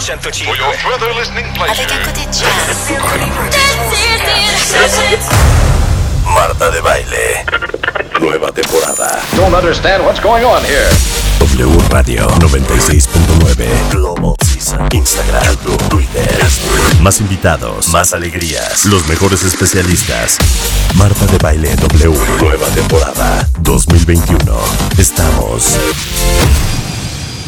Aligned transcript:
Avec 0.00 1.92
un 1.92 1.98
côté 2.06 2.22
jazz. 2.32 2.90
Marta 6.24 6.70
de 6.70 6.80
baile. 6.80 7.44
Nueva 8.18 8.50
temporada. 8.50 9.20
Don't 9.36 9.54
understand 9.54 10.02
what's 10.06 10.18
going 10.18 10.42
on 10.42 10.64
here. 10.64 10.88
W 11.40 11.68
Radio 11.90 12.26
96.9. 12.38 13.90
Global 13.90 14.34
Season. 14.42 14.88
Instagram, 14.92 15.44
YouTube, 15.44 15.88
Twitter. 15.90 16.46
Más 17.02 17.20
invitados, 17.20 17.88
más 17.88 18.14
alegrías, 18.14 18.86
los 18.86 19.06
mejores 19.06 19.42
especialistas. 19.42 20.38
Marta 20.94 21.26
de 21.26 21.36
baile 21.36 21.76
W. 21.76 22.18
Nueva 22.40 22.68
temporada 22.68 23.46
2021. 23.60 24.38
Estamos 24.96 25.78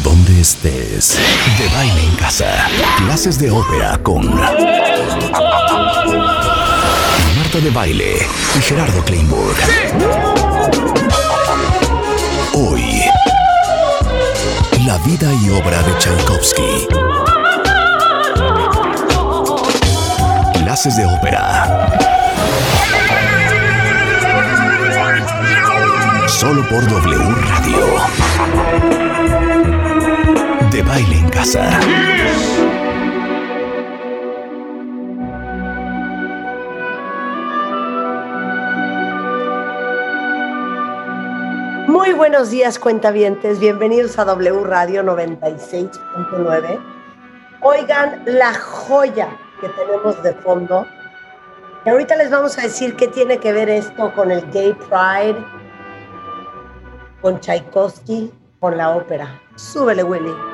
donde 0.03 0.41
estés. 0.41 1.17
De 1.57 1.67
baile 1.75 2.03
en 2.03 2.15
casa. 2.15 2.67
Clases 2.97 3.39
de 3.39 3.49
ópera 3.49 3.97
con 4.03 4.29
Marta 7.37 7.59
de 7.61 7.69
baile 7.71 8.17
y 8.55 8.61
Gerardo 8.61 9.03
Kleinburg. 9.05 9.55
Hoy, 12.53 13.03
la 14.85 14.97
vida 14.99 15.33
y 15.41 15.49
obra 15.49 15.81
de 15.83 15.97
Tchaikovsky. 15.97 16.87
Clases 20.63 20.97
de 20.97 21.05
ópera. 21.05 21.89
Solo 26.27 26.67
por 26.67 26.85
W 26.87 27.35
Radio. 27.49 29.02
De 30.73 30.81
baile 30.81 31.19
en 31.19 31.29
casa. 31.29 31.69
Muy 41.85 42.13
buenos 42.13 42.49
días, 42.49 42.79
cuentavientes. 42.79 43.59
Bienvenidos 43.59 44.17
a 44.17 44.25
W 44.25 44.63
Radio 44.63 45.03
96.9. 45.03 46.79
Oigan 47.61 48.23
la 48.25 48.55
joya 48.55 49.29
que 49.61 49.69
tenemos 49.69 50.23
de 50.23 50.33
fondo. 50.33 50.87
Y 51.85 51.89
ahorita 51.89 52.15
les 52.15 52.31
vamos 52.31 52.57
a 52.57 52.63
decir 52.63 52.95
qué 52.95 53.07
tiene 53.09 53.37
que 53.37 53.53
ver 53.53 53.69
esto 53.69 54.11
con 54.15 54.31
el 54.31 54.41
Gay 54.49 54.73
Pride, 54.89 55.37
con 57.21 57.39
Tchaikovsky, 57.39 58.33
con 58.59 58.75
la 58.75 58.89
ópera. 58.89 59.39
Súbele, 59.55 60.01
Willy. 60.01 60.52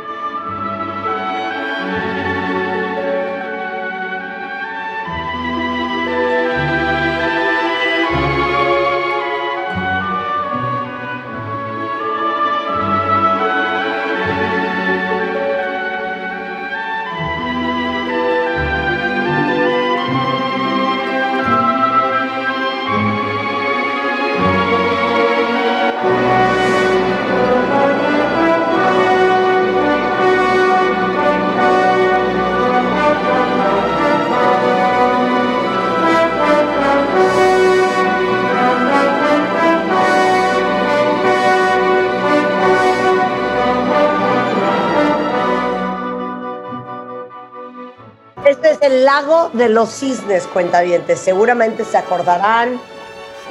Lago 49.20 49.50
de 49.54 49.70
los 49.70 49.90
cisnes, 49.90 50.48
cuentavientes. 50.48 51.20
Seguramente 51.20 51.84
se 51.84 51.98
acordarán. 51.98 52.80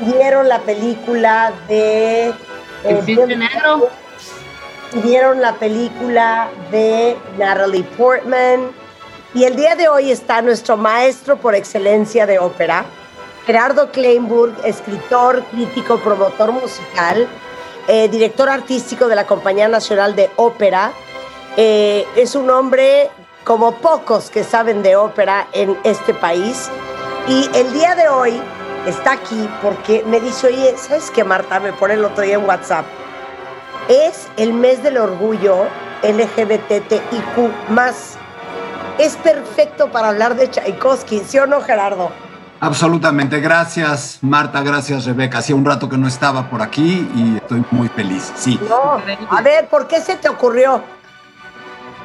Vieron 0.00 0.48
la 0.48 0.60
película 0.60 1.52
de. 1.68 2.32
El 2.84 3.08
eh, 3.08 3.36
negro. 3.36 3.88
Vieron 5.02 5.40
la 5.40 5.54
película 5.54 6.48
de 6.70 7.16
Natalie 7.36 7.82
Portman. 7.82 8.70
Y 9.34 9.44
el 9.44 9.56
día 9.56 9.76
de 9.76 9.88
hoy 9.88 10.10
está 10.10 10.40
nuestro 10.40 10.76
maestro 10.78 11.36
por 11.36 11.54
excelencia 11.54 12.24
de 12.24 12.38
ópera, 12.38 12.86
Gerardo 13.44 13.90
Kleinburg, 13.92 14.54
escritor, 14.64 15.44
crítico, 15.50 15.98
promotor 15.98 16.52
musical, 16.52 17.28
eh, 17.88 18.08
director 18.08 18.48
artístico 18.48 19.06
de 19.06 19.14
la 19.14 19.26
Compañía 19.26 19.68
Nacional 19.68 20.16
de 20.16 20.30
Ópera. 20.36 20.92
Eh, 21.58 22.06
es 22.16 22.34
un 22.34 22.48
hombre 22.48 23.10
como 23.48 23.72
pocos 23.72 24.28
que 24.28 24.44
saben 24.44 24.82
de 24.82 24.94
ópera 24.94 25.48
en 25.54 25.74
este 25.82 26.12
país. 26.12 26.68
Y 27.26 27.48
el 27.56 27.72
día 27.72 27.94
de 27.94 28.06
hoy 28.06 28.38
está 28.86 29.12
aquí 29.12 29.48
porque 29.62 30.04
me 30.06 30.20
dice, 30.20 30.48
oye, 30.48 30.74
¿sabes 30.76 31.10
qué, 31.10 31.24
Marta? 31.24 31.58
Me 31.58 31.72
pone 31.72 31.94
el 31.94 32.04
otro 32.04 32.24
día 32.24 32.34
en 32.34 32.44
WhatsApp. 32.44 32.84
Es 33.88 34.28
el 34.36 34.52
mes 34.52 34.82
del 34.82 34.98
orgullo 34.98 35.64
LGBTIQ+. 36.02 37.50
Es 38.98 39.16
perfecto 39.16 39.90
para 39.90 40.08
hablar 40.08 40.36
de 40.36 40.50
Tchaikovsky, 40.50 41.20
¿sí 41.20 41.38
o 41.38 41.46
no, 41.46 41.62
Gerardo? 41.62 42.10
Absolutamente, 42.60 43.40
gracias 43.40 44.18
Marta, 44.20 44.62
gracias 44.62 45.06
Rebeca. 45.06 45.38
Hacía 45.38 45.56
un 45.56 45.64
rato 45.64 45.88
que 45.88 45.96
no 45.96 46.06
estaba 46.06 46.50
por 46.50 46.60
aquí 46.60 47.08
y 47.14 47.36
estoy 47.36 47.64
muy 47.70 47.88
feliz. 47.88 48.30
Sí. 48.36 48.60
No, 48.68 49.00
a 49.30 49.42
ver, 49.42 49.68
¿por 49.68 49.86
qué 49.86 50.00
se 50.00 50.16
te 50.16 50.28
ocurrió? 50.28 50.82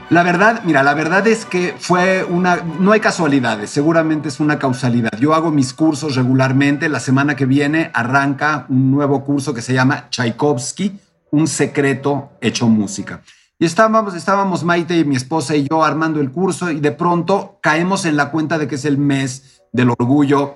La 0.10 0.22
verdad, 0.22 0.62
mira, 0.66 0.84
la 0.84 0.94
verdad 0.94 1.26
es 1.28 1.46
que 1.46 1.76
fue 1.80 2.24
una, 2.24 2.58
no 2.58 2.92
hay 2.92 3.00
casualidades, 3.00 3.70
seguramente 3.70 4.28
es 4.28 4.40
una 4.40 4.60
causalidad. 4.60 5.12
Yo 5.20 5.34
hago 5.34 5.50
mis 5.50 5.74
cursos 5.74 6.16
regularmente, 6.16 6.90
la 6.90 7.00
semana 7.00 7.36
que 7.36 7.46
viene 7.46 7.90
arranca 7.94 8.66
un 8.70 8.92
nuevo 8.92 9.24
curso 9.24 9.54
que 9.54 9.62
se 9.62 9.74
llama 9.74 10.10
Tchaikovsky, 10.10 11.00
un 11.32 11.48
secreto 11.48 12.32
hecho 12.42 12.68
música. 12.68 13.22
Y 13.58 13.66
estábamos, 13.66 14.14
estábamos 14.14 14.64
Maite 14.64 14.98
y 14.98 15.06
mi 15.06 15.16
esposa 15.16 15.56
y 15.56 15.68
yo 15.68 15.84
armando 15.84 16.20
el 16.20 16.32
curso 16.32 16.70
y 16.70 16.80
de 16.80 16.92
pronto 16.92 17.60
caemos 17.62 18.06
en 18.06 18.18
la 18.18 18.30
cuenta 18.30 18.58
de 18.58 18.68
que 18.68 18.76
es 18.76 18.86
el 18.86 18.98
mes 18.98 19.62
del 19.72 19.90
orgullo 19.90 20.56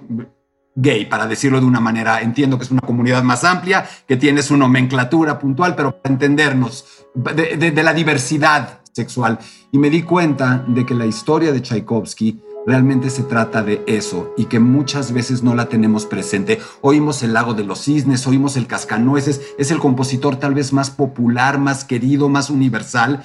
gay, 0.78 1.06
para 1.06 1.26
decirlo 1.26 1.60
de 1.60 1.66
una 1.66 1.80
manera, 1.80 2.22
entiendo 2.22 2.58
que 2.58 2.64
es 2.64 2.72
una 2.72 2.82
comunidad 2.82 3.24
más 3.24 3.44
amplia, 3.44 3.88
que 4.08 4.16
tiene 4.16 4.44
su 4.44 4.56
nomenclatura 4.56 5.40
puntual, 5.40 5.76
pero 5.76 6.00
para 6.00 6.14
entendernos 6.14 6.86
de, 7.16 7.84
la 7.84 7.94
diversidad 7.94 8.77
sexual. 8.98 9.40
Y 9.72 9.78
me 9.78 9.90
di 9.90 10.02
cuenta 10.04 10.66
de 10.68 10.86
que 10.86 10.94
la 10.94 11.06
historia 11.06 11.54
de 11.54 11.62
Tchaikovsky 11.62 12.42
realmente 12.66 13.10
se 13.10 13.24
trata 13.24 13.64
de 13.64 13.82
eso 13.88 14.34
y 14.36 14.46
que 14.46 14.60
muchas 14.60 15.14
veces 15.14 15.42
no 15.42 15.56
la 15.56 15.70
tenemos 15.70 16.06
presente. 16.06 16.60
Oímos 16.82 17.24
el 17.24 17.32
lago 17.32 17.54
de 17.54 17.64
los 17.64 17.86
cisnes, 17.86 18.28
oímos 18.28 18.58
el 18.58 18.68
cascanueces, 18.68 19.42
es 19.58 19.72
el 19.72 19.80
compositor 19.80 20.36
tal 20.36 20.54
vez 20.54 20.74
más 20.74 20.90
popular, 20.90 21.60
más 21.60 21.86
querido, 21.86 22.28
más 22.28 22.50
universal 22.50 23.24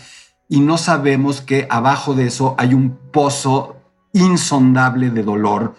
y 0.52 0.60
no 0.60 0.76
sabemos 0.76 1.40
que 1.40 1.66
abajo 1.70 2.12
de 2.12 2.26
eso 2.26 2.54
hay 2.58 2.74
un 2.74 2.98
pozo 3.10 3.76
insondable 4.12 5.08
de 5.08 5.22
dolor, 5.22 5.74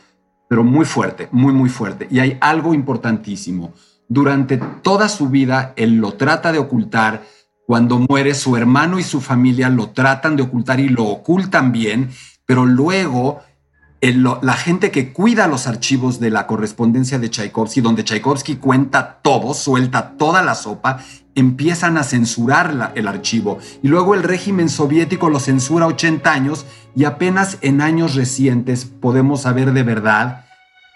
pero 0.48 0.64
muy 0.64 0.84
fuerte, 0.84 1.30
muy, 1.32 1.54
muy 1.54 1.70
fuerte. 1.70 2.08
Y 2.10 2.20
hay 2.20 2.40
algo 2.42 2.74
importantísimo. 2.74 3.74
Durante 4.10 4.58
toda 4.82 5.10
su 5.10 5.30
vida, 5.30 5.74
él 5.76 5.98
lo 5.98 6.14
trata 6.14 6.52
de 6.52 6.58
ocultar, 6.58 7.22
cuando 7.66 8.00
muere 8.00 8.34
su 8.36 8.58
hermano 8.58 9.00
y 9.00 9.04
su 9.04 9.22
familia 9.22 9.70
lo 9.70 9.90
tratan 9.92 10.36
de 10.36 10.44
ocultar 10.44 10.80
y 10.80 10.90
lo 10.90 11.06
ocultan 11.06 11.72
bien, 11.72 12.10
pero 12.46 12.66
luego 12.66 13.42
la 14.42 14.54
gente 14.54 14.92
que 14.92 15.14
cuida 15.14 15.48
los 15.48 15.66
archivos 15.66 16.20
de 16.20 16.30
la 16.30 16.46
correspondencia 16.46 17.20
de 17.20 17.30
Tchaikovsky, 17.30 17.80
donde 17.80 18.04
Tchaikovsky 18.04 18.58
cuenta 18.58 19.20
todo, 19.22 19.54
suelta 19.54 20.18
toda 20.18 20.42
la 20.42 20.56
sopa, 20.56 21.00
empiezan 21.36 21.98
a 21.98 22.04
censurar 22.04 22.92
el 22.96 23.08
archivo. 23.08 23.60
Y 23.82 23.88
luego 23.88 24.14
el 24.14 24.24
régimen 24.24 24.68
soviético 24.68 25.30
lo 25.30 25.40
censura 25.40 25.88
80 25.88 26.32
años 26.32 26.66
y 26.96 27.06
apenas 27.06 27.58
en 27.62 27.80
años 27.80 28.16
recientes 28.16 28.84
podemos 28.84 29.44
saber 29.44 29.72
de 29.72 29.84
verdad 29.84 30.46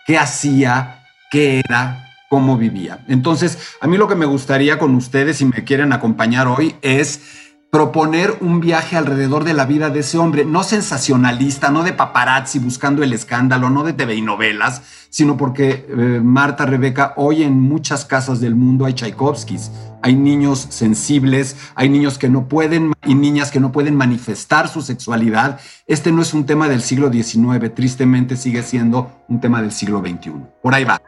qué 0.06 0.18
hacía, 0.18 1.06
qué 1.32 1.62
era, 1.66 2.07
cómo 2.30 2.58
vivía. 2.58 3.06
Entonces, 3.08 3.76
a 3.82 3.88
mí 3.88 3.98
lo 3.98 4.08
que 4.08 4.16
me 4.16 4.26
gustaría 4.26 4.80
con 4.80 4.96
ustedes, 4.96 5.38
si 5.38 5.46
me 5.46 5.64
quieren 5.64 5.94
acompañar 5.94 6.48
hoy, 6.48 6.76
es 6.82 7.22
proponer 7.70 8.38
un 8.40 8.62
viaje 8.62 8.96
alrededor 8.96 9.44
de 9.44 9.54
la 9.54 9.66
vida 9.66 9.90
de 9.90 10.00
ese 10.00 10.18
hombre, 10.18 10.46
no 10.46 10.64
sensacionalista, 10.64 11.70
no 11.70 11.84
de 11.84 11.94
paparazzi 11.94 12.60
buscando 12.60 13.04
el 13.04 13.12
escándalo, 13.12 13.70
no 13.70 13.84
de 13.84 13.94
TV 13.94 14.16
y 14.16 14.22
novelas, 14.22 14.82
sino 15.10 15.36
porque 15.36 15.86
eh, 15.90 16.22
Marta, 16.24 16.66
Rebeca, 16.66 17.14
hoy 17.18 17.44
en 17.44 17.60
muchas 17.60 18.06
casas 18.06 18.40
del 18.40 18.56
mundo 18.56 18.86
hay 18.86 18.94
Tchaikovskis, 18.94 19.72
hay 20.02 20.16
niños 20.16 20.68
sensibles, 20.70 21.58
hay 21.76 21.90
niños 21.90 22.18
que 22.18 22.30
no 22.30 22.48
pueden 22.48 22.94
y 23.06 23.16
niñas 23.16 23.52
que 23.52 23.60
no 23.60 23.72
pueden 23.72 23.96
manifestar 23.96 24.70
su 24.70 24.82
sexualidad. 24.82 25.60
Este 25.88 26.12
no 26.12 26.22
es 26.22 26.34
un 26.34 26.46
tema 26.46 26.70
del 26.70 26.82
siglo 26.82 27.12
XIX, 27.12 27.74
tristemente 27.76 28.38
sigue 28.38 28.64
siendo 28.64 29.12
un 29.28 29.42
tema 29.42 29.62
del 29.62 29.72
siglo 29.72 30.00
XXI. 30.00 30.32
Por 30.62 30.74
ahí 30.74 30.86
va. 30.86 31.02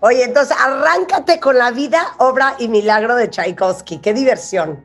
Oye, 0.00 0.22
entonces 0.22 0.56
arráncate 0.56 1.40
con 1.40 1.58
la 1.58 1.72
vida, 1.72 2.00
obra 2.18 2.54
y 2.60 2.68
milagro 2.68 3.16
de 3.16 3.28
Tchaikovsky. 3.30 3.98
Qué 3.98 4.14
diversión. 4.14 4.84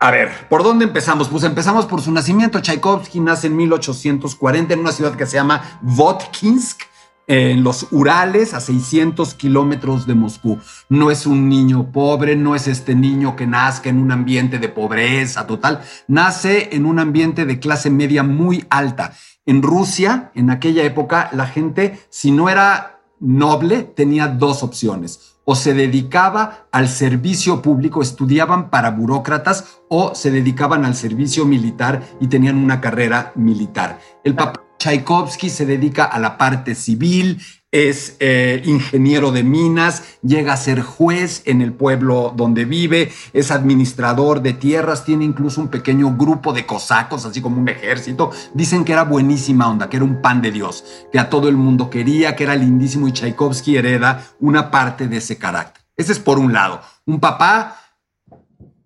A 0.00 0.10
ver, 0.10 0.30
¿por 0.48 0.62
dónde 0.62 0.86
empezamos? 0.86 1.28
Pues 1.28 1.44
empezamos 1.44 1.84
por 1.84 2.00
su 2.00 2.10
nacimiento. 2.12 2.60
Tchaikovsky 2.60 3.20
nace 3.20 3.48
en 3.48 3.56
1840 3.56 4.72
en 4.72 4.80
una 4.80 4.92
ciudad 4.92 5.16
que 5.16 5.26
se 5.26 5.36
llama 5.36 5.78
Votkinsk, 5.82 6.80
en 7.26 7.62
los 7.62 7.88
Urales, 7.90 8.54
a 8.54 8.60
600 8.60 9.34
kilómetros 9.34 10.06
de 10.06 10.14
Moscú. 10.14 10.58
No 10.88 11.10
es 11.10 11.26
un 11.26 11.50
niño 11.50 11.92
pobre, 11.92 12.34
no 12.34 12.54
es 12.54 12.68
este 12.68 12.94
niño 12.94 13.36
que 13.36 13.46
nazca 13.46 13.90
en 13.90 13.98
un 13.98 14.12
ambiente 14.12 14.58
de 14.58 14.70
pobreza 14.70 15.46
total. 15.46 15.82
Nace 16.06 16.74
en 16.74 16.86
un 16.86 16.98
ambiente 16.98 17.44
de 17.44 17.60
clase 17.60 17.90
media 17.90 18.22
muy 18.22 18.66
alta. 18.70 19.12
En 19.44 19.62
Rusia, 19.62 20.30
en 20.34 20.48
aquella 20.48 20.84
época, 20.84 21.28
la 21.32 21.46
gente, 21.46 22.00
si 22.08 22.30
no 22.30 22.48
era 22.48 22.97
noble 23.20 23.82
tenía 23.82 24.28
dos 24.28 24.62
opciones. 24.62 25.36
O 25.44 25.54
se 25.54 25.72
dedicaba 25.72 26.66
al 26.72 26.88
servicio 26.88 27.62
público, 27.62 28.02
estudiaban 28.02 28.68
para 28.68 28.90
burócratas, 28.90 29.80
o 29.88 30.14
se 30.14 30.30
dedicaban 30.30 30.84
al 30.84 30.94
servicio 30.94 31.46
militar 31.46 32.02
y 32.20 32.26
tenían 32.26 32.56
una 32.58 32.80
carrera 32.80 33.32
militar. 33.34 33.98
El 34.24 34.34
papá 34.34 34.62
Tchaikovsky 34.78 35.50
se 35.50 35.66
dedica 35.66 36.04
a 36.04 36.18
la 36.18 36.38
parte 36.38 36.74
civil, 36.74 37.40
es 37.70 38.16
eh, 38.20 38.62
ingeniero 38.64 39.30
de 39.30 39.42
minas, 39.42 40.18
llega 40.22 40.54
a 40.54 40.56
ser 40.56 40.80
juez 40.80 41.42
en 41.44 41.60
el 41.60 41.72
pueblo 41.72 42.32
donde 42.34 42.64
vive, 42.64 43.12
es 43.34 43.50
administrador 43.50 44.40
de 44.40 44.54
tierras, 44.54 45.04
tiene 45.04 45.24
incluso 45.24 45.60
un 45.60 45.68
pequeño 45.68 46.16
grupo 46.16 46.52
de 46.52 46.64
cosacos, 46.64 47.26
así 47.26 47.42
como 47.42 47.60
un 47.60 47.68
ejército. 47.68 48.30
Dicen 48.54 48.84
que 48.84 48.92
era 48.92 49.04
buenísima 49.04 49.68
onda, 49.68 49.90
que 49.90 49.96
era 49.96 50.04
un 50.04 50.22
pan 50.22 50.40
de 50.40 50.50
Dios, 50.50 50.84
que 51.12 51.18
a 51.18 51.28
todo 51.28 51.48
el 51.48 51.56
mundo 51.56 51.90
quería, 51.90 52.36
que 52.36 52.44
era 52.44 52.56
lindísimo 52.56 53.06
y 53.06 53.12
Tchaikovsky 53.12 53.76
hereda 53.76 54.24
una 54.40 54.70
parte 54.70 55.06
de 55.06 55.18
ese 55.18 55.36
carácter. 55.36 55.84
Ese 55.96 56.12
es 56.12 56.18
por 56.18 56.38
un 56.38 56.52
lado. 56.52 56.80
Un 57.04 57.20
papá 57.20 57.76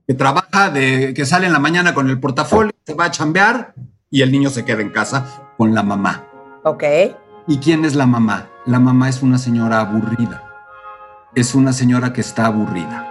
que 0.06 0.14
trabaja, 0.14 0.70
de, 0.70 1.14
que 1.14 1.24
sale 1.24 1.46
en 1.46 1.52
la 1.52 1.60
mañana 1.60 1.94
con 1.94 2.08
el 2.08 2.18
portafolio, 2.18 2.72
se 2.84 2.94
va 2.94 3.04
a 3.04 3.10
chambear 3.10 3.74
y 4.10 4.22
el 4.22 4.32
niño 4.32 4.50
se 4.50 4.64
queda 4.64 4.82
en 4.82 4.90
casa 4.90 5.52
con 5.56 5.72
la 5.74 5.82
mamá. 5.82 6.26
Ok. 6.64 6.82
¿Y 7.48 7.58
quién 7.58 7.84
es 7.84 7.94
la 7.94 8.06
mamá? 8.06 8.48
La 8.66 8.78
mamá 8.78 9.08
es 9.08 9.22
una 9.22 9.36
señora 9.36 9.80
aburrida. 9.80 10.44
Es 11.34 11.54
una 11.54 11.72
señora 11.72 12.12
que 12.12 12.20
está 12.20 12.46
aburrida. 12.46 13.08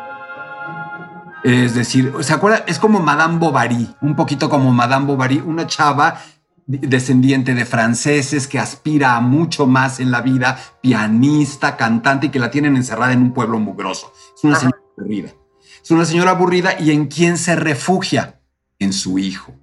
Es 1.43 1.75
decir, 1.75 2.13
¿se 2.21 2.33
acuerda? 2.33 2.63
Es 2.67 2.79
como 2.79 2.99
Madame 2.99 3.39
Bovary, 3.39 3.93
un 4.01 4.15
poquito 4.15 4.49
como 4.49 4.71
Madame 4.71 5.05
Bovary, 5.07 5.43
una 5.45 5.67
chava 5.67 6.21
descendiente 6.65 7.53
de 7.53 7.65
franceses 7.65 8.47
que 8.47 8.59
aspira 8.59 9.17
a 9.17 9.21
mucho 9.21 9.65
más 9.67 9.99
en 9.99 10.11
la 10.11 10.21
vida, 10.21 10.57
pianista, 10.79 11.75
cantante 11.75 12.27
y 12.27 12.29
que 12.29 12.39
la 12.39 12.51
tienen 12.51 12.77
encerrada 12.77 13.11
en 13.11 13.23
un 13.23 13.33
pueblo 13.33 13.59
mugroso. 13.59 14.13
Es 14.37 14.43
una 14.43 14.55
señora 14.55 14.77
aburrida. 14.97 15.31
Es 15.83 15.91
una 15.91 16.05
señora 16.05 16.31
aburrida 16.31 16.79
y 16.79 16.91
en 16.91 17.07
quién 17.07 17.37
se 17.37 17.55
refugia? 17.55 18.39
En 18.79 18.93
su 18.93 19.19
hijo. 19.19 19.53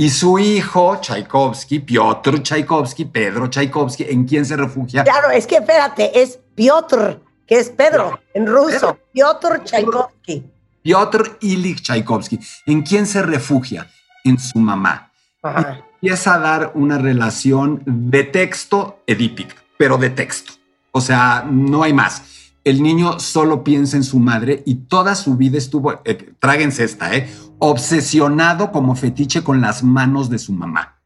Y 0.00 0.10
su 0.10 0.38
hijo, 0.38 0.96
Tchaikovsky, 1.00 1.80
Piotr 1.80 2.40
Tchaikovsky, 2.40 3.06
Pedro 3.06 3.50
Tchaikovsky, 3.50 4.04
¿en 4.08 4.26
quién 4.26 4.46
se 4.46 4.56
refugia? 4.56 5.02
Claro, 5.02 5.28
es 5.30 5.44
que 5.44 5.56
espérate, 5.56 6.22
es 6.22 6.38
Piotr, 6.54 7.20
que 7.44 7.58
es 7.58 7.70
Pedro 7.70 8.20
en 8.32 8.46
ruso. 8.46 8.96
Piotr 9.12 9.64
Tchaikovsky. 9.64 10.44
Piotr 10.82 11.38
Ilich 11.40 11.82
Tchaikovsky. 11.82 12.38
¿En 12.66 12.82
quién 12.82 13.08
se 13.08 13.22
refugia? 13.22 13.90
En 14.22 14.38
su 14.38 14.60
mamá. 14.60 15.10
Empieza 15.42 16.34
a 16.34 16.38
dar 16.38 16.70
una 16.76 16.98
relación 16.98 17.82
de 17.84 18.22
texto 18.22 19.02
edípica, 19.04 19.56
pero 19.76 19.98
de 19.98 20.10
texto. 20.10 20.52
O 20.92 21.00
sea, 21.00 21.44
no 21.44 21.82
hay 21.82 21.92
más 21.92 22.22
el 22.68 22.82
niño 22.82 23.18
solo 23.18 23.64
piensa 23.64 23.96
en 23.96 24.04
su 24.04 24.18
madre 24.18 24.62
y 24.66 24.74
toda 24.74 25.14
su 25.14 25.36
vida 25.36 25.56
estuvo, 25.56 26.02
eh, 26.04 26.32
tráguense 26.38 26.84
esta, 26.84 27.14
¿eh? 27.14 27.28
Obsesionado 27.58 28.72
como 28.72 28.94
fetiche 28.94 29.42
con 29.42 29.60
las 29.60 29.82
manos 29.82 30.30
de 30.30 30.38
su 30.38 30.52
mamá. 30.52 30.98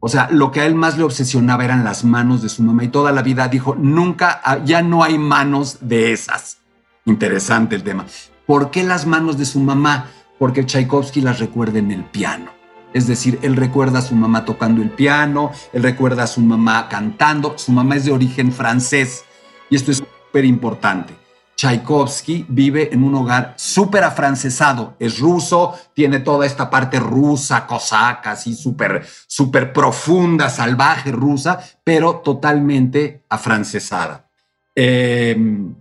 O 0.00 0.08
sea, 0.08 0.28
lo 0.30 0.50
que 0.50 0.60
a 0.60 0.66
él 0.66 0.74
más 0.74 0.96
le 0.96 1.04
obsesionaba 1.04 1.64
eran 1.64 1.84
las 1.84 2.04
manos 2.04 2.42
de 2.42 2.48
su 2.48 2.62
mamá 2.62 2.84
y 2.84 2.88
toda 2.88 3.12
la 3.12 3.22
vida 3.22 3.48
dijo, 3.48 3.74
nunca, 3.74 4.40
ah, 4.44 4.58
ya 4.64 4.82
no 4.82 5.04
hay 5.04 5.18
manos 5.18 5.78
de 5.82 6.12
esas. 6.12 6.58
Interesante 7.04 7.76
el 7.76 7.82
tema. 7.82 8.06
¿Por 8.46 8.70
qué 8.70 8.82
las 8.82 9.06
manos 9.06 9.36
de 9.36 9.44
su 9.44 9.60
mamá? 9.60 10.06
Porque 10.38 10.64
Tchaikovsky 10.64 11.20
las 11.20 11.38
recuerda 11.38 11.78
en 11.78 11.90
el 11.90 12.04
piano. 12.04 12.50
Es 12.94 13.06
decir, 13.06 13.38
él 13.42 13.56
recuerda 13.56 14.00
a 14.00 14.02
su 14.02 14.14
mamá 14.14 14.44
tocando 14.44 14.82
el 14.82 14.90
piano, 14.90 15.52
él 15.72 15.82
recuerda 15.82 16.24
a 16.24 16.26
su 16.26 16.40
mamá 16.40 16.88
cantando, 16.88 17.56
su 17.56 17.70
mamá 17.70 17.96
es 17.96 18.06
de 18.06 18.12
origen 18.12 18.52
francés 18.52 19.24
y 19.68 19.76
esto 19.76 19.92
es 19.92 19.98
súper 19.98 20.44
importante. 20.44 21.19
Tchaikovsky 21.60 22.46
vive 22.48 22.88
en 22.90 23.04
un 23.04 23.14
hogar 23.16 23.52
súper 23.54 24.02
afrancesado, 24.02 24.96
es 24.98 25.18
ruso, 25.18 25.74
tiene 25.92 26.20
toda 26.20 26.46
esta 26.46 26.70
parte 26.70 26.98
rusa, 26.98 27.66
cosaca, 27.66 28.30
así 28.30 28.54
súper, 28.54 29.06
súper 29.26 29.70
profunda, 29.70 30.48
salvaje 30.48 31.12
rusa, 31.12 31.62
pero 31.84 32.20
totalmente 32.20 33.24
afrancesada. 33.28 34.30
Em, 34.74 35.74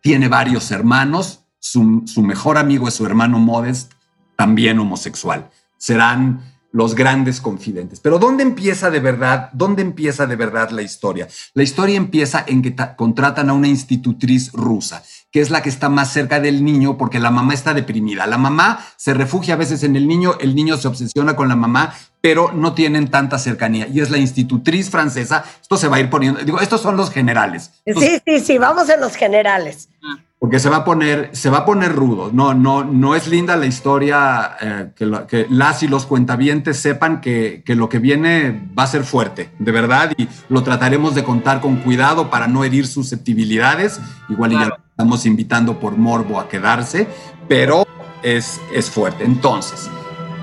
tiene 0.00 0.26
varios 0.26 0.72
hermanos, 0.72 1.44
su, 1.60 2.02
su 2.06 2.20
mejor 2.20 2.58
amigo 2.58 2.88
es 2.88 2.94
su 2.94 3.06
hermano 3.06 3.38
Modest, 3.38 3.92
también 4.34 4.80
homosexual. 4.80 5.48
Serán 5.76 6.53
los 6.74 6.96
grandes 6.96 7.40
confidentes. 7.40 8.00
Pero 8.00 8.18
¿dónde 8.18 8.42
empieza 8.42 8.90
de 8.90 8.98
verdad? 8.98 9.48
¿Dónde 9.52 9.80
empieza 9.80 10.26
de 10.26 10.34
verdad 10.34 10.70
la 10.70 10.82
historia? 10.82 11.28
La 11.54 11.62
historia 11.62 11.96
empieza 11.96 12.44
en 12.48 12.62
que 12.62 12.74
contratan 12.96 13.48
a 13.48 13.52
una 13.52 13.68
institutriz 13.68 14.50
rusa, 14.52 15.04
que 15.30 15.40
es 15.40 15.50
la 15.50 15.62
que 15.62 15.68
está 15.68 15.88
más 15.88 16.12
cerca 16.12 16.40
del 16.40 16.64
niño 16.64 16.98
porque 16.98 17.20
la 17.20 17.30
mamá 17.30 17.54
está 17.54 17.74
deprimida. 17.74 18.26
La 18.26 18.38
mamá 18.38 18.84
se 18.96 19.14
refugia 19.14 19.54
a 19.54 19.56
veces 19.56 19.84
en 19.84 19.94
el 19.94 20.08
niño, 20.08 20.34
el 20.40 20.56
niño 20.56 20.76
se 20.76 20.88
obsesiona 20.88 21.36
con 21.36 21.46
la 21.48 21.54
mamá, 21.54 21.94
pero 22.20 22.50
no 22.52 22.74
tienen 22.74 23.08
tanta 23.08 23.38
cercanía. 23.38 23.86
Y 23.86 24.00
es 24.00 24.10
la 24.10 24.18
institutriz 24.18 24.90
francesa. 24.90 25.44
Esto 25.62 25.76
se 25.76 25.86
va 25.86 25.98
a 25.98 26.00
ir 26.00 26.10
poniendo, 26.10 26.40
digo, 26.40 26.58
estos 26.58 26.80
son 26.80 26.96
los 26.96 27.12
generales. 27.12 27.70
sí, 27.86 28.20
sí, 28.26 28.40
sí, 28.40 28.58
vamos 28.58 28.88
en 28.88 29.00
los 29.00 29.14
generales. 29.14 29.90
Ah 30.02 30.24
porque 30.44 30.58
se 30.58 30.68
va 30.68 30.76
a 30.76 30.84
poner, 30.84 31.30
se 31.32 31.48
va 31.48 31.60
a 31.60 31.64
poner 31.64 31.94
rudo. 31.94 32.28
No, 32.30 32.52
no, 32.52 32.84
no 32.84 33.14
es 33.14 33.28
linda 33.28 33.56
la 33.56 33.64
historia 33.64 34.54
eh, 34.60 34.90
que, 34.94 35.46
las 35.48 35.82
y 35.82 35.88
los 35.88 36.04
cuentavientes 36.04 36.78
sepan 36.78 37.22
que, 37.22 37.62
que, 37.64 37.74
lo 37.74 37.88
que 37.88 37.98
viene 37.98 38.68
va 38.78 38.82
a 38.82 38.86
ser 38.86 39.04
fuerte, 39.04 39.48
de 39.58 39.72
verdad, 39.72 40.12
y 40.18 40.28
lo 40.50 40.62
trataremos 40.62 41.14
de 41.14 41.24
contar 41.24 41.62
con 41.62 41.76
cuidado 41.76 42.28
para 42.28 42.46
no 42.46 42.62
herir 42.62 42.86
susceptibilidades. 42.86 44.02
Igual 44.28 44.50
ya 44.50 44.66
lo 44.66 44.76
estamos 44.90 45.24
invitando 45.24 45.80
por 45.80 45.96
morbo 45.96 46.38
a 46.38 46.46
quedarse, 46.46 47.08
pero 47.48 47.86
es, 48.22 48.60
es 48.74 48.90
fuerte. 48.90 49.24
Entonces, 49.24 49.88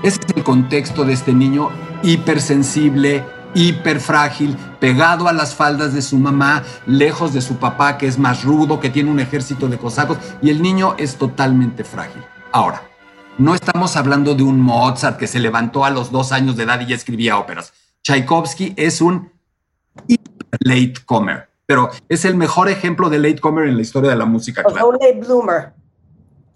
ese 0.02 0.18
es 0.26 0.36
el 0.36 0.42
contexto 0.42 1.04
de 1.04 1.12
este 1.12 1.32
niño 1.32 1.70
hipersensible, 2.02 3.22
hiper 3.54 4.00
frágil, 4.00 4.56
pegado 4.80 5.28
a 5.28 5.32
las 5.32 5.54
faldas 5.54 5.94
de 5.94 6.02
su 6.02 6.18
mamá, 6.18 6.62
lejos 6.86 7.32
de 7.32 7.40
su 7.40 7.56
papá 7.56 7.98
que 7.98 8.06
es 8.06 8.18
más 8.18 8.44
rudo, 8.44 8.80
que 8.80 8.90
tiene 8.90 9.10
un 9.10 9.20
ejército 9.20 9.68
de 9.68 9.78
cosacos, 9.78 10.18
y 10.40 10.50
el 10.50 10.62
niño 10.62 10.94
es 10.98 11.16
totalmente 11.16 11.84
frágil. 11.84 12.22
Ahora, 12.52 12.82
no 13.38 13.54
estamos 13.54 13.96
hablando 13.96 14.34
de 14.34 14.42
un 14.42 14.60
Mozart 14.60 15.18
que 15.18 15.26
se 15.26 15.40
levantó 15.40 15.84
a 15.84 15.90
los 15.90 16.12
dos 16.12 16.32
años 16.32 16.56
de 16.56 16.64
edad 16.64 16.80
y 16.80 16.86
ya 16.86 16.94
escribía 16.94 17.38
óperas. 17.38 17.72
Tchaikovsky 18.02 18.74
es 18.76 19.00
un 19.00 19.32
late 20.60 20.94
comer, 21.06 21.48
pero 21.66 21.90
es 22.08 22.24
el 22.24 22.36
mejor 22.36 22.68
ejemplo 22.68 23.08
de 23.08 23.18
late 23.18 23.40
comer 23.40 23.68
en 23.68 23.76
la 23.76 23.82
historia 23.82 24.10
de 24.10 24.16
la 24.16 24.26
música. 24.26 24.62
O 24.66 24.70
sea, 24.70 24.84
un 24.84 24.94
late 24.94 25.20
bloomer. 25.20 25.72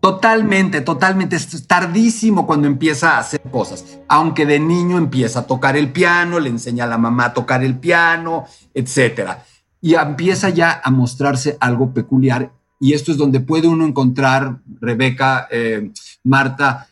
Totalmente, 0.07 0.83
totalmente. 0.83 1.35
Es 1.35 1.67
tardísimo 1.67 2.47
cuando 2.47 2.69
empieza 2.69 3.17
a 3.17 3.19
hacer 3.19 3.41
cosas. 3.51 3.99
Aunque 4.07 4.47
de 4.47 4.61
niño 4.61 4.99
empieza 4.99 5.41
a 5.41 5.47
tocar 5.49 5.77
el 5.77 5.91
piano, 5.91 6.39
le 6.39 6.49
enseña 6.49 6.85
a 6.85 6.87
la 6.87 6.97
mamá 6.97 7.25
a 7.25 7.35
tocar 7.35 7.65
el 7.65 7.77
piano, 7.77 8.45
etcétera. 8.73 9.45
Y 9.81 9.95
empieza 9.95 10.51
ya 10.51 10.81
a 10.85 10.93
mostrarse 10.93 11.57
algo 11.59 11.93
peculiar. 11.93 12.53
Y 12.79 12.93
esto 12.93 13.11
es 13.11 13.19
donde 13.19 13.41
puede 13.41 13.67
uno 13.67 13.85
encontrar, 13.85 14.61
Rebeca, 14.81 15.49
eh, 15.51 15.91
Marta, 16.23 16.87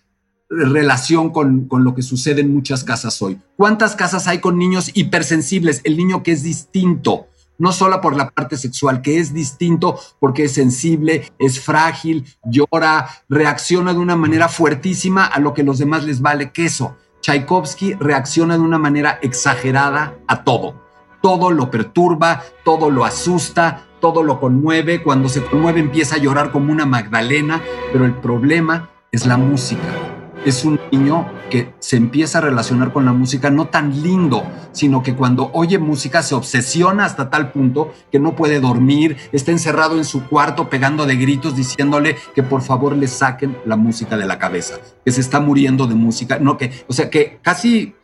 relación 0.51 1.31
con, 1.31 1.69
con, 1.69 1.85
lo 1.85 1.95
que 1.95 2.03
sucede 2.03 2.41
en 2.41 2.53
muchas 2.53 2.83
casas 2.83 3.23
hoy. 3.23 3.39
¿Cuántas 3.57 3.95
casas 3.95 4.27
hay 4.27 4.41
con 4.41 4.59
niños 4.59 4.91
hipersensibles? 4.93 5.83
El 5.85 5.97
niño 5.97 6.25
que 6.25 6.33
es 6.33 6.43
distinto, 6.43 7.29
no 7.59 7.73
solo 7.73 8.01
por 8.01 8.17
la 8.17 8.31
parte 8.31 8.57
sexual, 8.57 9.03
que 9.03 9.19
es 9.19 9.33
distinto 9.33 9.99
porque 10.19 10.45
es 10.45 10.53
sensible, 10.53 11.33
es 11.39 11.61
frágil, 11.61 12.27
llora, 12.45 13.09
reacciona 13.29 13.93
de 13.93 13.99
una 13.99 14.17
manera 14.17 14.49
fuertísima 14.49 15.25
a 15.25 15.39
lo 15.41 15.55
que 15.55 15.63
los 15.63 15.79
demás 15.79 16.05
les 16.05 16.21
vale 16.21 16.51
queso. 16.53 16.97
Tchaikovsky 17.21 17.95
reacciona 17.95 18.55
de 18.55 18.63
una 18.63 18.79
manera 18.79 19.19
exagerada 19.23 20.19
a 20.27 20.45
todo. 20.45 20.83
Todo 21.23 21.51
lo 21.51 21.71
perturba, 21.71 22.43
todo 22.65 22.91
lo 22.91 23.05
asusta, 23.05 23.87
todo 24.01 24.23
lo 24.23 24.41
conmueve. 24.41 25.03
Cuando 25.03 25.29
se 25.29 25.43
conmueve 25.43 25.81
empieza 25.81 26.17
a 26.17 26.19
llorar 26.19 26.53
como 26.53 26.71
una 26.71 26.85
Magdalena, 26.85 27.63
pero 27.93 28.05
el 28.05 28.15
problema 28.15 28.91
es 29.11 29.25
la 29.25 29.39
música 29.39 30.14
es 30.45 30.65
un 30.65 30.81
niño 30.93 31.27
que 31.51 31.73
se 31.79 31.97
empieza 31.97 32.39
a 32.39 32.41
relacionar 32.41 32.93
con 32.93 33.05
la 33.05 33.13
música 33.13 33.51
no 33.51 33.69
tan 33.69 34.03
lindo, 34.03 34.45
sino 34.73 35.03
que 35.03 35.15
cuando 35.15 35.51
oye 35.53 35.79
música 35.79 36.23
se 36.23 36.35
obsesiona 36.35 37.05
hasta 37.05 37.31
tal 37.31 37.53
punto 37.53 37.93
que 38.11 38.19
no 38.19 38.35
puede 38.37 38.61
dormir, 38.61 39.17
está 39.33 39.53
encerrado 39.53 39.97
en 39.97 40.05
su 40.05 40.27
cuarto 40.27 40.69
pegando 40.69 41.07
de 41.07 41.17
gritos 41.17 41.57
diciéndole 41.57 42.17
que 42.35 42.43
por 42.43 42.63
favor 42.63 42.97
le 42.97 43.09
saquen 43.09 43.57
la 43.65 43.77
música 43.77 44.17
de 44.17 44.27
la 44.27 44.39
cabeza, 44.39 44.77
que 45.05 45.13
se 45.13 45.21
está 45.21 45.41
muriendo 45.41 45.87
de 45.87 45.95
música, 45.95 46.39
no 46.39 46.57
que, 46.57 46.73
o 46.89 46.93
sea, 46.93 47.11
que 47.11 47.39
casi 47.43 47.95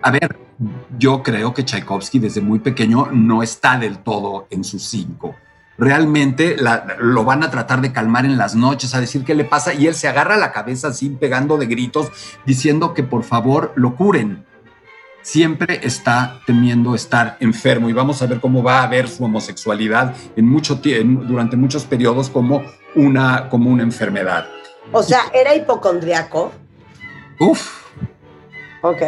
a 0.00 0.10
ver, 0.10 0.38
yo 0.98 1.22
creo 1.22 1.52
que 1.52 1.64
Tchaikovsky 1.64 2.18
desde 2.18 2.40
muy 2.40 2.60
pequeño 2.60 3.08
no 3.12 3.42
está 3.42 3.78
del 3.78 3.98
todo 3.98 4.46
en 4.50 4.62
sus 4.62 4.84
cinco 4.84 5.34
realmente 5.78 6.56
lo 6.98 7.24
van 7.24 7.44
a 7.44 7.50
tratar 7.50 7.80
de 7.80 7.92
calmar 7.92 8.24
en 8.24 8.36
las 8.36 8.56
noches, 8.56 8.94
a 8.94 9.00
decir 9.00 9.24
qué 9.24 9.34
le 9.34 9.44
pasa, 9.44 9.72
y 9.72 9.86
él 9.86 9.94
se 9.94 10.08
agarra 10.08 10.36
la 10.36 10.52
cabeza 10.52 10.88
así, 10.88 11.08
pegando 11.08 11.56
de 11.56 11.66
gritos, 11.66 12.10
diciendo 12.44 12.92
que 12.92 13.04
por 13.04 13.22
favor 13.22 13.72
lo 13.76 13.94
curen. 13.94 14.44
Siempre 15.22 15.80
está 15.82 16.40
temiendo 16.46 16.94
estar 16.94 17.36
enfermo 17.40 17.88
y 17.88 17.92
vamos 17.92 18.22
a 18.22 18.26
ver 18.26 18.40
cómo 18.40 18.62
va 18.62 18.82
a 18.82 18.86
ver 18.86 19.08
su 19.08 19.24
homosexualidad 19.24 20.14
en 20.36 20.48
mucho 20.48 20.80
durante 20.82 21.56
muchos 21.56 21.84
periodos 21.84 22.30
como 22.30 22.62
una, 22.94 23.48
como 23.48 23.70
una 23.70 23.82
enfermedad. 23.82 24.46
O 24.90 25.02
sea, 25.02 25.24
¿era 25.34 25.54
hipocondriaco? 25.54 26.52
Uf. 27.40 27.84
Ok. 28.80 29.02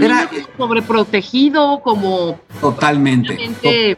Era 0.00 0.28
sobreprotegido, 0.56 1.80
como... 1.82 2.40
Totalmente 2.60 3.96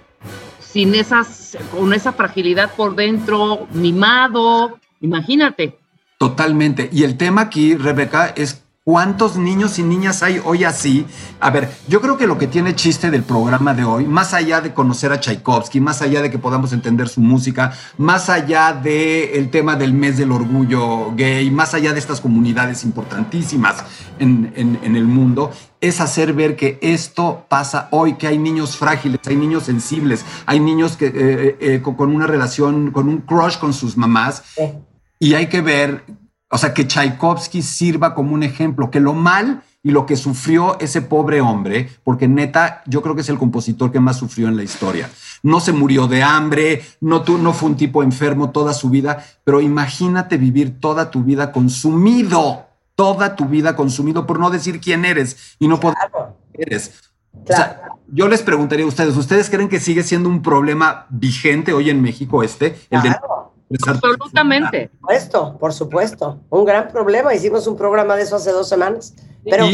sin 0.72 0.94
esas, 0.94 1.58
con 1.70 1.92
esa 1.92 2.12
fragilidad 2.12 2.74
por 2.74 2.94
dentro, 2.94 3.66
mimado, 3.72 4.78
imagínate. 5.00 5.78
Totalmente. 6.18 6.88
Y 6.92 7.04
el 7.04 7.16
tema 7.16 7.42
aquí, 7.42 7.74
Rebeca, 7.74 8.28
es 8.36 8.59
¿Cuántos 8.82 9.37
niños 9.37 9.78
y 9.78 9.82
niñas 9.82 10.22
hay 10.22 10.40
hoy 10.42 10.64
así? 10.64 11.04
A 11.38 11.50
ver, 11.50 11.70
yo 11.87 12.00
creo 12.00 12.16
que 12.16 12.26
lo 12.26 12.38
que 12.38 12.46
tiene 12.46 12.75
chiste 12.75 13.10
del 13.10 13.22
programa 13.22 13.75
de 13.75 13.84
hoy, 13.84 14.06
más 14.06 14.32
allá 14.32 14.62
de 14.62 14.72
conocer 14.72 15.12
a 15.12 15.20
Tchaikovsky, 15.20 15.80
más 15.80 16.00
allá 16.00 16.22
de 16.22 16.30
que 16.30 16.38
podamos 16.38 16.72
entender 16.72 17.06
su 17.10 17.20
música, 17.20 17.75
más 17.99 18.30
allá 18.30 18.72
del 18.72 19.28
el 19.34 19.50
tema 19.50 19.76
del 19.76 19.92
mes 19.92 20.16
del 20.16 20.32
orgullo 20.32 21.14
gay, 21.14 21.50
más 21.50 21.75
allá 21.75 21.92
de 21.92 21.99
estas 21.99 22.22
comunidades 22.22 22.82
importantísimas 22.82 23.84
en, 24.18 24.50
en, 24.56 24.96
el 24.96 25.04
mundo, 25.04 25.52
es 25.82 26.00
hacer 26.00 26.32
ver 26.32 26.56
que 26.56 26.78
esto 26.80 27.44
pasa 27.50 27.88
hoy, 27.90 28.14
que 28.14 28.28
hay 28.28 28.38
niños 28.38 28.78
frágiles, 28.78 29.20
hay 29.26 29.37
niños 29.37 29.64
sensibles, 29.64 30.25
hay 30.46 30.58
niños 30.58 30.96
que, 30.96 31.08
eh, 31.08 31.56
eh, 31.60 31.82
con 31.82 32.14
una 32.14 32.26
relación, 32.26 32.92
con 32.92 33.10
un 33.10 33.18
crush 33.18 33.58
con 33.58 33.75
sus 33.75 33.99
mamás. 33.99 34.42
Y 35.18 35.34
hay 35.34 35.49
que 35.49 35.60
ver 35.60 36.02
o 36.50 36.59
sea, 36.59 36.75
que 36.75 36.87
Tchaikovsky 36.87 37.62
sirva 37.62 38.14
como 38.14 38.35
un 38.35 38.42
ejemplo, 38.42 38.90
que 38.90 39.00
lo 39.00 39.14
mal 39.14 39.62
y 39.83 39.92
lo 39.92 40.04
que 40.04 40.16
sufrió 40.16 40.78
ese 40.80 41.00
pobre 41.00 41.40
hombre, 41.40 41.88
porque 42.04 42.28
neta, 42.28 42.83
yo 42.87 43.02
creo 43.02 43.14
que 43.14 43.21
es 43.21 43.28
el 43.28 43.38
compositor 43.38 43.92
que 43.92 44.00
más 44.00 44.19
sufrió 44.19 44.49
en 44.49 44.57
la 44.57 44.64
historia. 44.64 45.09
No 45.42 45.61
se 45.61 45.73
murió 45.73 46.07
de 46.09 46.23
hambre, 46.23 46.83
no, 47.00 47.25
no 47.25 47.52
fue 47.52 47.71
un 47.71 47.76
tipo 47.76 48.02
enfermo 48.02 48.50
toda 48.50 48.75
su 48.75 48.90
vida, 48.90 49.25
pero 49.45 49.61
imagínate 49.61 50.37
vivir 50.37 50.80
toda 50.80 51.11
tu 51.11 51.23
vida 51.23 51.52
consumido, 51.52 52.66
toda 52.97 53.37
tu 53.37 53.47
vida 53.47 53.76
consumido 53.76 54.26
por 54.26 54.40
no 54.40 54.50
decir 54.50 54.80
quién 54.80 55.04
eres 55.04 55.57
y 55.61 55.69
no 55.69 55.78
poder 55.78 55.97
eres. 56.52 56.92
O 57.33 57.47
sea, 57.47 57.92
yo 58.09 58.28
les 58.28 58.42
preguntaría 58.42 58.85
a 58.85 58.88
ustedes, 58.88 59.16
¿ustedes 59.16 59.49
creen 59.49 59.69
que 59.69 59.78
sigue 59.78 60.02
siendo 60.02 60.28
un 60.28 60.42
problema 60.42 61.07
vigente 61.11 61.73
hoy 61.73 61.90
en 61.90 62.02
México 62.02 62.42
este? 62.42 62.76
El 62.90 63.02
de 63.02 63.14
Absolutamente. 63.86 64.88
Por 64.88 64.98
supuesto, 64.98 65.58
por 65.58 65.72
supuesto. 65.72 66.40
Un 66.50 66.64
gran 66.64 66.88
problema. 66.88 67.34
Hicimos 67.34 67.66
un 67.66 67.76
programa 67.76 68.16
de 68.16 68.22
eso 68.22 68.36
hace 68.36 68.50
dos 68.50 68.68
semanas. 68.68 69.14
Pero 69.44 69.66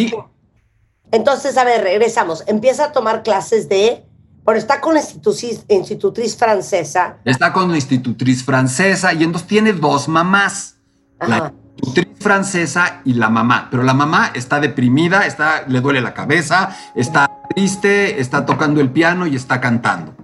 entonces, 1.13 1.57
a 1.57 1.65
ver, 1.65 1.83
regresamos. 1.83 2.45
Empieza 2.47 2.87
a 2.87 2.93
tomar 2.93 3.23
clases 3.23 3.69
de. 3.69 4.05
Bueno, 4.43 4.59
está 4.59 4.81
con 4.81 4.95
la 4.95 5.01
institutriz, 5.01 6.37
francesa. 6.37 7.17
Está 7.25 7.53
con 7.53 7.71
la 7.71 7.77
institutriz 7.77 8.45
francesa 8.45 9.13
y 9.13 9.25
entonces 9.25 9.49
tiene 9.49 9.73
dos 9.73 10.07
mamás. 10.09 10.77
La 11.19 11.53
institutriz 11.77 12.07
francesa 12.21 13.01
y 13.05 13.15
la 13.15 13.29
mamá. 13.29 13.69
Pero 13.71 13.83
la 13.83 13.95
mamá 13.95 14.31
está 14.35 14.61
deprimida, 14.61 15.27
está, 15.27 15.65
le 15.67 15.81
duele 15.81 16.01
la 16.01 16.15
cabeza, 16.15 16.77
está 16.95 17.29
triste, 17.55 18.21
está 18.21 18.47
tocando 18.47 18.81
el 18.81 18.91
piano 18.91 19.27
y 19.27 19.35
está 19.35 19.61
cantando. 19.61 20.15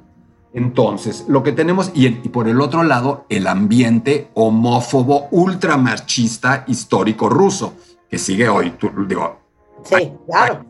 Entonces, 0.55 1.25
lo 1.29 1.43
que 1.43 1.53
tenemos, 1.53 1.91
y, 1.95 2.11
por 2.29 2.47
el 2.47 2.61
otro 2.61 2.83
lado, 2.83 3.25
el 3.29 3.47
ambiente 3.47 4.31
homófobo 4.35 5.29
ultramarchista 5.31 6.65
histórico 6.67 7.29
ruso, 7.29 7.75
que 8.11 8.19
sigue 8.19 8.49
hoy. 8.49 8.75
digo, 9.09 9.41
sí, 9.85 10.13
claro. 10.27 10.67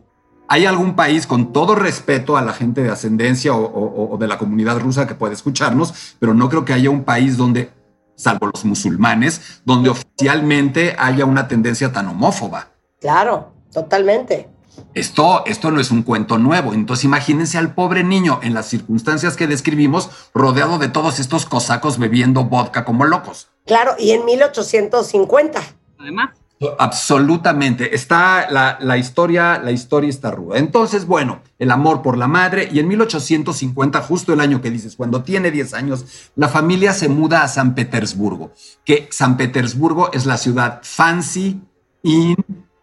Hay, 0.47 0.67
algún 0.67 0.95
país, 0.95 1.27
con 1.27 1.53
todo 1.53 1.75
respeto 1.75 2.37
a 2.37 2.43
la 2.43 2.53
gente 2.53 2.83
de 2.83 2.91
ascendencia 2.91 3.55
o, 3.55 4.17
de 4.19 4.29
la 4.29 4.39
comunidad 4.39 4.79
rusa 4.79 5.07
que 5.07 5.15
puede 5.15 5.35
escucharnos, 5.35 6.17
pero 6.21 6.35
no 6.35 6.49
creo 6.49 6.65
que 6.65 6.75
haya 6.75 6.91
un 6.91 7.05
país 7.05 7.37
donde, 7.37 7.73
salvo 8.15 8.51
los 8.53 8.65
musulmanes, 8.65 9.63
donde 9.65 9.91
oficialmente 9.91 10.95
haya 10.99 11.25
una 11.25 11.49
tendencia 11.49 11.91
tan 11.91 12.07
homófoba. 12.07 12.69
Claro, 13.01 13.53
totalmente. 13.73 14.52
Esto, 14.95 15.45
esto 15.47 15.71
no 15.71 15.81
es 15.81 15.91
un 15.91 16.03
cuento 16.03 16.39
nuevo. 16.39 16.75
Entonces 16.75 17.05
imagínense 17.05 17.59
al 17.59 17.75
pobre 17.75 18.05
niño 18.05 18.41
en 18.43 18.55
las 18.55 18.67
circunstancias 18.67 19.37
que 19.37 19.47
describimos, 19.47 20.11
rodeado 20.35 20.79
de 20.79 20.89
todos 20.89 21.19
estos 21.19 21.47
cosacos 21.47 21.99
bebiendo 21.99 22.45
vodka 22.45 22.85
como 22.85 23.05
locos. 23.05 23.49
Claro, 23.67 23.93
y 23.99 24.11
en 24.11 24.25
1850. 24.25 25.61
Además. 25.99 26.31
Absolutamente. 26.79 27.95
Está 27.95 28.49
la, 28.51 28.79
la, 28.81 28.97
historia, 28.97 29.59
la 29.59 29.73
historia 29.73 30.11
está 30.11 30.31
ruda. 30.31 30.59
Entonces, 30.59 31.07
bueno, 31.07 31.41
el 31.59 31.71
amor 31.71 32.03
por 32.03 32.17
la 32.17 32.29
madre. 32.29 32.69
Y 32.71 32.79
en 32.79 32.89
1850, 32.89 34.01
justo 34.03 34.33
el 34.33 34.41
año 34.41 34.61
que 34.61 34.71
dices, 34.71 34.95
cuando 34.95 35.23
tiene 35.23 35.51
10 35.51 35.75
años, 35.75 36.31
la 36.37 36.49
familia 36.49 36.93
se 36.93 37.09
muda 37.09 37.43
a 37.43 37.49
San 37.49 37.75
Petersburgo. 37.75 38.53
Que 38.85 39.09
San 39.11 39.37
Petersburgo 39.37 40.13
es 40.13 40.27
la 40.27 40.37
ciudad 40.37 40.81
fancy, 40.83 41.61
in, 42.03 42.37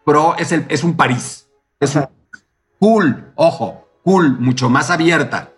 pro, 0.04 0.36
es, 0.38 0.52
el, 0.52 0.66
es 0.70 0.84
un 0.84 0.98
París 0.98 1.49
es 1.80 1.98
cool, 2.78 3.32
ojo, 3.36 3.88
cool, 4.04 4.38
mucho 4.40 4.70
más 4.70 4.90
abierta. 4.90 5.54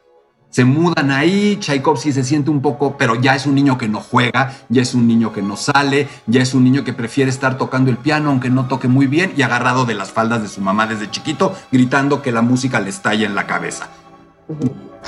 Se 0.52 0.66
mudan 0.66 1.12
ahí, 1.12 1.56
Tchaikovsky 1.60 2.12
se 2.12 2.24
siente 2.24 2.52
un 2.52 2.62
poco, 2.62 2.98
pero 2.98 3.16
ya 3.16 3.36
es 3.36 3.46
un 3.46 3.56
niño 3.56 3.78
que 3.78 3.88
no 3.88 4.02
juega, 4.02 4.54
ya 4.68 4.82
es 4.82 4.94
un 4.94 5.08
niño 5.08 5.32
que 5.32 5.42
no 5.42 5.56
sale, 5.56 6.10
ya 6.28 6.42
es 6.42 6.54
un 6.54 6.64
niño 6.64 6.84
que 6.84 6.92
prefiere 6.92 7.32
estar 7.32 7.58
tocando 7.58 7.90
el 7.90 7.98
piano 7.98 8.30
aunque 8.30 8.50
no 8.50 8.68
toque 8.68 8.90
muy 8.90 9.08
bien 9.08 9.34
y 9.38 9.44
agarrado 9.44 9.86
de 9.86 9.96
las 9.96 10.12
faldas 10.12 10.42
de 10.42 10.50
su 10.50 10.60
mamá 10.60 10.88
desde 10.88 11.10
chiquito, 11.10 11.56
gritando 11.72 12.22
que 12.22 12.34
la 12.34 12.42
música 12.42 12.82
le 12.82 12.90
estalla 12.90 13.26
en 13.26 13.34
la 13.34 13.48
cabeza. 13.48 13.88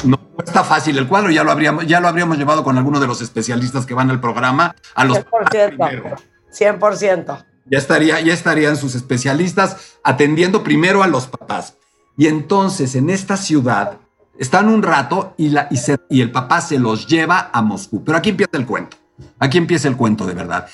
No 0.06 0.18
está 0.44 0.64
fácil 0.64 0.98
el 0.98 1.08
cuadro, 1.08 1.30
ya 1.30 1.44
lo 1.44 1.52
habríamos, 1.52 1.86
ya 1.86 2.00
lo 2.00 2.08
habríamos 2.08 2.38
llevado 2.38 2.64
con 2.64 2.78
alguno 2.78 3.02
de 3.02 3.08
los 3.08 3.22
especialistas 3.22 3.86
que 3.86 3.94
van 3.94 4.10
al 4.10 4.22
programa 4.22 4.76
a 4.96 5.04
los 5.06 5.20
100%. 5.20 6.16
100% 6.58 7.53
ya, 7.66 7.78
estaría, 7.78 8.20
ya 8.22 8.34
estarían 8.34 8.78
sus 8.78 8.96
especialistas 8.96 9.98
atendiendo 10.04 10.64
primero 10.64 11.04
a 11.04 11.08
los 11.08 11.28
papás. 11.28 11.78
Y 12.18 12.28
entonces 12.28 12.96
en 12.96 13.10
esta 13.10 13.38
ciudad 13.38 14.00
están 14.38 14.70
un 14.70 14.84
rato 14.84 15.34
y, 15.38 15.50
la, 15.50 15.68
y, 15.72 15.78
y 16.10 16.22
el 16.22 16.32
papá 16.32 16.62
se 16.62 16.80
los 16.80 17.08
lleva 17.08 17.50
a 17.54 17.62
Moscú. 17.62 18.04
Pero 18.04 18.18
aquí 18.18 18.30
empieza 18.30 18.58
el 18.58 18.66
cuento. 18.66 18.98
Aquí 19.40 19.58
empieza 19.58 19.88
el 19.88 19.98
cuento 19.98 20.26
de 20.26 20.34
verdad 20.34 20.68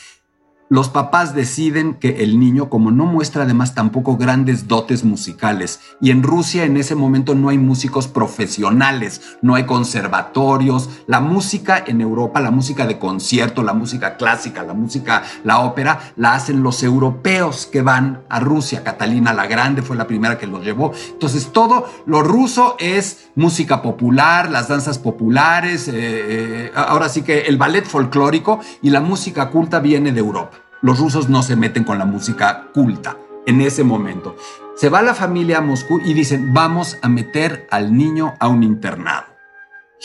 los 0.70 0.90
papás 0.90 1.34
deciden 1.34 1.96
que 1.96 2.24
el 2.24 2.40
niño, 2.40 2.70
como 2.70 2.92
no 2.92 3.06
muestra 3.06 3.44
además 3.44 3.74
tampoco 3.74 4.18
grandes 4.18 4.68
dotes 4.68 5.04
musicales, 5.04 5.80
y 6.00 6.12
en 6.12 6.22
Rusia 6.22 6.64
en 6.64 6.78
ese 6.78 6.94
momento 6.94 7.34
no 7.34 7.50
hay 7.50 7.58
músicos 7.58 8.08
profesionales, 8.08 9.22
no 9.42 9.56
hay 9.56 9.66
conservatorios, 9.66 10.90
la 11.08 11.20
música 11.20 11.84
en 11.86 12.02
Europa, 12.02 12.40
la 12.40 12.52
música 12.52 12.86
de 12.86 13.00
concierto, 13.00 13.64
la 13.64 13.74
música 13.74 14.16
clásica, 14.16 14.62
la 14.62 14.76
música, 14.76 15.24
la 15.44 15.62
ópera, 15.62 16.14
la 16.16 16.34
hacen 16.34 16.62
los 16.62 16.84
europeos 16.84 17.66
que 17.66 17.82
van 17.82 18.22
a 18.30 18.40
Rusia. 18.40 18.84
Catalina 18.84 19.34
la 19.34 19.48
Grande 19.48 19.82
fue 19.82 19.98
la 19.98 20.06
primera 20.06 20.38
que 20.38 20.46
los 20.46 20.64
llevó. 20.64 20.92
Entonces 21.10 21.52
todo 21.52 21.90
lo 22.06 22.22
ruso 22.22 22.76
es 22.80 23.30
música 23.36 23.82
popular, 23.82 24.52
las 24.52 24.68
danzas 24.68 25.00
populares, 25.00 25.88
eh, 25.88 25.94
eh, 25.96 26.72
ahora 26.76 27.10
sí 27.10 27.24
que 27.24 27.42
el 27.42 27.58
ballet 27.58 27.86
folclórico 27.86 28.60
y 28.84 28.92
la 28.92 29.02
música 29.02 29.50
culta 29.50 29.80
viene 29.80 30.12
de 30.12 30.20
Europa 30.20 30.59
los 30.82 31.00
rusos 31.00 31.30
no 31.30 31.44
se 31.44 31.56
meten 31.56 31.84
con 31.84 31.98
la 31.98 32.06
música 32.06 32.68
culta 32.74 33.18
en 33.46 33.62
ese 33.62 33.84
momento. 33.84 34.36
Se 34.76 34.90
va 34.90 35.02
la 35.02 35.14
familia 35.14 35.58
a 35.58 35.62
Moscú 35.62 36.00
y 36.04 36.14
dicen, 36.14 36.54
vamos 36.54 36.98
a 37.02 37.10
meter 37.10 37.68
al 37.72 37.96
niño 37.96 38.36
a 38.40 38.48
un 38.48 38.64
internado. 38.64 39.26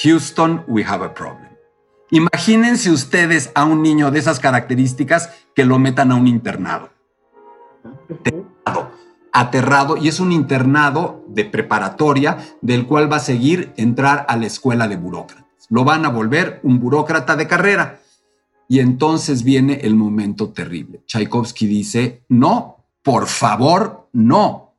Houston, 0.02 0.64
we 0.66 0.85
have 0.85 1.04
a 1.04 1.14
problem. 1.14 1.54
Imagínense 2.11 2.90
ustedes 2.90 3.50
a 3.54 3.64
un 3.64 3.83
niño 3.83 4.11
de 4.11 4.19
esas 4.19 4.40
características 4.40 5.31
que 5.54 5.64
lo 5.64 5.78
metan 5.78 6.12
a 6.12 6.16
un 6.16 6.26
internado. 6.26 6.90
Aterrado, 8.09 8.90
aterrado, 9.33 9.97
y 9.97 10.09
es 10.09 10.21
un 10.21 10.33
internado 10.33 11.25
de 11.28 11.45
preparatoria 11.45 12.38
del 12.61 12.87
cual 12.87 13.11
va 13.11 13.16
a 13.16 13.21
seguir 13.21 13.73
entrar 13.76 14.26
a 14.28 14.37
la 14.37 14.47
escuela 14.47 14.88
de 14.88 14.97
burócratas. 14.97 15.45
Lo 15.71 15.85
van 15.85 16.04
a 16.04 16.09
volver 16.09 16.61
un 16.62 16.78
burócrata 16.78 17.37
de 17.37 17.49
carrera. 17.49 18.00
Y 18.68 18.80
entonces 18.80 19.42
viene 19.42 19.80
el 19.83 19.94
momento 19.94 20.50
terrible. 20.50 21.02
Tchaikovsky 21.06 21.66
dice, 21.66 22.25
no, 22.28 22.87
por 23.02 23.26
favor, 23.26 24.09
no. 24.12 24.75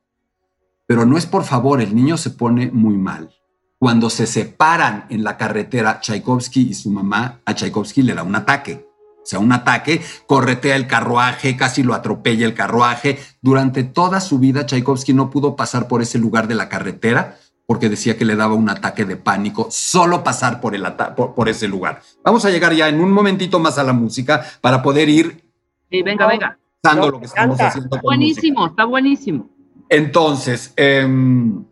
Pero 0.86 1.06
no 1.06 1.16
es 1.16 1.26
por 1.26 1.44
favor, 1.44 1.80
el 1.80 1.94
niño 1.94 2.16
se 2.16 2.30
pone 2.30 2.70
muy 2.70 2.96
mal. 2.96 3.30
Cuando 3.78 4.10
se 4.10 4.26
separan 4.26 5.06
en 5.10 5.22
la 5.22 5.36
carretera, 5.36 6.00
Tchaikovsky 6.00 6.70
y 6.70 6.74
su 6.74 6.90
mamá, 6.90 7.40
a 7.44 7.54
Tchaikovsky 7.54 8.02
le 8.02 8.14
da 8.14 8.22
un 8.22 8.34
ataque. 8.34 8.86
O 9.22 9.28
sea, 9.28 9.40
un 9.40 9.52
ataque, 9.52 10.00
corretea 10.26 10.76
el 10.76 10.86
carruaje, 10.86 11.56
casi 11.56 11.82
lo 11.82 11.94
atropella 11.94 12.46
el 12.46 12.54
carruaje. 12.54 13.18
Durante 13.42 13.82
toda 13.82 14.20
su 14.20 14.38
vida, 14.38 14.66
Tchaikovsky 14.66 15.12
no 15.12 15.30
pudo 15.30 15.56
pasar 15.56 15.88
por 15.88 16.00
ese 16.00 16.18
lugar 16.18 16.46
de 16.46 16.54
la 16.54 16.68
carretera 16.68 17.36
porque 17.66 17.88
decía 17.88 18.16
que 18.16 18.24
le 18.24 18.36
daba 18.36 18.54
un 18.54 18.68
ataque 18.68 19.04
de 19.04 19.16
pánico 19.16 19.68
solo 19.70 20.22
pasar 20.22 20.60
por, 20.60 20.74
el 20.74 20.84
por, 21.14 21.48
ese 21.48 21.66
lugar. 21.66 22.00
Vamos 22.24 22.44
a 22.44 22.50
llegar 22.50 22.72
ya 22.72 22.88
en 22.88 23.00
un 23.00 23.10
momentito 23.10 23.58
más 23.58 23.76
a 23.78 23.82
la 23.82 23.92
música 23.92 24.44
para 24.60 24.82
poder 24.82 25.08
ir. 25.08 25.44
Sí, 25.90 26.02
venga, 26.02 26.26
venga. 26.26 26.58
Dando 26.82 27.10
lo 27.10 27.18
que 27.18 27.26
estamos 27.26 27.60
haciendo. 27.60 27.96
Está 27.96 28.02
buenísimo, 28.02 28.66
está 28.66 28.84
buenísimo. 28.84 29.50
Entonces, 29.88 30.72
em, 30.76 31.64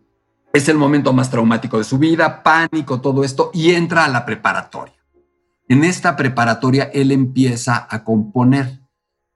es 0.51 0.67
el 0.67 0.77
momento 0.77 1.13
más 1.13 1.29
traumático 1.29 1.77
de 1.77 1.85
su 1.85 1.97
vida, 1.97 2.43
pánico, 2.43 2.99
todo 2.99 3.23
esto, 3.23 3.51
y 3.53 3.71
entra 3.71 4.05
a 4.05 4.09
la 4.09 4.25
preparatoria. 4.25 4.95
En 5.67 5.83
esta 5.83 6.15
preparatoria, 6.15 6.91
él 6.93 7.11
empieza 7.11 7.87
a 7.89 8.03
componer 8.03 8.84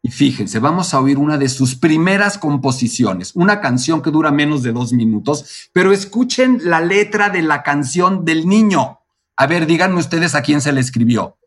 y 0.02 0.12
fíjense, 0.12 0.60
vamos 0.60 0.94
a 0.94 1.02
oír 1.02 1.18
una 1.18 1.38
de 1.38 1.50
sus 1.50 1.76
primeras 1.76 2.38
composiciones, 2.38 3.36
una 3.36 3.60
canción 3.60 4.02
que 4.02 4.12
dura 4.12 4.32
menos 4.32 4.64
de 4.64 4.72
dos 4.72 4.94
minutos, 4.94 5.70
pero 5.74 5.92
escuchen 5.92 6.62
la 6.64 6.80
letra 6.80 7.30
de 7.30 7.42
la 7.42 7.64
canción 7.64 8.24
del 8.24 8.48
niño. 8.48 9.00
A 9.36 9.48
ver, 9.48 9.66
díganme 9.66 10.00
ustedes 10.00 10.36
a 10.36 10.42
quién 10.42 10.62
se 10.62 10.72
le 10.72 10.80
escribió. 10.80 11.38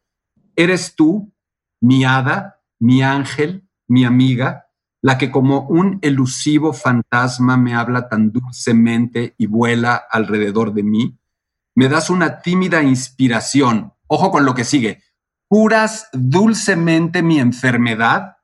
Eres 0.55 0.95
tú, 0.95 1.33
mi 1.81 2.05
hada, 2.05 2.61
mi 2.79 3.03
ángel, 3.03 3.67
mi 3.89 4.05
amiga, 4.05 4.67
la 5.01 5.17
que 5.17 5.31
como 5.31 5.63
un 5.63 5.99
elusivo 6.03 6.75
fantasma 6.75 7.57
me 7.57 7.75
habla 7.75 8.09
tan 8.09 8.33
dulcemente 8.33 9.35
y 9.39 9.47
vuela 9.47 9.95
alrededor 10.11 10.75
de 10.75 10.83
mí. 10.83 11.19
Me 11.75 11.89
das 11.89 12.11
una 12.11 12.43
tímida 12.43 12.83
inspiración. 12.83 13.95
Ojo 14.07 14.31
con 14.31 14.45
lo 14.45 14.55
que 14.55 14.65
sigue. 14.65 15.03
Curas 15.49 16.09
dulcemente 16.13 17.23
mi 17.23 17.41
enfermedad 17.41 18.37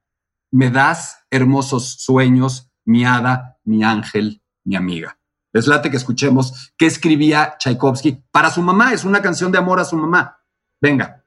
me 0.50 0.70
das 0.70 1.24
hermosos 1.30 1.96
sueños, 2.00 2.70
mi 2.84 3.04
hada, 3.04 3.58
mi 3.64 3.84
ángel, 3.84 4.42
mi 4.64 4.76
amiga. 4.76 5.18
Es 5.52 5.66
late 5.66 5.90
que 5.90 5.96
escuchemos 5.96 6.72
qué 6.76 6.86
escribía 6.86 7.56
Tchaikovsky 7.58 8.24
para 8.30 8.50
su 8.50 8.62
mamá. 8.62 8.92
Es 8.92 9.04
una 9.04 9.22
canción 9.22 9.50
de 9.50 9.58
amor 9.58 9.80
a 9.80 9.84
su 9.84 9.96
mamá. 9.96 10.38
Venga. 10.80 11.17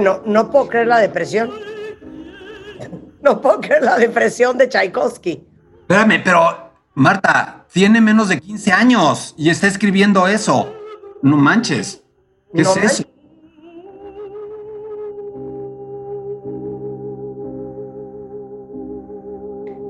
No 0.00 0.50
puedo 0.50 0.68
creer 0.68 0.86
la 0.86 0.98
depresión. 0.98 1.50
No 3.22 3.40
puedo 3.40 3.60
creer 3.60 3.82
la 3.82 3.96
depresión 3.96 4.56
de 4.56 4.68
Tchaikovsky. 4.68 5.44
Espérame, 5.80 6.22
pero 6.22 6.72
Marta, 6.94 7.66
tiene 7.72 8.00
menos 8.00 8.28
de 8.28 8.40
15 8.40 8.72
años 8.72 9.34
y 9.36 9.50
está 9.50 9.66
escribiendo 9.66 10.26
eso. 10.26 10.72
No 11.22 11.36
manches. 11.36 12.02
¿Qué 12.54 12.62
es 12.62 12.76
eso? 12.76 13.04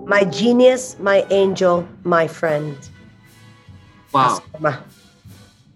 My 0.06 0.24
genius, 0.30 0.96
my 1.00 1.24
angel, 1.30 1.84
my 2.04 2.28
friend. 2.28 2.76
Wow. 4.12 4.40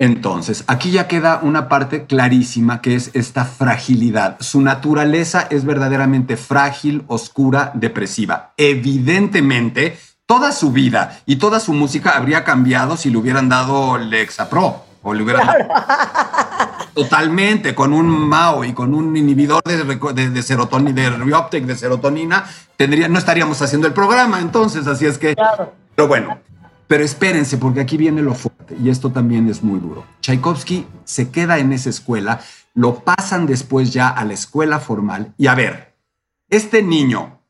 Entonces, 0.00 0.64
aquí 0.66 0.92
ya 0.92 1.06
queda 1.06 1.40
una 1.42 1.68
parte 1.68 2.06
clarísima 2.06 2.80
que 2.80 2.94
es 2.94 3.10
esta 3.12 3.44
fragilidad. 3.44 4.38
Su 4.40 4.62
naturaleza 4.62 5.46
es 5.50 5.66
verdaderamente 5.66 6.38
frágil, 6.38 7.04
oscura, 7.06 7.70
depresiva. 7.74 8.54
Evidentemente, 8.56 9.98
toda 10.24 10.52
su 10.52 10.72
vida 10.72 11.20
y 11.26 11.36
toda 11.36 11.60
su 11.60 11.74
música 11.74 12.12
habría 12.16 12.44
cambiado 12.44 12.96
si 12.96 13.10
le 13.10 13.18
hubieran 13.18 13.50
dado 13.50 13.98
Lexapro 13.98 14.84
o 15.02 15.12
le 15.12 15.22
hubieran 15.22 15.46
dado 15.46 15.68
totalmente 16.94 17.74
con 17.74 17.92
un 17.92 18.08
MAO 18.08 18.64
y 18.64 18.72
con 18.72 18.94
un 18.94 19.14
inhibidor 19.14 19.62
de, 19.64 20.30
de, 20.30 20.42
serotonina, 20.42 20.92
de 20.94 21.10
reuptake 21.10 21.66
de 21.66 21.76
serotonina, 21.76 22.46
tendría, 22.78 23.06
no 23.08 23.18
estaríamos 23.18 23.60
haciendo 23.60 23.86
el 23.86 23.92
programa. 23.92 24.40
Entonces, 24.40 24.86
así 24.86 25.04
es 25.04 25.18
que. 25.18 25.36
Pero 25.94 26.08
bueno, 26.08 26.38
pero 26.90 27.04
espérense, 27.04 27.56
porque 27.56 27.78
aquí 27.78 27.96
viene 27.96 28.20
lo 28.20 28.34
fuerte, 28.34 28.76
y 28.82 28.90
esto 28.90 29.12
también 29.12 29.48
es 29.48 29.62
muy 29.62 29.78
duro. 29.78 30.04
Tchaikovsky 30.22 30.88
se 31.04 31.30
queda 31.30 31.60
en 31.60 31.72
esa 31.72 31.88
escuela, 31.88 32.40
lo 32.74 33.04
pasan 33.04 33.46
después 33.46 33.92
ya 33.92 34.08
a 34.08 34.24
la 34.24 34.32
escuela 34.32 34.80
formal, 34.80 35.32
y 35.38 35.46
a 35.46 35.54
ver, 35.54 35.94
este 36.48 36.82
niño 36.82 37.42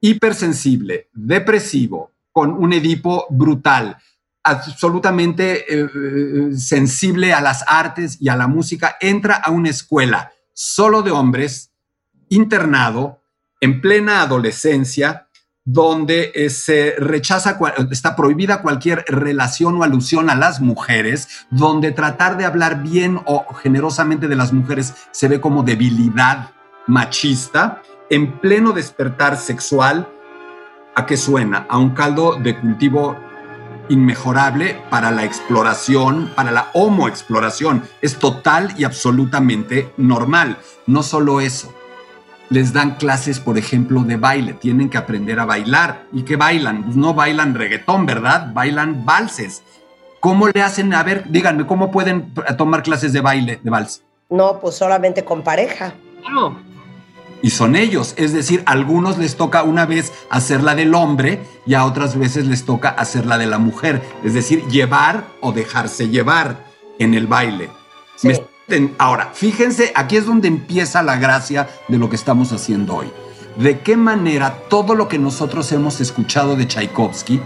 hipersensible, 0.00 1.10
depresivo, 1.12 2.12
con 2.32 2.50
un 2.52 2.72
Edipo 2.72 3.26
brutal, 3.28 3.98
absolutamente 4.42 5.66
eh, 5.68 5.86
eh, 5.94 6.56
sensible 6.56 7.34
a 7.34 7.42
las 7.42 7.64
artes 7.66 8.16
y 8.22 8.30
a 8.30 8.36
la 8.36 8.46
música, 8.46 8.96
entra 9.02 9.34
a 9.34 9.50
una 9.50 9.68
escuela 9.68 10.32
solo 10.54 11.02
de 11.02 11.10
hombres, 11.10 11.72
internado, 12.30 13.20
en 13.60 13.82
plena 13.82 14.22
adolescencia, 14.22 15.27
donde 15.70 16.32
eh, 16.34 16.48
se 16.48 16.94
rechaza, 16.96 17.58
está 17.90 18.16
prohibida 18.16 18.62
cualquier 18.62 19.04
relación 19.06 19.76
o 19.76 19.84
alusión 19.84 20.30
a 20.30 20.34
las 20.34 20.62
mujeres, 20.62 21.46
donde 21.50 21.92
tratar 21.92 22.38
de 22.38 22.46
hablar 22.46 22.82
bien 22.82 23.20
o 23.26 23.44
generosamente 23.52 24.28
de 24.28 24.36
las 24.36 24.54
mujeres 24.54 24.94
se 25.10 25.28
ve 25.28 25.42
como 25.42 25.62
debilidad 25.62 26.52
machista, 26.86 27.82
en 28.08 28.40
pleno 28.40 28.72
despertar 28.72 29.36
sexual, 29.36 30.08
¿a 30.94 31.04
qué 31.04 31.18
suena? 31.18 31.66
A 31.68 31.76
un 31.76 31.90
caldo 31.90 32.36
de 32.42 32.58
cultivo 32.58 33.18
inmejorable 33.90 34.80
para 34.88 35.10
la 35.10 35.24
exploración, 35.24 36.32
para 36.34 36.50
la 36.50 36.70
homoexploración. 36.72 37.82
Es 38.00 38.18
total 38.18 38.72
y 38.78 38.84
absolutamente 38.84 39.92
normal. 39.98 40.56
No 40.86 41.02
solo 41.02 41.42
eso, 41.42 41.74
les 42.50 42.72
dan 42.72 42.96
clases, 42.96 43.40
por 43.40 43.58
ejemplo, 43.58 44.02
de 44.02 44.16
baile. 44.16 44.54
Tienen 44.54 44.88
que 44.88 44.98
aprender 44.98 45.38
a 45.40 45.44
bailar. 45.44 46.04
¿Y 46.12 46.22
qué 46.22 46.36
bailan? 46.36 46.84
Pues 46.84 46.96
no 46.96 47.14
bailan 47.14 47.54
reggaetón, 47.54 48.06
¿verdad? 48.06 48.52
Bailan 48.52 49.04
valses. 49.04 49.62
¿Cómo 50.20 50.48
le 50.48 50.62
hacen? 50.62 50.92
A 50.94 51.02
ver, 51.02 51.24
díganme, 51.28 51.66
¿cómo 51.66 51.90
pueden 51.90 52.32
tomar 52.56 52.82
clases 52.82 53.12
de 53.12 53.20
baile, 53.20 53.60
de 53.62 53.70
vals? 53.70 54.02
No, 54.30 54.58
pues 54.60 54.74
solamente 54.76 55.24
con 55.24 55.42
pareja. 55.42 55.92
Claro. 56.22 56.56
Y 57.40 57.50
son 57.50 57.76
ellos, 57.76 58.14
es 58.16 58.32
decir, 58.32 58.64
a 58.66 58.72
algunos 58.72 59.16
les 59.16 59.36
toca 59.36 59.62
una 59.62 59.86
vez 59.86 60.12
hacer 60.28 60.60
la 60.64 60.74
del 60.74 60.92
hombre 60.94 61.38
y 61.66 61.74
a 61.74 61.84
otras 61.84 62.18
veces 62.18 62.46
les 62.48 62.64
toca 62.64 62.88
hacer 62.88 63.26
la 63.26 63.38
de 63.38 63.46
la 63.46 63.58
mujer, 63.58 64.02
es 64.24 64.34
decir, 64.34 64.66
llevar 64.66 65.22
o 65.40 65.52
dejarse 65.52 66.08
llevar 66.08 66.64
en 66.98 67.14
el 67.14 67.28
baile. 67.28 67.70
Sí. 68.16 68.26
Me- 68.28 68.42
ahora, 68.98 69.30
fíjense, 69.32 69.92
aquí 69.94 70.16
es 70.16 70.26
donde 70.26 70.48
empieza 70.48 71.02
la 71.02 71.16
gracia 71.16 71.68
de 71.88 71.98
lo 71.98 72.10
que 72.10 72.16
estamos 72.16 72.52
haciendo 72.52 72.96
hoy. 72.96 73.10
De 73.56 73.80
qué 73.80 73.96
manera 73.96 74.62
todo 74.68 74.94
lo 74.94 75.08
que 75.08 75.18
nosotros 75.18 75.72
hemos 75.72 76.00
escuchado 76.00 76.54
de 76.54 76.66
Tchaikovsky 76.66 77.40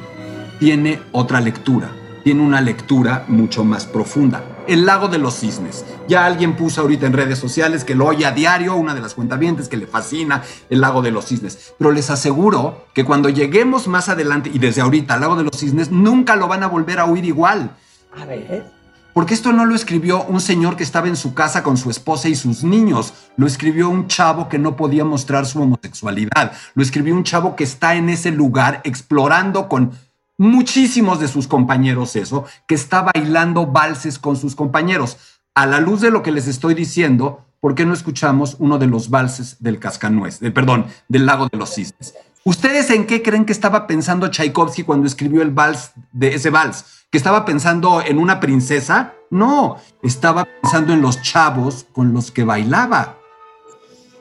tiene 0.59 1.01
otra 1.13 1.41
lectura, 1.41 1.91
tiene 2.23 2.43
una 2.43 2.61
lectura 2.61 3.25
mucho 3.29 3.65
más 3.65 3.87
profunda. 3.87 4.45
El 4.67 4.87
lago 4.87 5.09
de 5.09 5.19
los 5.19 5.41
cisnes. 5.41 5.85
Ya 6.07 6.25
alguien 6.25 6.55
puso 6.55 6.83
ahorita 6.83 7.07
en 7.07 7.15
redes 7.15 7.39
sociales 7.39 7.85
que 7.85 7.95
lo 7.95 8.07
oye 8.07 8.27
a 8.27 8.33
diario, 8.33 8.77
una 8.77 8.95
de 8.95 9.01
las 9.01 9.15
cuentavientes 9.15 9.69
que 9.69 9.77
le 9.77 9.87
fascina 9.87 10.43
el 10.71 10.81
lago 10.81 11.03
de 11.03 11.11
los 11.11 11.27
cisnes. 11.27 11.75
Pero 11.79 11.91
les 11.91 12.11
aseguro 12.11 12.87
que 12.95 13.05
cuando 13.05 13.29
lleguemos 13.29 13.89
más 13.89 14.09
adelante 14.09 14.51
y 14.53 14.59
desde 14.59 14.83
ahorita 14.83 15.15
al 15.15 15.21
lago 15.21 15.37
de 15.37 15.45
los 15.45 15.57
cisnes, 15.57 15.91
nunca 15.91 16.37
lo 16.37 16.47
van 16.47 16.63
a 16.63 16.69
volver 16.69 17.01
a 17.01 17.07
oír 17.07 17.25
igual. 17.25 17.75
A 18.21 18.25
ver. 18.25 18.82
Porque 19.13 19.35
esto 19.35 19.53
no 19.53 19.67
lo 19.67 19.75
escribió 19.75 20.25
un 20.25 20.41
señor 20.41 20.77
que 20.77 20.83
estaba 20.83 21.09
en 21.09 21.17
su 21.17 21.35
casa 21.35 21.63
con 21.63 21.77
su 21.77 21.91
esposa 21.91 22.29
y 22.29 22.35
sus 22.35 22.65
niños. 22.65 23.13
Lo 23.37 23.47
escribió 23.47 23.91
un 23.91 24.09
chavo 24.09 24.49
que 24.49 24.59
no 24.59 24.75
podía 24.75 25.05
mostrar 25.05 25.45
su 25.45 25.61
homosexualidad. 25.61 26.53
Lo 26.75 26.83
escribió 26.83 27.15
un 27.15 27.25
chavo 27.25 27.55
que 27.55 27.65
está 27.65 27.95
en 27.95 28.09
ese 28.09 28.31
lugar 28.31 28.81
explorando 28.85 29.69
con 29.69 29.93
muchísimos 30.39 31.21
de 31.21 31.29
sus 31.29 31.47
compañeros 31.47 32.17
eso, 32.17 32.47
que 32.67 32.75
está 32.75 33.03
bailando 33.03 33.67
valses 33.67 34.19
con 34.19 34.37
sus 34.37 34.55
compañeros. 34.55 35.19
A 35.55 35.67
la 35.67 35.81
luz 35.81 36.01
de 36.01 36.11
lo 36.11 36.23
que 36.23 36.33
les 36.33 36.49
estoy 36.49 36.75
diciendo, 36.75 37.45
¿por 37.61 37.75
qué 37.75 37.85
no 37.85 37.93
escuchamos 37.93 38.57
uno 38.59 38.79
de 38.79 38.87
los 38.87 39.11
valses 39.11 39.57
del 39.61 39.79
Cascanuez, 39.79 40.41
de, 40.41 40.51
perdón, 40.51 40.87
del 41.09 41.27
Lago 41.27 41.49
de 41.53 41.59
los 41.59 41.75
Cisnes? 41.75 42.15
¿Ustedes 42.45 42.91
en 42.91 43.07
qué 43.07 43.23
creen 43.23 43.45
que 43.45 43.53
estaba 43.53 43.87
pensando 43.87 44.29
Tchaikovsky 44.29 44.83
cuando 44.83 45.07
escribió 45.07 45.43
el 45.43 45.53
vals 45.53 45.93
de 46.11 46.35
ese 46.35 46.51
vals? 46.51 47.07
¿Que 47.11 47.19
estaba 47.19 47.45
pensando 47.45 48.03
en 48.03 48.19
una 48.19 48.41
princesa? 48.41 49.15
No, 49.31 49.77
estaba 50.03 50.45
pensando 50.45 50.93
en 50.93 51.03
los 51.03 51.23
chavos 51.23 51.87
con 51.93 52.13
los 52.13 52.33
que 52.33 52.43
bailaba, 52.43 53.19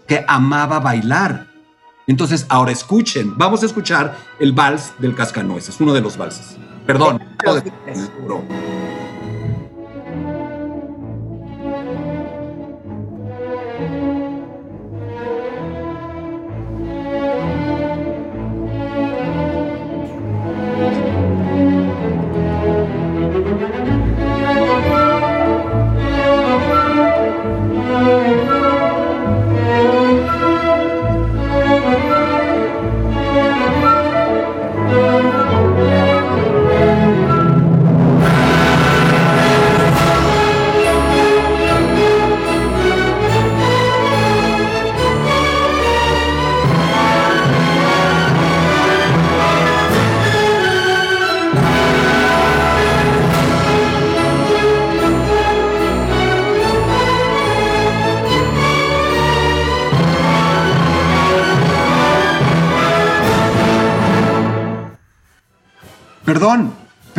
que 0.08 0.24
amaba 0.28 0.80
bailar. 0.80 1.48
Entonces, 2.06 2.46
ahora 2.50 2.72
escuchen, 2.72 3.38
vamos 3.38 3.64
a 3.64 3.66
escuchar 3.66 4.16
el 4.40 4.54
vals 4.54 4.94
del 5.00 5.16
Cascanueces, 5.16 5.80
uno 5.82 5.94
de 5.94 6.02
los 6.02 6.16
valses. 6.16 6.58
Perdón. 6.86 7.24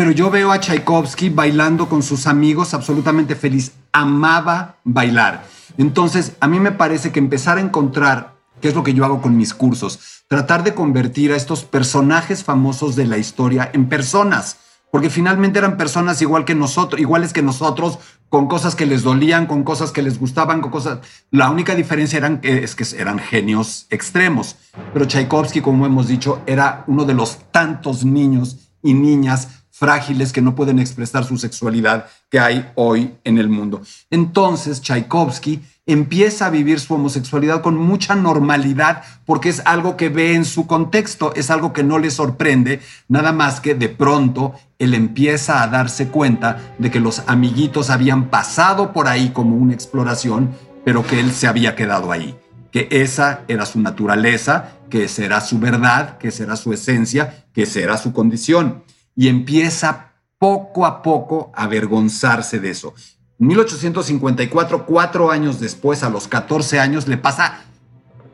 Pero 0.03 0.11
yo 0.11 0.33
veo 0.33 0.51
a 0.51 0.59
Tchaikovsky 0.59 1.29
bailando 1.29 1.89
con 1.89 2.03
sus 2.03 2.27
amigos 2.27 2.75
absolutamente 2.75 3.37
feliz. 3.37 3.71
Amaba 3.93 4.79
bailar. 4.83 5.45
Entonces, 5.79 6.33
a 6.41 6.49
mí 6.49 6.59
me 6.59 6.73
parece 6.73 7.13
que 7.13 7.21
empezar 7.21 7.57
a 7.57 7.61
encontrar, 7.61 8.35
que 8.61 8.67
es 8.67 8.75
lo 8.75 8.83
que 8.83 8.95
yo 8.95 9.05
hago 9.05 9.23
con 9.23 9.37
mis 9.37 9.55
cursos, 9.55 10.25
tratar 10.27 10.65
de 10.65 10.75
convertir 10.75 11.31
a 11.31 11.37
estos 11.37 11.63
personajes 11.63 12.43
famosos 12.43 12.97
de 12.97 13.07
la 13.07 13.17
historia 13.17 13.71
en 13.73 13.89
personas. 13.89 14.57
Porque 14.91 15.09
finalmente 15.09 15.61
eran 15.61 15.77
personas 15.77 16.21
igual 16.21 16.45
que 16.45 16.57
nosotros, 16.57 17.01
iguales 17.01 17.33
que 17.33 17.43
nosotros, 17.43 18.01
con 18.29 18.49
cosas 18.49 18.75
que 18.75 18.87
les 18.87 19.05
dolían, 19.05 19.47
con 19.47 19.63
cosas 19.63 19.93
que 19.93 20.03
les 20.03 20.19
gustaban, 20.19 20.63
con 20.63 20.73
cosas. 20.73 20.99
La 21.31 21.49
única 21.49 21.77
diferencia 21.77 22.17
eran, 22.17 22.41
que- 22.41 22.65
es 22.65 22.75
que 22.75 22.85
eran 22.99 23.21
genios 23.21 23.87
extremos. 23.89 24.57
Pero 24.93 25.05
Tchaikovsky, 25.05 25.61
como 25.61 25.87
hemos 25.87 26.09
dicho, 26.09 26.41
era 26.45 26.83
uno 26.89 27.05
de 27.05 27.15
los 27.15 27.39
tantos 27.53 28.05
niños 28.05 28.57
y 28.83 28.95
niñas 28.95 29.62
frágiles 29.83 30.33
que 30.33 30.41
no 30.41 30.55
pueden 30.55 30.79
expresar 30.79 31.25
su 31.25 31.37
sexualidad 31.39 32.07
que 32.31 32.39
hay 32.39 32.71
hoy 32.77 33.15
en 33.25 33.37
el 33.37 33.49
mundo. 33.49 33.83
Entonces, 34.11 34.81
Tchaikovsky 34.81 35.61
empieza 35.87 36.47
a 36.47 36.51
vivir 36.51 36.79
su 36.79 36.95
homosexualidad 36.95 37.63
con 37.63 37.77
mucha 37.77 38.15
normalidad 38.15 39.03
porque 39.27 39.49
es 39.49 39.61
algo 39.65 39.97
que 39.97 40.09
ve 40.09 40.35
en 40.35 40.45
su 40.45 40.69
contexto, 40.69 41.35
es 41.35 41.51
algo 41.51 41.73
que 41.73 41.83
no 41.83 41.99
le 41.99 42.13
sorprende, 42.13 42.81
nada 43.09 43.33
más 43.33 43.59
que 43.59 43.75
de 43.75 43.89
pronto 43.89 44.55
él 44.79 44.95
empieza 44.95 45.65
a 45.65 45.67
darse 45.67 46.07
cuenta 46.07 46.75
de 46.79 46.93
que 46.93 47.01
los 47.01 47.25
amiguitos 47.27 47.91
habían 47.91 48.31
pasado 48.31 48.93
por 48.93 49.09
ahí 49.09 49.31
como 49.31 49.57
una 49.57 49.75
exploración, 49.75 50.53
pero 50.85 51.05
que 51.05 51.19
él 51.19 51.33
se 51.33 51.49
había 51.49 51.75
quedado 51.75 52.13
ahí, 52.13 52.37
que 52.71 52.87
esa 52.93 53.41
era 53.49 53.67
su 53.67 53.81
naturaleza, 53.81 54.75
que 54.89 55.03
esa 55.03 55.25
era 55.25 55.41
su 55.41 55.59
verdad, 55.59 56.19
que 56.19 56.29
esa 56.29 56.45
era 56.45 56.55
su 56.55 56.73
esencia, 56.73 57.47
que 57.53 57.63
esa 57.63 57.81
era 57.81 57.97
su 57.97 58.13
condición. 58.13 58.85
Y 59.15 59.29
empieza 59.29 60.13
poco 60.39 60.87
a 60.87 61.03
poco 61.03 61.53
a 61.55 61.65
avergonzarse 61.65 62.59
de 62.61 62.71
eso. 62.71 62.95
En 63.39 63.47
1854, 63.49 64.87
cuatro 64.87 65.31
años 65.31 65.61
después, 65.61 66.03
a 66.03 66.11
los 66.11 66.29
14 66.29 66.81
años, 66.81 67.09
le 67.09 67.17
pasa, 67.19 67.61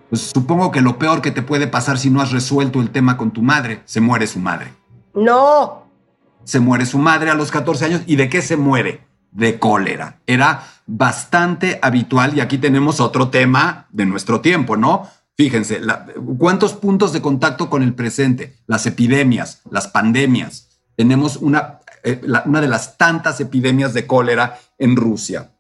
pues 0.09 0.23
supongo 0.23 0.71
que 0.71 0.81
lo 0.81 0.99
peor 0.99 1.21
que 1.23 1.31
te 1.31 1.43
puede 1.43 1.67
pasar 1.67 1.99
si 1.99 2.11
no 2.11 2.21
has 2.21 2.31
resuelto 2.33 2.81
el 2.81 2.91
tema 2.91 3.17
con 3.17 3.31
tu 3.31 3.43
madre, 3.43 3.83
se 3.85 4.01
muere 4.01 4.27
su 4.27 4.39
madre. 4.39 4.73
No. 5.15 5.87
Se 6.45 6.61
muere 6.61 6.87
su 6.87 6.99
madre 6.99 7.31
a 7.31 7.35
los 7.35 7.51
14 7.51 7.85
años. 7.87 8.03
¿Y 8.07 8.17
de 8.17 8.29
qué 8.29 8.41
se 8.43 8.57
muere? 8.57 9.07
De 9.33 9.59
cólera. 9.59 10.21
Era 10.27 10.65
bastante 10.87 11.79
habitual 11.83 12.37
y 12.37 12.41
aquí 12.41 12.57
tenemos 12.57 13.01
otro 13.01 13.29
tema 13.29 13.87
de 13.91 14.07
nuestro 14.07 14.41
tiempo, 14.41 14.77
¿no? 14.77 15.07
Fíjense, 15.37 15.81
la- 15.81 16.07
¿cuántos 16.39 16.73
puntos 16.73 17.13
de 17.13 17.21
contacto 17.21 17.69
con 17.69 17.83
el 17.83 17.95
presente? 17.95 18.57
Las 18.67 18.87
epidemias, 18.87 19.61
las 19.71 19.89
pandemias. 19.89 20.68
Tenemos 20.99 21.37
una, 21.37 21.79
eh, 22.03 22.21
una 22.45 22.61
de 22.61 22.67
las 22.67 22.99
tantas 22.99 23.39
epidemias 23.39 23.95
de 23.95 24.05
cólera 24.05 24.59
en 24.79 24.97
Rusia. 24.97 25.53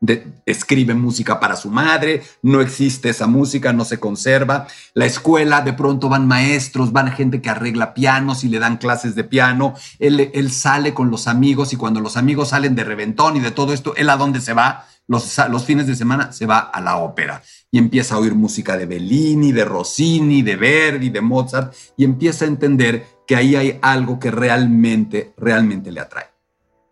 De- 0.00 0.26
escribe 0.46 0.94
música 0.94 1.38
para 1.38 1.54
su 1.56 1.68
madre, 1.68 2.22
no 2.40 2.62
existe 2.62 3.10
esa 3.10 3.26
música, 3.26 3.74
no 3.74 3.84
se 3.84 4.00
conserva. 4.00 4.66
La 4.94 5.04
escuela, 5.04 5.60
de 5.60 5.74
pronto 5.74 6.08
van 6.08 6.26
maestros, 6.26 6.92
van 6.92 7.12
gente 7.12 7.42
que 7.42 7.50
arregla 7.50 7.92
pianos 7.92 8.42
y 8.42 8.48
le 8.48 8.58
dan 8.58 8.78
clases 8.78 9.14
de 9.14 9.24
piano. 9.24 9.74
Él, 9.98 10.30
él 10.32 10.50
sale 10.50 10.94
con 10.94 11.10
los 11.10 11.28
amigos 11.28 11.74
y 11.74 11.76
cuando 11.76 12.00
los 12.00 12.16
amigos 12.16 12.48
salen 12.48 12.74
de 12.74 12.84
reventón 12.84 13.36
y 13.36 13.40
de 13.40 13.50
todo 13.50 13.74
esto, 13.74 13.94
¿él 13.96 14.08
a 14.08 14.16
dónde 14.16 14.40
se 14.40 14.54
va? 14.54 14.86
Los, 15.06 15.36
los 15.50 15.64
fines 15.66 15.86
de 15.86 15.96
semana 15.96 16.32
se 16.32 16.46
va 16.46 16.60
a 16.60 16.80
la 16.80 16.96
ópera 16.96 17.42
y 17.70 17.76
empieza 17.78 18.14
a 18.14 18.18
oír 18.18 18.34
música 18.34 18.78
de 18.78 18.86
Bellini, 18.86 19.52
de 19.52 19.64
Rossini, 19.66 20.40
de 20.40 20.56
Verdi, 20.56 21.10
de 21.10 21.20
Mozart 21.20 21.74
y 21.98 22.04
empieza 22.04 22.46
a 22.46 22.48
entender 22.48 23.06
que 23.30 23.36
ahí 23.36 23.54
hay 23.54 23.78
algo 23.80 24.18
que 24.18 24.32
realmente, 24.32 25.34
realmente 25.36 25.92
le 25.92 26.00
atrae 26.00 26.30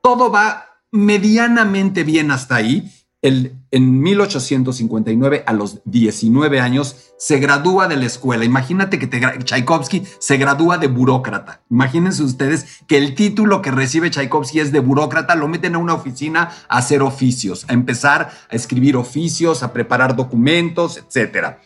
todo 0.08 0.30
va 0.30 0.64
medianamente 0.90 2.02
bien 2.02 2.30
hasta 2.30 2.56
ahí. 2.56 2.90
El, 3.20 3.58
en 3.70 4.00
1859, 4.00 5.44
a 5.44 5.52
los 5.52 5.82
19 5.84 6.60
años, 6.60 7.12
se 7.18 7.38
gradúa 7.38 7.88
de 7.88 7.96
la 7.96 8.06
escuela. 8.06 8.46
Imagínate 8.46 8.98
que 8.98 9.06
Tchaikovsky 9.08 10.04
se 10.18 10.38
gradúa 10.38 10.78
de 10.78 10.86
burócrata. 10.86 11.60
Imagínense 11.68 12.22
ustedes 12.22 12.80
que 12.86 12.96
el 12.96 13.14
título 13.14 13.60
que 13.60 13.70
recibe 13.70 14.10
Tchaikovsky 14.10 14.60
es 14.60 14.72
de 14.72 14.80
burócrata, 14.80 15.34
lo 15.34 15.46
meten 15.46 15.74
a 15.74 15.78
una 15.78 15.92
oficina 15.92 16.52
a 16.70 16.78
hacer 16.78 17.02
oficios, 17.02 17.66
a 17.68 17.74
empezar 17.74 18.30
a 18.48 18.56
escribir 18.56 18.96
oficios, 18.96 19.62
a 19.62 19.74
preparar 19.74 20.16
documentos, 20.16 20.96
etcétera. 20.96 21.60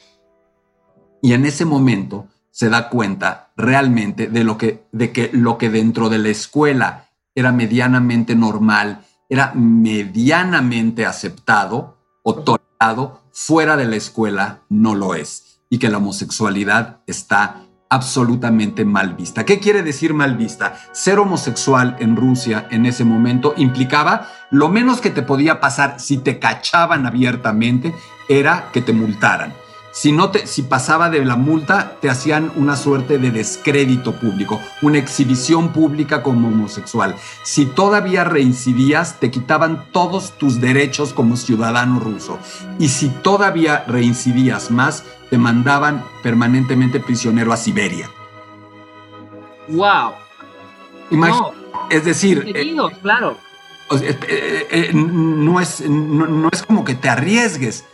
Y 1.22 1.34
en 1.34 1.46
ese 1.46 1.64
momento 1.64 2.26
se 2.52 2.68
da 2.68 2.88
cuenta 2.90 3.50
realmente 3.56 4.28
de, 4.28 4.44
lo 4.44 4.56
que, 4.58 4.86
de 4.92 5.10
que 5.10 5.30
lo 5.32 5.58
que 5.58 5.70
dentro 5.70 6.08
de 6.10 6.18
la 6.18 6.28
escuela 6.28 7.08
era 7.34 7.50
medianamente 7.50 8.36
normal, 8.36 9.04
era 9.28 9.52
medianamente 9.54 11.06
aceptado 11.06 11.98
o 12.22 12.34
tolerado, 12.36 13.22
fuera 13.32 13.76
de 13.76 13.86
la 13.86 13.96
escuela 13.96 14.60
no 14.68 14.94
lo 14.94 15.14
es. 15.14 15.60
Y 15.70 15.78
que 15.78 15.88
la 15.88 15.96
homosexualidad 15.96 17.00
está 17.06 17.62
absolutamente 17.88 18.84
mal 18.84 19.14
vista. 19.14 19.44
¿Qué 19.44 19.58
quiere 19.58 19.82
decir 19.82 20.12
mal 20.12 20.36
vista? 20.36 20.78
Ser 20.92 21.18
homosexual 21.18 21.96
en 21.98 22.16
Rusia 22.16 22.66
en 22.70 22.84
ese 22.84 23.04
momento 23.04 23.54
implicaba 23.56 24.28
lo 24.50 24.68
menos 24.68 25.00
que 25.00 25.10
te 25.10 25.22
podía 25.22 25.60
pasar 25.60 25.98
si 25.98 26.18
te 26.18 26.38
cachaban 26.38 27.06
abiertamente 27.06 27.94
era 28.28 28.70
que 28.72 28.82
te 28.82 28.92
multaran. 28.92 29.54
Si, 29.92 30.10
no 30.10 30.30
te, 30.30 30.46
si 30.46 30.62
pasaba 30.62 31.10
de 31.10 31.22
la 31.22 31.36
multa, 31.36 31.98
te 32.00 32.08
hacían 32.08 32.50
una 32.56 32.76
suerte 32.76 33.18
de 33.18 33.30
descrédito 33.30 34.12
público, 34.12 34.58
una 34.80 34.96
exhibición 34.96 35.70
pública 35.74 36.22
como 36.22 36.48
homosexual. 36.48 37.14
Si 37.42 37.66
todavía 37.66 38.24
reincidías, 38.24 39.20
te 39.20 39.30
quitaban 39.30 39.84
todos 39.92 40.32
tus 40.38 40.62
derechos 40.62 41.12
como 41.12 41.36
ciudadano 41.36 42.00
ruso. 42.00 42.38
Y 42.78 42.88
si 42.88 43.10
todavía 43.10 43.84
reincidías 43.86 44.70
más, 44.70 45.04
te 45.28 45.36
mandaban 45.36 46.02
permanentemente 46.22 46.98
prisionero 46.98 47.52
a 47.52 47.58
Siberia. 47.58 48.10
¡Wow! 49.68 50.12
Imagínate, 51.10 51.56
Es 51.90 52.06
decir, 52.06 52.44
eh, 52.46 52.74
claro. 53.02 53.36
Eh, 54.00 54.66
eh, 54.70 54.90
no, 54.94 55.60
es, 55.60 55.86
no 55.86 56.48
es 56.50 56.62
como 56.62 56.82
que 56.82 56.94
te 56.94 57.10
arriesgues 57.10 57.84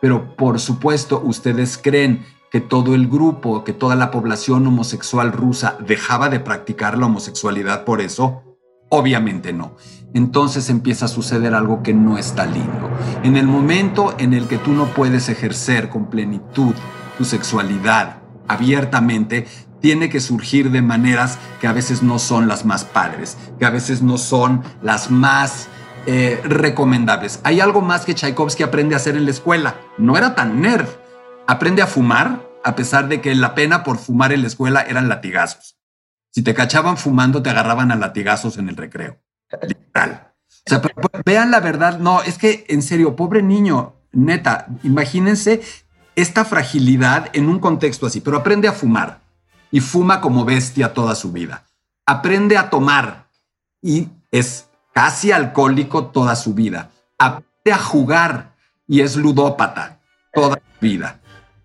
pero 0.00 0.36
por 0.36 0.60
supuesto, 0.60 1.20
ustedes 1.24 1.78
creen 1.78 2.24
que 2.50 2.60
todo 2.60 2.94
el 2.94 3.08
grupo, 3.08 3.64
que 3.64 3.72
toda 3.72 3.96
la 3.96 4.10
población 4.10 4.66
homosexual 4.66 5.32
rusa 5.32 5.76
dejaba 5.86 6.28
de 6.28 6.40
practicar 6.40 6.96
la 6.96 7.06
homosexualidad 7.06 7.84
por 7.84 8.00
eso? 8.00 8.42
Obviamente 8.88 9.52
no. 9.52 9.76
Entonces 10.14 10.70
empieza 10.70 11.06
a 11.06 11.08
suceder 11.08 11.54
algo 11.54 11.82
que 11.82 11.92
no 11.92 12.18
está 12.18 12.46
lindo. 12.46 12.88
En 13.22 13.36
el 13.36 13.46
momento 13.46 14.14
en 14.18 14.32
el 14.32 14.46
que 14.46 14.58
tú 14.58 14.72
no 14.72 14.86
puedes 14.86 15.28
ejercer 15.28 15.88
con 15.88 16.06
plenitud 16.06 16.74
tu 17.18 17.24
sexualidad 17.24 18.18
abiertamente, 18.48 19.46
tiene 19.80 20.08
que 20.08 20.20
surgir 20.20 20.70
de 20.70 20.82
maneras 20.82 21.38
que 21.60 21.66
a 21.66 21.72
veces 21.72 22.02
no 22.02 22.18
son 22.18 22.48
las 22.48 22.64
más 22.64 22.84
padres, 22.84 23.36
que 23.58 23.66
a 23.66 23.70
veces 23.70 24.02
no 24.02 24.18
son 24.18 24.62
las 24.82 25.10
más 25.10 25.68
eh, 26.06 26.40
recomendables. 26.44 27.40
Hay 27.42 27.60
algo 27.60 27.80
más 27.80 28.04
que 28.04 28.14
Tchaikovsky 28.14 28.62
aprende 28.62 28.94
a 28.94 28.98
hacer 28.98 29.16
en 29.16 29.24
la 29.24 29.30
escuela. 29.32 29.80
No 29.98 30.16
era 30.16 30.34
tan 30.34 30.60
nerd. 30.60 30.88
Aprende 31.46 31.82
a 31.82 31.86
fumar, 31.86 32.48
a 32.64 32.76
pesar 32.76 33.08
de 33.08 33.20
que 33.20 33.34
la 33.34 33.54
pena 33.54 33.82
por 33.82 33.98
fumar 33.98 34.32
en 34.32 34.42
la 34.42 34.46
escuela 34.46 34.82
eran 34.82 35.08
latigazos. 35.08 35.76
Si 36.30 36.42
te 36.42 36.54
cachaban 36.54 36.96
fumando, 36.96 37.42
te 37.42 37.50
agarraban 37.50 37.90
a 37.90 37.96
latigazos 37.96 38.58
en 38.58 38.68
el 38.68 38.76
recreo. 38.76 39.18
Literal. 39.62 40.32
O 40.48 40.70
sea, 40.70 40.82
vean 41.24 41.50
la 41.50 41.60
verdad. 41.60 41.98
No, 41.98 42.22
es 42.22 42.38
que 42.38 42.64
en 42.68 42.82
serio, 42.82 43.16
pobre 43.16 43.42
niño, 43.42 43.94
neta, 44.12 44.66
imagínense 44.82 45.62
esta 46.14 46.44
fragilidad 46.44 47.30
en 47.32 47.48
un 47.48 47.58
contexto 47.58 48.06
así, 48.06 48.20
pero 48.20 48.36
aprende 48.36 48.68
a 48.68 48.72
fumar 48.72 49.20
y 49.70 49.80
fuma 49.80 50.20
como 50.20 50.44
bestia 50.44 50.94
toda 50.94 51.14
su 51.14 51.32
vida. 51.32 51.64
Aprende 52.06 52.56
a 52.56 52.70
tomar 52.70 53.26
y 53.82 54.08
es 54.30 54.68
casi 54.96 55.30
alcohólico 55.30 56.06
toda 56.06 56.34
su 56.34 56.54
vida. 56.54 56.90
Aprende 57.18 57.70
a 57.70 57.76
jugar 57.76 58.54
y 58.88 59.02
es 59.02 59.14
ludópata 59.14 60.00
toda 60.32 60.54
su 60.56 60.80
vida. 60.80 61.20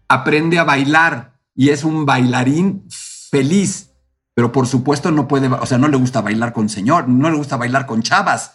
Aprende 0.09 0.59
a 0.59 0.65
bailar 0.65 1.39
y 1.55 1.69
es 1.69 1.85
un 1.85 2.05
bailarín 2.05 2.83
feliz, 3.29 3.91
pero 4.33 4.51
por 4.51 4.67
supuesto 4.67 5.11
no 5.11 5.29
puede, 5.29 5.47
o 5.47 5.65
sea, 5.65 5.77
no 5.77 5.87
le 5.87 5.95
gusta 5.95 6.19
bailar 6.19 6.51
con 6.51 6.67
señor, 6.67 7.07
no 7.07 7.29
le 7.29 7.37
gusta 7.37 7.55
bailar 7.55 7.85
con 7.85 8.01
chavas. 8.01 8.51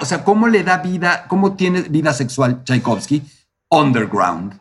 O 0.00 0.06
sea, 0.06 0.24
¿cómo 0.24 0.48
le 0.48 0.64
da 0.64 0.78
vida, 0.78 1.26
cómo 1.28 1.52
tiene 1.52 1.82
vida 1.82 2.14
sexual 2.14 2.64
Tchaikovsky? 2.64 3.22
Underground, 3.68 4.58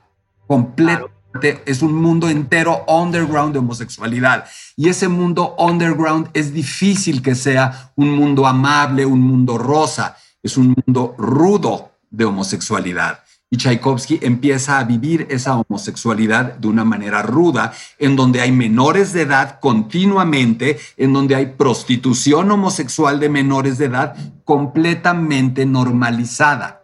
completo 0.48 1.13
es 1.42 1.82
un 1.82 1.94
mundo 1.96 2.30
entero 2.30 2.84
underground 2.88 3.54
de 3.54 3.60
homosexualidad. 3.60 4.46
Y 4.76 4.90
ese 4.90 5.08
mundo 5.08 5.56
underground 5.58 6.30
es 6.34 6.54
difícil 6.54 7.22
que 7.22 7.36
sea 7.36 7.92
un 7.96 8.12
mundo 8.12 8.46
amable, 8.46 9.06
un 9.06 9.22
mundo 9.22 9.58
rosa. 9.58 10.18
Es 10.42 10.58
un 10.58 10.76
mundo 10.86 11.16
rudo 11.18 11.92
de 12.10 12.26
homosexualidad. 12.26 13.20
Y 13.50 13.58
Tchaikovsky 13.58 14.20
empieza 14.24 14.80
a 14.80 14.84
vivir 14.84 15.28
esa 15.30 15.56
homosexualidad 15.56 16.56
de 16.56 16.68
una 16.68 16.84
manera 16.84 17.22
ruda, 17.22 17.72
en 18.00 18.16
donde 18.16 18.42
hay 18.42 18.52
menores 18.52 19.14
de 19.14 19.22
edad 19.22 19.60
continuamente, 19.60 20.80
en 20.98 21.14
donde 21.14 21.36
hay 21.36 21.46
prostitución 21.46 22.50
homosexual 22.50 23.20
de 23.20 23.30
menores 23.30 23.78
de 23.78 23.86
edad 23.86 24.16
completamente 24.44 25.68
normalizada 25.68 26.83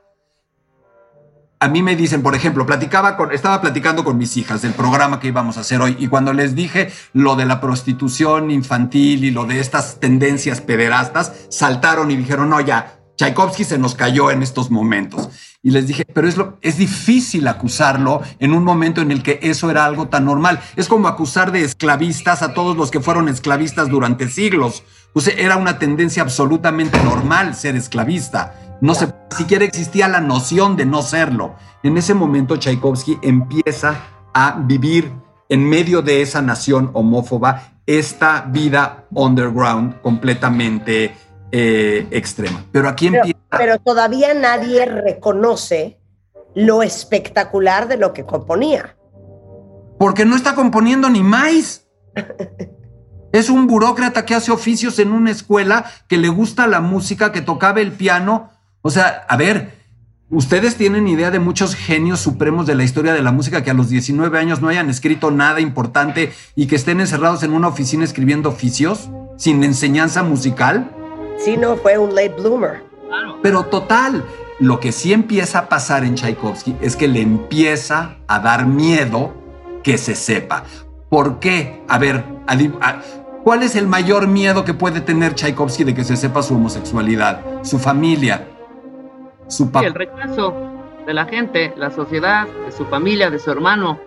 a 1.62 1.68
mí 1.68 1.84
me 1.84 1.96
dicen, 1.96 2.24
por 2.24 2.36
ejemplo, 2.36 2.66
platicaba 2.66 3.18
con, 3.18 3.34
estaba 3.34 3.60
platicando 3.60 4.06
con 4.06 4.18
mis 4.18 4.38
hijas 4.38 4.62
del 4.62 4.74
programa 4.74 5.20
que 5.20 5.28
íbamos 5.28 5.58
a 5.58 5.62
hacer 5.62 5.82
hoy 5.82 5.98
y 6.00 6.08
cuando 6.08 6.32
les 6.32 6.56
dije 6.56 6.90
lo 7.12 7.36
de 7.36 7.46
la 7.46 7.60
prostitución 7.60 8.50
infantil 8.50 9.26
y 9.26 9.32
lo 9.32 9.46
de 9.46 9.60
estas 9.60 10.00
tendencias 10.00 10.62
pederastas, 10.62 11.34
saltaron 11.50 12.12
y 12.12 12.16
dijeron, 12.16 12.50
no, 12.50 12.62
ya, 12.62 13.00
Tchaikovsky 13.18 13.66
se 13.66 13.78
nos 13.78 13.96
cayó 13.96 14.32
en 14.32 14.42
estos 14.42 14.72
momentos. 14.72 15.30
Y 15.62 15.72
les 15.72 15.88
dije, 15.88 16.06
pero 16.06 16.30
es, 16.30 16.38
lo, 16.38 16.58
es 16.62 16.78
difícil 16.78 17.46
acusarlo 17.50 18.22
en 18.40 18.54
un 18.54 18.64
momento 18.64 19.02
en 19.02 19.12
el 19.12 19.22
que 19.22 19.40
eso 19.42 19.70
era 19.70 19.84
algo 19.84 20.08
tan 20.08 20.24
normal. 20.24 20.62
Es 20.78 20.88
como 20.88 21.10
acusar 21.10 21.52
de 21.52 21.64
esclavistas 21.64 22.42
a 22.42 22.54
todos 22.54 22.78
los 22.78 22.92
que 22.92 23.02
fueron 23.02 23.28
esclavistas 23.28 23.90
durante 23.90 24.30
siglos. 24.30 24.84
Era 25.36 25.58
una 25.58 25.78
tendencia 25.78 26.24
absolutamente 26.24 27.04
normal 27.04 27.56
ser 27.56 27.76
esclavista. 27.76 28.56
No 28.82 28.96
se, 28.96 29.14
siquiera 29.36 29.66
existía 29.66 30.08
la 30.08 30.22
noción 30.22 30.76
de 30.78 30.86
no 30.86 31.02
serlo. 31.02 31.56
En 31.84 31.98
ese 31.98 32.14
momento 32.14 32.58
Tchaikovsky 32.58 33.20
empieza 33.22 34.02
a 34.34 34.60
vivir 34.66 35.12
en 35.50 35.68
medio 35.68 36.02
de 36.02 36.22
esa 36.22 36.42
nación 36.42 36.92
homófoba 36.94 37.74
esta 37.86 38.42
vida 38.42 39.08
underground 39.12 40.00
completamente 40.02 41.16
eh, 41.52 42.08
extrema. 42.12 42.64
Pero 42.72 42.88
aquí 42.88 43.08
empieza... 43.08 43.40
Pero 43.58 43.80
todavía 43.80 44.34
nadie 44.34 44.86
reconoce 44.86 46.00
lo 46.54 46.84
espectacular 46.84 47.88
de 47.88 47.98
lo 47.98 48.14
que 48.14 48.26
componía. 48.26 48.96
Porque 49.98 50.26
no 50.26 50.36
está 50.36 50.56
componiendo 50.56 51.10
ni 51.10 51.24
más. 51.24 51.88
Es 53.32 53.52
un 53.52 53.68
burócrata 53.68 54.26
que 54.26 54.34
hace 54.34 54.52
oficios 54.52 54.98
en 54.98 55.12
una 55.12 55.30
escuela, 55.30 55.86
que 56.08 56.18
le 56.18 56.30
gusta 56.30 56.66
la 56.66 56.82
música, 56.82 57.32
que 57.32 57.42
tocaba 57.42 57.80
el 57.80 57.92
piano, 57.92 58.50
o 58.82 58.90
sea, 58.90 59.26
a 59.28 59.36
ver, 59.36 59.74
ustedes 60.30 60.76
tienen 60.76 61.08
idea 61.08 61.32
de 61.32 61.40
muchos 61.40 61.76
genios 61.76 62.20
supremos 62.20 62.66
de 62.66 62.76
la 62.76 62.84
historia 62.84 63.14
de 63.14 63.22
la 63.22 63.32
música 63.32 63.64
que 63.64 63.72
a 63.72 63.74
los 63.74 63.90
19 63.90 64.38
años 64.40 64.62
no 64.62 64.70
hayan 64.70 64.90
escrito 64.90 65.32
nada 65.32 65.60
importante 65.60 66.32
y 66.56 66.68
que 66.68 66.76
estén 66.76 67.02
encerrados 67.02 67.44
en 67.44 67.54
una 67.54 67.68
oficina 67.68 68.04
escribiendo 68.04 68.50
oficios 68.50 69.10
sin 69.38 69.64
enseñanza 69.64 70.24
musical. 70.24 70.92
Sí, 71.38 71.58
no, 71.58 71.78
fue 71.78 71.98
un 71.98 72.16
late 72.16 72.36
bloomer. 72.38 72.84
Pero 73.42 73.64
total, 73.66 74.24
lo 74.60 74.80
que 74.80 74.92
sí 74.92 75.14
empieza 75.14 75.60
a 75.60 75.70
pasar 75.70 76.04
en 76.04 76.16
Tchaikovsky 76.16 76.76
es 76.82 76.96
que 76.96 77.08
le 77.08 77.22
empieza 77.22 78.18
a 78.28 78.40
dar 78.40 78.66
miedo 78.66 79.34
que 79.84 79.98
se 79.98 80.16
sepa. 80.16 80.64
¿Por 81.10 81.40
qué? 81.40 81.82
A 81.88 81.98
ver, 81.98 82.24
¿cuál 83.44 83.64
es 83.64 83.76
el 83.76 83.88
mayor 83.88 84.28
miedo 84.28 84.64
que 84.64 84.74
puede 84.74 85.02
tener 85.02 85.34
Tchaikovsky 85.34 85.86
de 85.86 85.96
que 85.96 86.04
se 86.04 86.18
sepa 86.18 86.44
su 86.44 86.56
homosexualidad? 86.56 87.42
Su 87.64 87.80
familia, 87.80 88.48
su 89.50 89.70
el 89.82 89.94
rechazo 89.94 90.54
de 91.06 91.14
la 91.14 91.26
gente, 91.26 91.74
la 91.76 91.92
sociedad, 91.92 92.48
de 92.66 92.72
su 92.72 92.86
familia, 92.86 93.30
de 93.30 93.40
su 93.40 93.52
hermano. 93.52 94.00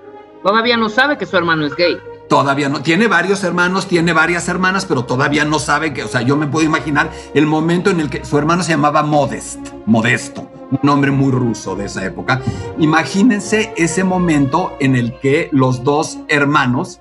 Todavía 0.42 0.76
no 0.76 0.88
sabe 0.88 1.18
que 1.18 1.26
su 1.26 1.36
hermano 1.36 1.66
es 1.66 1.74
gay. 1.76 1.98
Todavía 2.28 2.68
no. 2.68 2.80
Tiene 2.80 3.08
varios 3.08 3.44
hermanos, 3.44 3.86
tiene 3.86 4.12
varias 4.12 4.48
hermanas, 4.48 4.86
pero 4.86 5.04
todavía 5.04 5.44
no 5.44 5.58
sabe 5.58 5.92
que, 5.92 6.04
o 6.04 6.08
sea, 6.08 6.22
yo 6.22 6.36
me 6.36 6.46
puedo 6.46 6.64
imaginar 6.64 7.10
el 7.34 7.46
momento 7.46 7.90
en 7.90 8.00
el 8.00 8.08
que 8.08 8.24
su 8.24 8.38
hermano 8.38 8.62
se 8.62 8.70
llamaba 8.70 9.02
Modest, 9.02 9.58
Modesto, 9.84 10.48
un 10.70 10.80
nombre 10.82 11.10
muy 11.10 11.30
ruso 11.30 11.76
de 11.76 11.84
esa 11.84 12.04
época. 12.06 12.40
Imagínense 12.78 13.74
ese 13.76 14.04
momento 14.04 14.76
en 14.80 14.96
el 14.96 15.18
que 15.18 15.50
los 15.52 15.84
dos 15.84 16.20
hermanos 16.28 17.00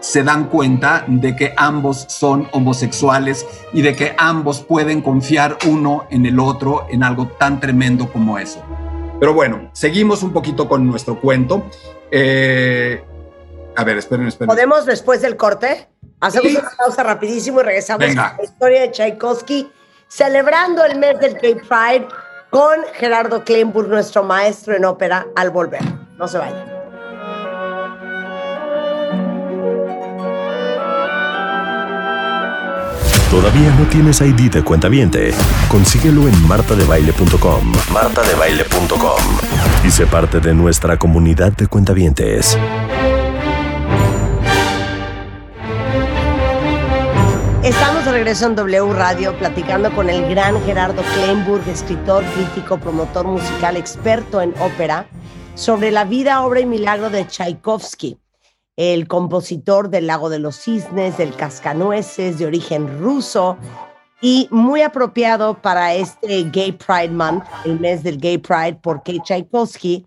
se 0.00 0.22
dan 0.22 0.48
cuenta 0.48 1.04
de 1.06 1.34
que 1.34 1.54
ambos 1.56 2.06
son 2.08 2.48
homosexuales 2.52 3.46
y 3.72 3.82
de 3.82 3.94
que 3.94 4.14
ambos 4.18 4.60
pueden 4.60 5.02
confiar 5.02 5.58
uno 5.66 6.06
en 6.10 6.26
el 6.26 6.38
otro 6.38 6.86
en 6.90 7.02
algo 7.02 7.28
tan 7.38 7.60
tremendo 7.60 8.10
como 8.12 8.38
eso. 8.38 8.62
Pero 9.18 9.32
bueno, 9.32 9.70
seguimos 9.72 10.22
un 10.22 10.32
poquito 10.32 10.68
con 10.68 10.86
nuestro 10.86 11.20
cuento. 11.20 11.66
Eh, 12.10 13.02
a 13.74 13.84
ver, 13.84 13.98
esperen, 13.98 14.26
esperen. 14.26 14.48
¿Podemos 14.48 14.86
después 14.86 15.22
del 15.22 15.36
corte? 15.36 15.88
Hacemos 16.20 16.52
una 16.52 16.70
pausa 16.76 17.02
rapidísimo 17.02 17.60
y 17.60 17.64
regresamos 17.64 18.08
a 18.16 18.36
la 18.36 18.42
historia 18.42 18.82
de 18.82 18.90
Tchaikovsky, 18.90 19.70
celebrando 20.08 20.84
el 20.84 20.98
mes 20.98 21.18
del 21.20 21.34
Gay 21.34 21.56
Pride 21.56 22.08
con 22.50 22.76
Gerardo 22.94 23.44
Kleinburg, 23.44 23.88
nuestro 23.88 24.22
maestro 24.22 24.74
en 24.74 24.84
ópera, 24.84 25.26
al 25.34 25.50
volver. 25.50 25.82
No 26.16 26.26
se 26.26 26.38
vayan. 26.38 26.75
¿Todavía 33.36 33.70
no 33.78 33.86
tienes 33.90 34.22
ID 34.22 34.50
de 34.50 34.64
cuenta 34.64 34.88
viente? 34.88 35.30
Consíguelo 35.68 36.26
en 36.26 36.48
martadebaile.com. 36.48 37.70
martadebaile.com. 37.92 39.20
Y 39.84 39.90
sé 39.90 40.06
parte 40.06 40.40
de 40.40 40.54
nuestra 40.54 40.98
comunidad 40.98 41.52
de 41.52 41.66
cuentavientes. 41.66 42.56
Estamos 47.62 48.06
de 48.06 48.12
regreso 48.12 48.46
en 48.46 48.56
W 48.56 48.94
Radio 48.94 49.36
platicando 49.36 49.94
con 49.94 50.08
el 50.08 50.30
gran 50.30 50.58
Gerardo 50.64 51.02
Kleinburg, 51.14 51.68
escritor, 51.68 52.24
crítico, 52.34 52.78
promotor 52.78 53.26
musical, 53.26 53.76
experto 53.76 54.40
en 54.40 54.54
ópera, 54.60 55.08
sobre 55.54 55.90
la 55.90 56.04
vida, 56.04 56.40
obra 56.42 56.60
y 56.60 56.66
milagro 56.66 57.10
de 57.10 57.26
Tchaikovsky, 57.26 58.18
el 58.76 59.08
compositor 59.08 59.88
del 59.88 60.06
Lago 60.06 60.28
de 60.28 60.38
los 60.38 60.56
Cisnes, 60.60 61.16
del 61.16 61.34
Cascanueces, 61.34 62.38
de 62.38 62.46
origen 62.46 63.00
ruso, 63.00 63.56
y 64.20 64.48
muy 64.50 64.82
apropiado 64.82 65.60
para 65.60 65.94
este 65.94 66.44
Gay 66.44 66.72
Pride 66.72 67.10
Month, 67.10 67.44
el 67.64 67.80
mes 67.80 68.02
del 68.02 68.18
Gay 68.18 68.38
Pride, 68.38 68.78
porque 68.82 69.18
Tchaikovsky 69.20 70.06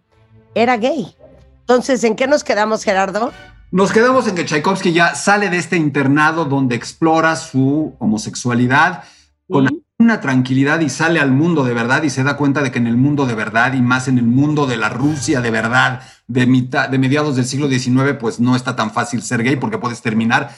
era 0.56 0.78
gay. 0.78 1.16
Entonces, 1.62 2.04
¿en 2.04 2.16
qué 2.16 2.28
nos 2.28 2.44
quedamos, 2.44 2.84
Gerardo? 2.84 3.32
Nos 3.72 3.92
quedamos 3.92 4.28
en 4.28 4.36
que 4.36 4.46
Tchaikovsky 4.46 4.94
ya 4.94 5.14
sale 5.14 5.50
de 5.50 5.58
este 5.58 5.78
internado 5.78 6.46
donde 6.46 6.76
explora 6.76 7.36
su 7.36 7.94
homosexualidad 8.00 9.04
con 9.48 9.68
una 10.00 10.22
tranquilidad 10.22 10.80
y 10.80 10.90
sale 10.90 11.20
al 11.20 11.32
mundo 11.32 11.64
de 11.64 11.74
verdad 11.74 12.02
y 12.04 12.10
se 12.10 12.24
da 12.24 12.38
cuenta 12.38 12.64
de 12.64 12.72
que 12.72 12.80
en 12.80 12.88
el 12.88 12.98
mundo 12.98 13.26
de 13.26 13.36
verdad 13.36 13.74
y 13.74 13.82
más 13.82 14.08
en 14.08 14.18
el 14.18 14.26
mundo 14.26 14.66
de 14.66 14.78
la 14.78 14.90
Rusia 14.90 15.42
de 15.42 15.52
verdad 15.52 16.02
de, 16.30 16.46
mitad, 16.46 16.88
de 16.88 16.98
mediados 16.98 17.36
del 17.36 17.46
siglo 17.46 17.68
XIX, 17.68 18.14
pues 18.18 18.40
no 18.40 18.56
está 18.56 18.76
tan 18.76 18.92
fácil 18.92 19.22
ser 19.22 19.44
gay 19.44 19.58
porque 19.58 19.80
puedes 19.80 20.02
terminar 20.02 20.56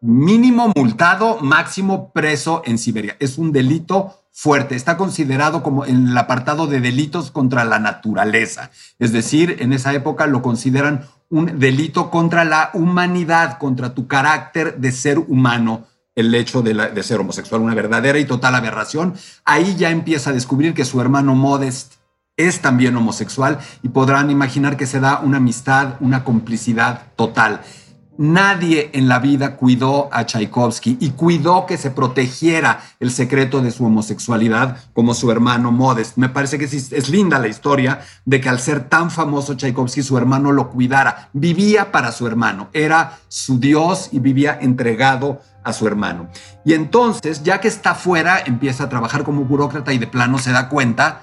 mínimo 0.00 0.72
multado, 0.74 1.40
máximo 1.40 2.12
preso 2.12 2.62
en 2.64 2.78
Siberia. 2.78 3.16
Es 3.20 3.36
un 3.36 3.52
delito 3.52 4.14
fuerte. 4.32 4.76
Está 4.76 4.96
considerado 4.96 5.62
como 5.62 5.84
en 5.84 6.08
el 6.08 6.16
apartado 6.16 6.66
de 6.66 6.80
delitos 6.80 7.30
contra 7.30 7.64
la 7.64 7.78
naturaleza. 7.78 8.70
Es 8.98 9.12
decir, 9.12 9.56
en 9.60 9.72
esa 9.72 9.92
época 9.92 10.26
lo 10.26 10.40
consideran 10.40 11.06
un 11.28 11.58
delito 11.58 12.10
contra 12.10 12.44
la 12.44 12.70
humanidad, 12.72 13.58
contra 13.58 13.94
tu 13.94 14.06
carácter 14.06 14.78
de 14.78 14.92
ser 14.92 15.18
humano, 15.18 15.86
el 16.14 16.34
hecho 16.34 16.62
de, 16.62 17.02
ser 17.02 17.20
homosexual, 17.20 17.60
una 17.60 17.74
verdadera 17.74 18.18
y 18.18 18.24
total 18.24 18.54
aberración. 18.54 19.14
Ahí 19.44 19.76
ya 19.76 19.90
empieza 19.90 20.30
a 20.30 20.32
descubrir 20.32 20.72
que 20.72 20.84
su 20.84 21.00
hermano 21.00 21.34
Modest 21.34 21.99
es 22.46 22.60
también 22.60 22.96
homosexual 22.96 23.58
y 23.82 23.88
podrán 23.88 24.30
imaginar 24.30 24.76
que 24.76 24.86
se 24.86 25.00
da 25.00 25.20
una 25.20 25.38
amistad, 25.38 25.94
una 26.00 26.24
complicidad 26.24 27.02
total. 27.16 27.60
Nadie 28.22 28.90
en 28.92 29.08
la 29.08 29.18
vida 29.18 29.56
cuidó 29.56 30.10
a 30.12 30.26
Tchaikovsky 30.26 30.98
y 31.00 31.12
cuidó 31.12 31.64
que 31.64 31.78
se 31.78 31.90
protegiera 31.90 32.82
el 33.00 33.12
secreto 33.12 33.62
de 33.62 33.70
su 33.70 33.86
homosexualidad 33.86 34.76
como 34.92 35.14
su 35.14 35.30
hermano 35.30 35.72
Modest. 35.72 36.18
Me 36.18 36.28
parece 36.28 36.58
que 36.58 36.66
es, 36.66 37.08
linda 37.08 37.38
la 37.38 37.48
historia 37.48 38.02
de 38.26 38.42
que 38.42 38.50
al 38.50 38.60
ser 38.60 38.90
tan 38.90 39.10
famoso 39.10 39.54
Tchaikovsky, 39.54 40.02
su 40.02 40.18
hermano 40.18 40.52
lo 40.52 40.68
cuidara. 40.68 41.30
Vivía 41.32 41.92
para 41.92 42.12
su 42.12 42.26
hermano, 42.26 42.68
era 42.74 43.18
su 43.28 43.58
Dios 43.58 44.10
y 44.12 44.18
vivía 44.18 44.58
entregado 44.60 45.40
a 45.64 45.72
su 45.72 45.86
hermano. 45.86 46.28
Y 46.62 46.74
entonces, 46.74 47.42
ya 47.42 47.58
que 47.62 47.68
está 47.68 47.94
fuera, 47.94 48.38
empieza 48.44 48.84
a 48.84 48.88
trabajar 48.90 49.24
como 49.24 49.46
burócrata 49.46 49.94
y 49.94 49.98
de 49.98 50.06
plano 50.06 50.36
se 50.36 50.52
da 50.52 50.68
cuenta 50.68 51.22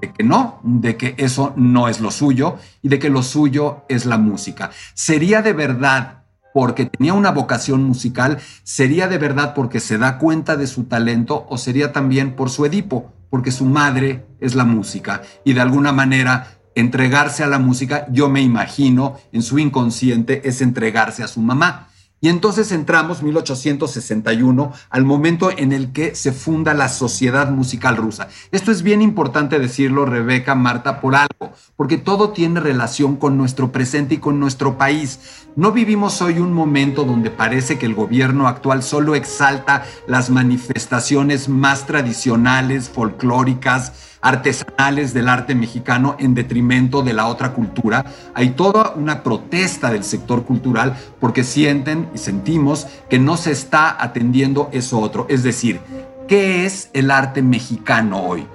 de 0.00 0.12
que 0.12 0.24
no, 0.24 0.58
de 0.62 0.96
que 0.96 1.14
eso 1.18 1.52
no 1.56 1.88
es 1.88 2.00
lo 2.00 2.10
suyo 2.10 2.56
y 2.82 2.88
de 2.88 2.98
que 2.98 3.10
lo 3.10 3.22
suyo 3.22 3.84
es 3.88 4.06
la 4.06 4.16
música. 4.16 4.70
Sería 4.94 5.42
de 5.42 5.52
verdad 5.52 6.22
porque 6.54 6.86
tenía 6.86 7.12
una 7.12 7.30
vocación 7.30 7.84
musical, 7.84 8.38
sería 8.62 9.08
de 9.08 9.18
verdad 9.18 9.52
porque 9.54 9.78
se 9.78 9.98
da 9.98 10.16
cuenta 10.16 10.56
de 10.56 10.66
su 10.66 10.84
talento 10.84 11.46
o 11.50 11.58
sería 11.58 11.92
también 11.92 12.34
por 12.34 12.48
su 12.48 12.64
Edipo, 12.64 13.12
porque 13.28 13.52
su 13.52 13.66
madre 13.66 14.24
es 14.40 14.54
la 14.54 14.64
música 14.64 15.20
y 15.44 15.52
de 15.52 15.60
alguna 15.60 15.92
manera 15.92 16.48
entregarse 16.74 17.42
a 17.44 17.48
la 17.48 17.58
música, 17.58 18.06
yo 18.10 18.30
me 18.30 18.40
imagino 18.40 19.18
en 19.32 19.42
su 19.42 19.58
inconsciente 19.58 20.48
es 20.48 20.62
entregarse 20.62 21.22
a 21.22 21.28
su 21.28 21.40
mamá. 21.40 21.88
Y 22.26 22.28
entonces 22.28 22.72
entramos, 22.72 23.22
1861, 23.22 24.72
al 24.90 25.04
momento 25.04 25.48
en 25.56 25.72
el 25.72 25.92
que 25.92 26.16
se 26.16 26.32
funda 26.32 26.74
la 26.74 26.88
Sociedad 26.88 27.52
Musical 27.52 27.96
Rusa. 27.96 28.26
Esto 28.50 28.72
es 28.72 28.82
bien 28.82 29.00
importante 29.00 29.60
decirlo, 29.60 30.06
Rebeca, 30.06 30.56
Marta, 30.56 31.00
por 31.00 31.14
algo, 31.14 31.52
porque 31.76 31.98
todo 31.98 32.30
tiene 32.30 32.58
relación 32.58 33.14
con 33.14 33.38
nuestro 33.38 33.70
presente 33.70 34.16
y 34.16 34.18
con 34.18 34.40
nuestro 34.40 34.76
país. 34.76 35.20
No 35.54 35.70
vivimos 35.70 36.20
hoy 36.20 36.40
un 36.40 36.52
momento 36.52 37.04
donde 37.04 37.30
parece 37.30 37.78
que 37.78 37.86
el 37.86 37.94
gobierno 37.94 38.48
actual 38.48 38.82
solo 38.82 39.14
exalta 39.14 39.84
las 40.08 40.28
manifestaciones 40.28 41.48
más 41.48 41.86
tradicionales, 41.86 42.88
folclóricas, 42.88 44.15
artesanales 44.26 45.14
del 45.14 45.28
arte 45.28 45.54
mexicano 45.54 46.16
en 46.18 46.34
detrimento 46.34 47.02
de 47.02 47.12
la 47.12 47.28
otra 47.28 47.52
cultura. 47.52 48.04
Hay 48.34 48.50
toda 48.50 48.90
una 48.96 49.22
protesta 49.22 49.90
del 49.90 50.02
sector 50.02 50.44
cultural 50.44 50.96
porque 51.20 51.44
sienten 51.44 52.08
y 52.12 52.18
sentimos 52.18 52.88
que 53.08 53.20
no 53.20 53.36
se 53.36 53.52
está 53.52 54.02
atendiendo 54.02 54.68
eso 54.72 54.98
otro. 54.98 55.26
Es 55.28 55.44
decir, 55.44 55.80
¿qué 56.26 56.66
es 56.66 56.90
el 56.92 57.12
arte 57.12 57.40
mexicano 57.40 58.20
hoy? 58.20 58.48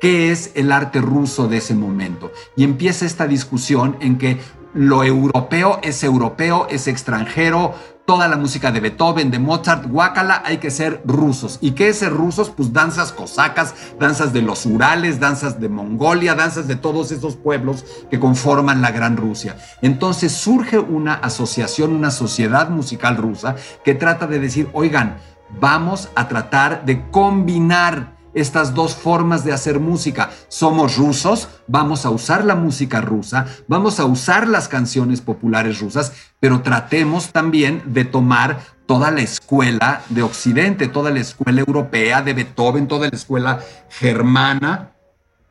¿Qué 0.00 0.32
es 0.32 0.50
el 0.56 0.72
arte 0.72 1.00
ruso 1.00 1.46
de 1.46 1.58
ese 1.58 1.76
momento? 1.76 2.32
Y 2.56 2.64
empieza 2.64 3.06
esta 3.06 3.28
discusión 3.28 3.96
en 4.00 4.18
que 4.18 4.40
lo 4.74 5.04
europeo 5.04 5.78
es 5.82 6.02
europeo, 6.02 6.66
es 6.68 6.88
extranjero, 6.88 7.74
toda 8.06 8.28
la 8.28 8.36
música 8.36 8.70
de 8.70 8.80
Beethoven, 8.80 9.30
de 9.30 9.38
Mozart, 9.38 9.86
guácala, 9.86 10.42
hay 10.44 10.58
que 10.58 10.70
ser 10.70 11.02
rusos. 11.04 11.58
¿Y 11.60 11.72
qué 11.72 11.88
es 11.88 11.98
ser 11.98 12.12
rusos? 12.12 12.50
Pues 12.50 12.72
danzas 12.72 13.12
cosacas, 13.12 13.74
danzas 13.98 14.32
de 14.32 14.42
los 14.42 14.64
Urales, 14.64 15.20
danzas 15.20 15.60
de 15.60 15.68
Mongolia, 15.68 16.34
danzas 16.34 16.68
de 16.68 16.76
todos 16.76 17.10
esos 17.10 17.36
pueblos 17.36 17.84
que 18.08 18.20
conforman 18.20 18.80
la 18.80 18.92
Gran 18.92 19.16
Rusia. 19.16 19.58
Entonces 19.82 20.32
surge 20.32 20.78
una 20.78 21.14
asociación, 21.14 21.92
una 21.92 22.12
sociedad 22.12 22.70
musical 22.70 23.16
rusa 23.16 23.56
que 23.84 23.94
trata 23.94 24.26
de 24.26 24.38
decir, 24.38 24.70
oigan, 24.72 25.18
vamos 25.60 26.08
a 26.14 26.28
tratar 26.28 26.84
de 26.84 27.10
combinar 27.10 28.15
estas 28.36 28.74
dos 28.74 28.94
formas 28.94 29.44
de 29.44 29.52
hacer 29.52 29.80
música. 29.80 30.30
Somos 30.48 30.96
rusos, 30.98 31.48
vamos 31.66 32.04
a 32.04 32.10
usar 32.10 32.44
la 32.44 32.54
música 32.54 33.00
rusa, 33.00 33.46
vamos 33.66 33.98
a 33.98 34.04
usar 34.04 34.46
las 34.46 34.68
canciones 34.68 35.22
populares 35.22 35.80
rusas, 35.80 36.12
pero 36.38 36.60
tratemos 36.60 37.32
también 37.32 37.82
de 37.86 38.04
tomar 38.04 38.60
toda 38.84 39.10
la 39.10 39.22
escuela 39.22 40.02
de 40.10 40.22
Occidente, 40.22 40.86
toda 40.86 41.10
la 41.10 41.20
escuela 41.20 41.60
europea 41.60 42.22
de 42.22 42.34
Beethoven, 42.34 42.86
toda 42.86 43.08
la 43.08 43.16
escuela 43.16 43.60
germana. 43.88 44.92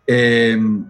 Em, 0.06 0.86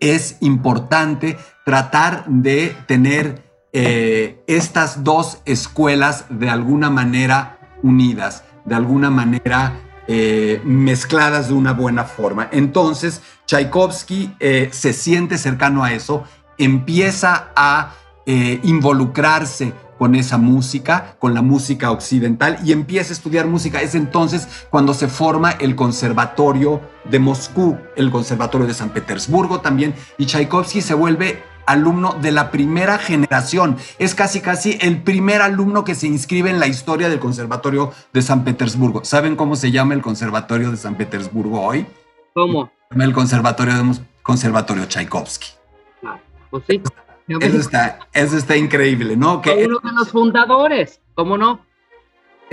es 0.00 0.36
importante 0.40 1.38
tratar 1.64 2.26
de 2.26 2.76
tener 2.86 3.42
eh, 3.72 4.44
estas 4.46 5.02
dos 5.02 5.38
escuelas 5.46 6.26
de 6.28 6.50
alguna 6.50 6.90
manera 6.90 7.58
unidas, 7.82 8.44
de 8.66 8.74
alguna 8.74 9.08
manera 9.10 9.80
eh, 10.08 10.60
mezcladas 10.64 11.48
de 11.48 11.54
una 11.54 11.72
buena 11.72 12.04
forma. 12.04 12.48
Entonces, 12.52 13.22
Tchaikovsky 13.46 14.34
eh, 14.40 14.68
se 14.72 14.92
siente 14.92 15.38
cercano 15.38 15.84
a 15.84 15.92
eso, 15.92 16.24
empieza 16.58 17.50
a 17.54 17.94
eh, 18.26 18.60
involucrarse 18.62 19.72
con 19.98 20.16
esa 20.16 20.36
música, 20.36 21.14
con 21.20 21.32
la 21.32 21.42
música 21.42 21.92
occidental 21.92 22.58
y 22.64 22.72
empieza 22.72 23.10
a 23.10 23.12
estudiar 23.12 23.46
música. 23.46 23.80
Es 23.82 23.94
entonces 23.94 24.48
cuando 24.70 24.94
se 24.94 25.06
forma 25.06 25.52
el 25.52 25.76
Conservatorio 25.76 26.80
de 27.04 27.20
Moscú, 27.20 27.78
el 27.94 28.10
Conservatorio 28.10 28.66
de 28.66 28.74
San 28.74 28.90
Petersburgo 28.90 29.60
también, 29.60 29.94
y 30.18 30.26
Tchaikovsky 30.26 30.80
se 30.80 30.94
vuelve 30.94 31.44
alumno 31.66 32.14
de 32.20 32.32
la 32.32 32.50
primera 32.50 32.98
generación. 32.98 33.76
Es 33.98 34.14
casi 34.14 34.40
casi 34.40 34.78
el 34.80 35.02
primer 35.02 35.42
alumno 35.42 35.84
que 35.84 35.94
se 35.94 36.06
inscribe 36.06 36.50
en 36.50 36.60
la 36.60 36.66
historia 36.66 37.08
del 37.08 37.18
Conservatorio 37.18 37.92
de 38.12 38.22
San 38.22 38.44
Petersburgo. 38.44 39.04
¿Saben 39.04 39.36
cómo 39.36 39.56
se 39.56 39.70
llama 39.70 39.94
el 39.94 40.02
Conservatorio 40.02 40.70
de 40.70 40.76
San 40.76 40.96
Petersburgo 40.96 41.60
hoy? 41.60 41.86
¿Cómo? 42.34 42.70
El 42.90 43.12
Conservatorio 43.12 43.74
de 43.74 43.98
Conservatorio 44.22 44.86
Tchaikovsky. 44.86 45.48
Ah, 46.04 46.18
pues 46.50 46.64
sí. 46.68 46.82
Eso 47.28 47.58
está, 47.58 47.98
eso 48.12 48.36
está 48.36 48.56
increíble, 48.56 49.16
¿no? 49.16 49.40
Que 49.40 49.64
uno 49.66 49.78
de 49.82 49.92
los 49.92 50.10
fundadores, 50.10 51.00
¿cómo 51.14 51.38
no? 51.38 51.64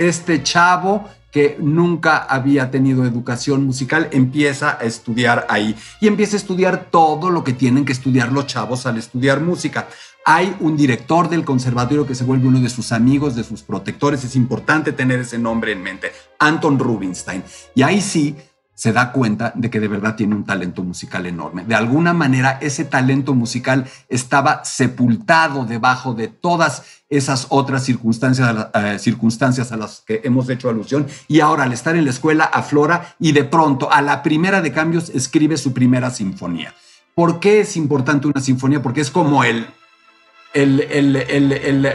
Este 0.00 0.42
chavo 0.42 1.04
que 1.30 1.58
nunca 1.60 2.16
había 2.16 2.70
tenido 2.70 3.04
educación 3.04 3.66
musical, 3.66 4.08
empieza 4.12 4.78
a 4.80 4.84
estudiar 4.84 5.46
ahí 5.50 5.76
y 6.00 6.08
empieza 6.08 6.36
a 6.36 6.38
estudiar 6.38 6.88
todo 6.90 7.28
lo 7.28 7.44
que 7.44 7.52
tienen 7.52 7.84
que 7.84 7.92
estudiar 7.92 8.32
los 8.32 8.46
chavos 8.46 8.86
al 8.86 8.96
estudiar 8.96 9.42
música. 9.42 9.88
Hay 10.24 10.56
un 10.60 10.74
director 10.74 11.28
del 11.28 11.44
conservatorio 11.44 12.06
que 12.06 12.14
se 12.14 12.24
vuelve 12.24 12.48
uno 12.48 12.60
de 12.60 12.70
sus 12.70 12.92
amigos, 12.92 13.36
de 13.36 13.44
sus 13.44 13.62
protectores. 13.62 14.24
Es 14.24 14.36
importante 14.36 14.92
tener 14.92 15.20
ese 15.20 15.38
nombre 15.38 15.72
en 15.72 15.82
mente, 15.82 16.12
Anton 16.38 16.78
Rubinstein. 16.78 17.44
Y 17.74 17.82
ahí 17.82 18.00
sí 18.00 18.36
se 18.80 18.94
da 18.94 19.12
cuenta 19.12 19.52
de 19.54 19.68
que 19.68 19.78
de 19.78 19.88
verdad 19.88 20.16
tiene 20.16 20.34
un 20.34 20.46
talento 20.46 20.82
musical 20.82 21.26
enorme. 21.26 21.64
De 21.66 21.74
alguna 21.74 22.14
manera, 22.14 22.58
ese 22.62 22.86
talento 22.86 23.34
musical 23.34 23.84
estaba 24.08 24.64
sepultado 24.64 25.66
debajo 25.66 26.14
de 26.14 26.28
todas 26.28 26.99
esas 27.10 27.48
otras 27.50 27.84
circunstancias, 27.84 28.68
eh, 28.72 28.98
circunstancias 29.00 29.72
a 29.72 29.76
las 29.76 30.02
que 30.06 30.20
hemos 30.24 30.48
hecho 30.48 30.70
alusión. 30.70 31.06
Y 31.26 31.40
ahora, 31.40 31.64
al 31.64 31.72
estar 31.72 31.96
en 31.96 32.04
la 32.04 32.10
escuela, 32.10 32.44
aflora 32.44 33.14
y 33.18 33.32
de 33.32 33.44
pronto, 33.44 33.92
a 33.92 34.00
la 34.00 34.22
primera 34.22 34.62
de 34.62 34.72
cambios, 34.72 35.10
escribe 35.10 35.56
su 35.56 35.74
primera 35.74 36.10
sinfonía. 36.10 36.72
¿Por 37.14 37.40
qué 37.40 37.60
es 37.60 37.76
importante 37.76 38.28
una 38.28 38.40
sinfonía? 38.40 38.80
Porque 38.80 39.00
es 39.00 39.10
como 39.10 39.42
el, 39.42 39.66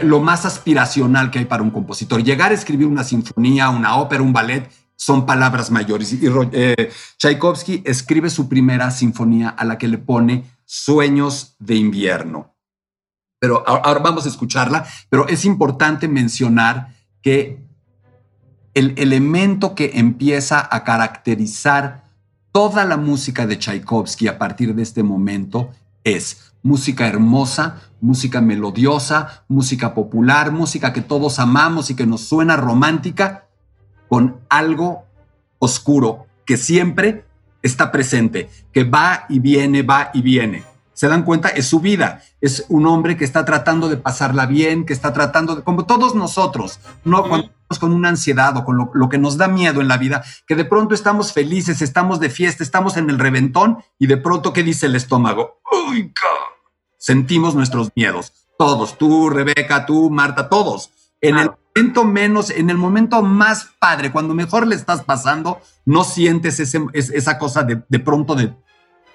lo 0.02 0.20
más 0.20 0.44
aspiracional 0.44 1.30
que 1.30 1.38
hay 1.40 1.44
para 1.46 1.62
un 1.62 1.70
compositor. 1.70 2.22
Llegar 2.22 2.52
a 2.52 2.54
escribir 2.54 2.86
una 2.86 3.02
sinfonía, 3.02 3.70
una 3.70 3.96
ópera, 3.96 4.22
un 4.22 4.34
ballet, 4.34 4.70
son 4.96 5.24
palabras 5.24 5.70
mayores. 5.70 6.12
Y 6.12 6.20
eh, 6.52 6.90
Tchaikovsky 7.18 7.82
escribe 7.86 8.28
su 8.28 8.48
primera 8.48 8.90
sinfonía 8.90 9.48
a 9.48 9.64
la 9.64 9.78
que 9.78 9.88
le 9.88 9.98
pone 9.98 10.44
Sueños 10.64 11.54
de 11.58 11.76
invierno. 11.76 12.55
Pero 13.46 13.62
ahora 13.64 14.00
vamos 14.00 14.26
a 14.26 14.28
escucharla, 14.28 14.84
pero 15.08 15.28
es 15.28 15.44
importante 15.44 16.08
mencionar 16.08 16.96
que 17.22 17.64
el 18.74 18.92
elemento 18.96 19.76
que 19.76 19.92
empieza 19.94 20.68
a 20.68 20.82
caracterizar 20.82 22.08
toda 22.50 22.84
la 22.84 22.96
música 22.96 23.46
de 23.46 23.56
Tchaikovsky 23.56 24.26
a 24.26 24.36
partir 24.36 24.74
de 24.74 24.82
este 24.82 25.04
momento 25.04 25.70
es 26.02 26.54
música 26.64 27.06
hermosa, 27.06 27.82
música 28.00 28.40
melodiosa, 28.40 29.44
música 29.46 29.94
popular, 29.94 30.50
música 30.50 30.92
que 30.92 31.02
todos 31.02 31.38
amamos 31.38 31.88
y 31.90 31.94
que 31.94 32.04
nos 32.04 32.22
suena 32.22 32.56
romántica, 32.56 33.46
con 34.08 34.40
algo 34.48 35.04
oscuro 35.60 36.26
que 36.44 36.56
siempre 36.56 37.24
está 37.62 37.92
presente, 37.92 38.50
que 38.72 38.82
va 38.82 39.24
y 39.28 39.38
viene, 39.38 39.82
va 39.82 40.10
y 40.12 40.22
viene. 40.22 40.75
¿Se 40.96 41.08
dan 41.08 41.24
cuenta? 41.24 41.50
Es 41.50 41.68
su 41.68 41.80
vida. 41.80 42.22
Es 42.40 42.64
un 42.70 42.86
hombre 42.86 43.18
que 43.18 43.26
está 43.26 43.44
tratando 43.44 43.90
de 43.90 43.98
pasarla 43.98 44.46
bien, 44.46 44.86
que 44.86 44.94
está 44.94 45.12
tratando 45.12 45.56
de, 45.56 45.62
como 45.62 45.84
todos 45.84 46.14
nosotros, 46.14 46.80
no 47.04 47.28
cuando 47.28 47.48
estamos 47.48 47.78
con 47.78 47.92
una 47.92 48.08
ansiedad 48.08 48.56
o 48.56 48.64
con 48.64 48.90
lo, 48.94 49.08
que 49.10 49.18
nos 49.18 49.36
da 49.36 49.46
miedo 49.46 49.82
en 49.82 49.88
la 49.88 49.98
vida, 49.98 50.24
que 50.46 50.56
de 50.56 50.64
pronto 50.64 50.94
estamos 50.94 51.34
felices, 51.34 51.82
estamos 51.82 52.18
de 52.18 52.30
fiesta, 52.30 52.64
estamos 52.64 52.96
en 52.96 53.10
el 53.10 53.18
reventón 53.18 53.84
y 53.98 54.06
de 54.06 54.16
pronto, 54.16 54.54
¿qué 54.54 54.62
dice 54.62 54.86
el 54.86 54.96
estómago? 54.96 55.60
¡Uy, 55.86 56.14
Sentimos 56.96 57.54
nuestros 57.54 57.90
miedos. 57.94 58.32
Todos, 58.58 58.96
tú, 58.96 59.28
Rebeca, 59.28 59.84
tú, 59.84 60.08
Marta, 60.08 60.48
todos. 60.48 60.92
En 61.20 61.36
el 61.36 61.50
momento 61.74 62.04
menos, 62.04 62.48
en 62.48 62.70
el 62.70 62.78
momento 62.78 63.20
más 63.20 63.68
padre, 63.78 64.10
cuando 64.12 64.32
mejor 64.32 64.66
le 64.66 64.76
estás 64.76 65.04
pasando, 65.04 65.60
no 65.84 66.04
sientes 66.04 66.58
esa 66.58 67.38
cosa 67.38 67.64
de, 67.64 67.98
pronto 67.98 68.34
de, 68.34 68.54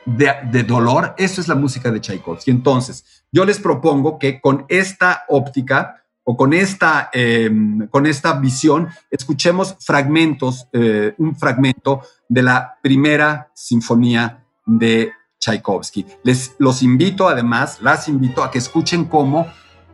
de, 0.06 0.64
dolor. 0.64 1.14
Eso 1.18 1.42
es 1.42 1.48
la 1.48 1.56
música 1.56 1.92
de 1.92 2.02
Tchaikovsky. 2.02 2.52
Entonces, 2.52 3.26
yo 3.32 3.46
les 3.46 3.60
propongo 3.60 4.18
que 4.20 4.42
con 4.42 4.66
esta 4.68 5.24
óptica 5.30 6.04
o 6.24 6.38
con 6.38 6.54
esta, 6.54 7.10
em, 7.14 7.88
con 7.88 8.06
esta 8.06 8.34
visión, 8.40 8.90
escuchemos 9.10 9.76
fragmentos, 9.80 10.68
eh, 10.72 11.16
un 11.18 11.36
fragmento 11.36 12.02
de 12.30 12.44
la 12.44 12.78
primera 12.82 13.50
sinfonía 13.56 14.44
de 14.66 15.12
Tchaikovsky. 15.40 16.06
Les 16.24 16.56
los 16.60 16.84
invito, 16.84 17.28
además, 17.28 17.80
las 17.82 18.08
invito 18.08 18.44
a 18.44 18.52
que 18.52 18.60
escuchen 18.60 19.06
cómo 19.06 19.48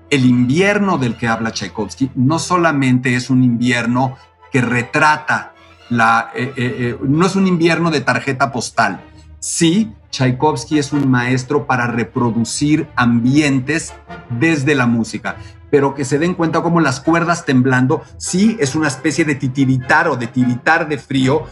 el 0.10 0.26
invierno 0.26 0.98
del 0.98 1.16
que 1.18 1.28
habla 1.28 1.52
Tchaikovsky 1.52 2.12
no 2.16 2.40
solamente 2.40 3.16
es 3.16 3.30
un 3.30 3.44
invierno 3.44 4.18
que 4.52 4.62
retrata 4.62 5.54
la, 5.90 6.32
eh, 6.36 6.54
eh, 6.58 6.98
no 7.02 7.26
es 7.26 7.36
un 7.36 7.48
invierno 7.48 7.92
de 7.92 8.02
tarjeta 8.02 8.52
postal. 8.52 9.02
Sí, 9.40 9.94
Tchaikovsky 10.12 10.80
es 10.80 10.94
un 10.94 11.10
maestro 11.10 11.68
para 11.68 11.88
reproducir 11.88 12.88
ambientes 12.96 13.94
desde 14.30 14.76
la 14.76 14.88
música, 14.88 15.38
pero 15.70 15.96
que 15.96 16.06
se 16.06 16.20
den 16.20 16.34
cuenta 16.34 16.62
como 16.62 16.80
las 16.80 17.00
cuerdas 17.00 17.46
temblando, 17.46 18.04
sí 18.18 18.58
es 18.60 18.76
una 18.76 18.88
especie 18.88 19.26
de 19.26 19.36
titiritar 19.36 20.08
o 20.08 20.16
de 20.16 20.28
tiritar 20.28 20.88
de 20.88 20.98
frío, 20.98 21.46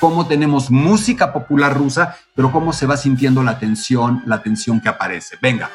cómo 0.00 0.26
tenemos 0.26 0.70
música 0.70 1.32
popular 1.32 1.76
rusa, 1.76 2.16
pero 2.34 2.50
cómo 2.50 2.72
se 2.72 2.86
va 2.86 2.96
sintiendo 2.96 3.42
la 3.42 3.58
tensión, 3.58 4.22
la 4.26 4.42
tensión 4.42 4.80
que 4.80 4.88
aparece. 4.88 5.36
Venga. 5.40 5.70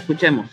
escuchemos. 0.00 0.46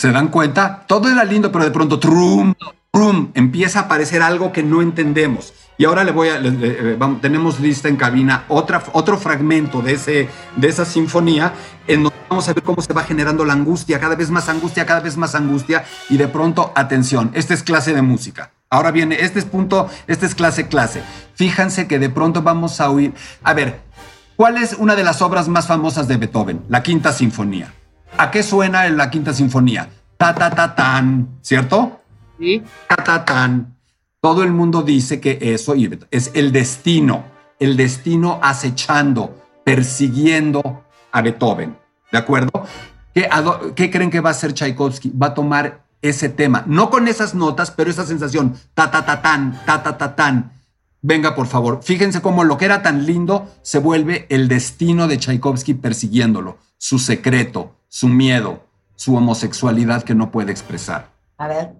¿Se 0.00 0.10
dan 0.12 0.28
cuenta? 0.28 0.84
Todo 0.86 1.10
era 1.10 1.24
lindo, 1.24 1.52
pero 1.52 1.62
de 1.62 1.70
pronto, 1.70 1.98
trum, 1.98 2.54
trum, 2.90 3.32
empieza 3.34 3.80
a 3.80 3.82
aparecer 3.82 4.22
algo 4.22 4.50
que 4.50 4.62
no 4.62 4.80
entendemos. 4.80 5.52
Y 5.76 5.84
ahora 5.84 6.04
le 6.04 6.12
voy 6.12 6.30
a, 6.30 6.40
eh, 6.42 6.98
tenemos 7.20 7.60
lista 7.60 7.86
en 7.86 7.96
cabina 7.96 8.46
otra, 8.48 8.82
otro 8.94 9.18
fragmento 9.18 9.82
de, 9.82 9.92
ese, 9.92 10.30
de 10.56 10.68
esa 10.68 10.86
sinfonía 10.86 11.52
en 11.86 12.04
donde 12.04 12.16
vamos 12.30 12.48
a 12.48 12.54
ver 12.54 12.62
cómo 12.62 12.80
se 12.80 12.94
va 12.94 13.02
generando 13.02 13.44
la 13.44 13.52
angustia, 13.52 14.00
cada 14.00 14.14
vez 14.14 14.30
más 14.30 14.48
angustia, 14.48 14.86
cada 14.86 15.00
vez 15.00 15.18
más 15.18 15.34
angustia. 15.34 15.84
Y 16.08 16.16
de 16.16 16.28
pronto, 16.28 16.72
atención, 16.74 17.30
esta 17.34 17.52
es 17.52 17.62
clase 17.62 17.92
de 17.92 18.00
música. 18.00 18.52
Ahora 18.70 18.92
viene, 18.92 19.18
este 19.20 19.38
es 19.38 19.44
punto, 19.44 19.90
este 20.06 20.24
es 20.24 20.34
clase, 20.34 20.66
clase. 20.66 21.02
Fíjense 21.34 21.86
que 21.86 21.98
de 21.98 22.08
pronto 22.08 22.40
vamos 22.40 22.80
a 22.80 22.88
oír, 22.88 23.12
a 23.42 23.52
ver, 23.52 23.82
¿cuál 24.36 24.56
es 24.56 24.72
una 24.78 24.96
de 24.96 25.04
las 25.04 25.20
obras 25.20 25.48
más 25.48 25.66
famosas 25.66 26.08
de 26.08 26.16
Beethoven? 26.16 26.62
La 26.70 26.82
Quinta 26.82 27.12
Sinfonía. 27.12 27.74
¿A 28.20 28.30
qué 28.30 28.42
suena 28.42 28.86
en 28.86 28.98
la 28.98 29.08
quinta 29.08 29.32
sinfonía? 29.32 29.88
Ta 30.18 30.34
ta 30.34 30.50
ta 30.50 30.74
tan, 30.74 31.38
¿cierto? 31.40 32.02
Sí. 32.38 32.62
Ta 32.86 32.96
ta 32.96 33.24
tan. 33.24 33.78
Todo 34.20 34.42
el 34.42 34.52
mundo 34.52 34.82
dice 34.82 35.20
que 35.20 35.38
eso 35.40 35.74
es 36.10 36.30
el 36.34 36.52
destino, 36.52 37.24
el 37.58 37.78
destino 37.78 38.38
acechando, 38.42 39.42
persiguiendo 39.64 40.84
a 41.10 41.22
Beethoven, 41.22 41.78
¿de 42.12 42.18
acuerdo? 42.18 42.50
¿Qué, 43.14 43.26
¿Qué, 43.74 43.90
creen 43.90 44.10
que 44.10 44.20
va 44.20 44.28
a 44.28 44.32
hacer 44.32 44.52
Tchaikovsky? 44.52 45.12
Va 45.16 45.28
a 45.28 45.34
tomar 45.34 45.86
ese 46.02 46.28
tema, 46.28 46.62
no 46.66 46.90
con 46.90 47.08
esas 47.08 47.34
notas, 47.34 47.70
pero 47.70 47.88
esa 47.88 48.04
sensación, 48.04 48.54
ta 48.74 48.90
ta 48.90 49.06
ta 49.06 49.22
tan, 49.22 49.64
ta 49.64 49.82
ta 49.82 49.96
ta 49.96 50.14
tan. 50.14 50.52
Venga, 51.00 51.34
por 51.34 51.46
favor, 51.46 51.80
fíjense 51.82 52.20
cómo 52.20 52.44
lo 52.44 52.58
que 52.58 52.66
era 52.66 52.82
tan 52.82 53.06
lindo 53.06 53.48
se 53.62 53.78
vuelve 53.78 54.26
el 54.28 54.46
destino 54.46 55.08
de 55.08 55.16
Tchaikovsky 55.16 55.72
persiguiéndolo, 55.72 56.58
su 56.76 56.98
secreto, 56.98 57.79
su 57.90 58.08
miedo, 58.08 58.64
su 58.94 59.16
homosexualidad 59.16 60.04
que 60.04 60.14
no 60.14 60.30
puede 60.30 60.52
expresar. 60.52 61.08
A 61.36 61.48
ver. 61.48 61.72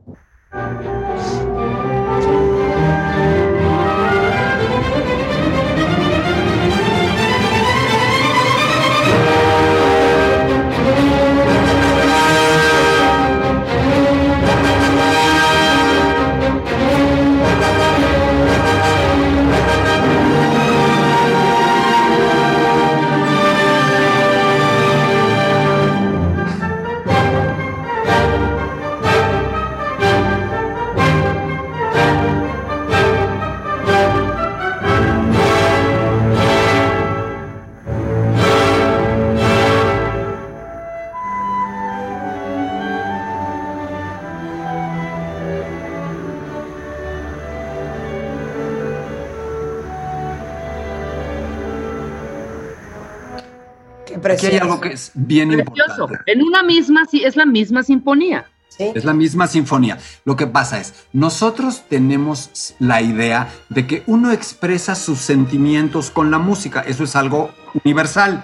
Aquí 54.14 54.46
hay 54.46 54.56
algo 54.58 54.80
que 54.80 54.92
es 54.92 55.12
bien 55.14 55.52
importante. 55.52 56.18
En 56.26 56.42
una 56.42 56.62
misma, 56.62 57.04
sí, 57.10 57.24
es 57.24 57.36
la 57.36 57.46
misma 57.46 57.82
sinfonía. 57.82 58.46
Es 58.78 59.04
la 59.04 59.12
misma 59.12 59.46
sinfonía. 59.46 59.98
Lo 60.24 60.36
que 60.36 60.46
pasa 60.46 60.80
es, 60.80 60.94
nosotros 61.12 61.84
tenemos 61.88 62.74
la 62.78 63.02
idea 63.02 63.48
de 63.68 63.86
que 63.86 64.02
uno 64.06 64.32
expresa 64.32 64.94
sus 64.94 65.18
sentimientos 65.18 66.10
con 66.10 66.30
la 66.30 66.38
música. 66.38 66.80
Eso 66.80 67.04
es 67.04 67.14
algo 67.14 67.50
universal. 67.84 68.42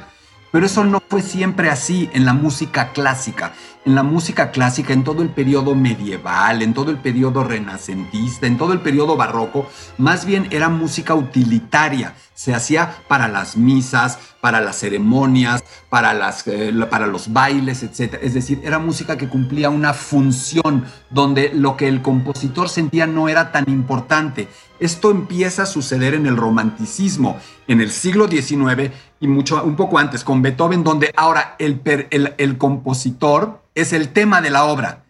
Pero 0.56 0.64
eso 0.64 0.84
no 0.84 1.02
fue 1.06 1.20
siempre 1.20 1.68
así 1.68 2.08
en 2.14 2.24
la 2.24 2.32
música 2.32 2.92
clásica. 2.92 3.52
En 3.84 3.94
la 3.94 4.02
música 4.02 4.52
clásica, 4.52 4.94
en 4.94 5.04
todo 5.04 5.20
el 5.20 5.28
periodo 5.28 5.74
medieval, 5.74 6.62
en 6.62 6.72
todo 6.72 6.90
el 6.90 6.96
periodo 6.96 7.44
renacentista, 7.44 8.46
en 8.46 8.56
todo 8.56 8.72
el 8.72 8.80
periodo 8.80 9.18
barroco, 9.18 9.68
más 9.98 10.24
bien 10.24 10.48
era 10.50 10.70
música 10.70 11.14
utilitaria. 11.14 12.14
Se 12.32 12.54
hacía 12.54 12.96
para 13.06 13.28
las 13.28 13.58
misas, 13.58 14.18
para 14.40 14.62
las 14.62 14.78
ceremonias, 14.78 15.62
para, 15.90 16.14
las, 16.14 16.46
eh, 16.46 16.72
para 16.88 17.06
los 17.06 17.34
bailes, 17.34 17.82
etc. 17.82 18.18
Es 18.22 18.32
decir, 18.32 18.60
era 18.64 18.78
música 18.78 19.18
que 19.18 19.28
cumplía 19.28 19.68
una 19.68 19.92
función 19.92 20.86
donde 21.10 21.52
lo 21.52 21.76
que 21.76 21.86
el 21.86 22.00
compositor 22.00 22.70
sentía 22.70 23.06
no 23.06 23.28
era 23.28 23.52
tan 23.52 23.68
importante. 23.68 24.48
Esto 24.78 25.10
empieza 25.10 25.62
a 25.62 25.66
suceder 25.66 26.14
en 26.14 26.26
el 26.26 26.36
romanticismo, 26.36 27.38
en 27.66 27.80
el 27.80 27.90
siglo 27.90 28.28
XIX 28.28 28.90
y 29.20 29.28
mucho, 29.28 29.62
un 29.64 29.76
poco 29.76 29.98
antes, 29.98 30.24
con 30.24 30.42
Beethoven, 30.42 30.84
donde 30.84 31.12
ahora 31.16 31.56
el, 31.58 31.80
el, 32.10 32.58
compositor 32.58 33.62
es 33.74 33.92
el 33.92 34.10
tema 34.10 34.42
de 34.42 34.50
la 34.50 34.64
obra. 34.64 35.04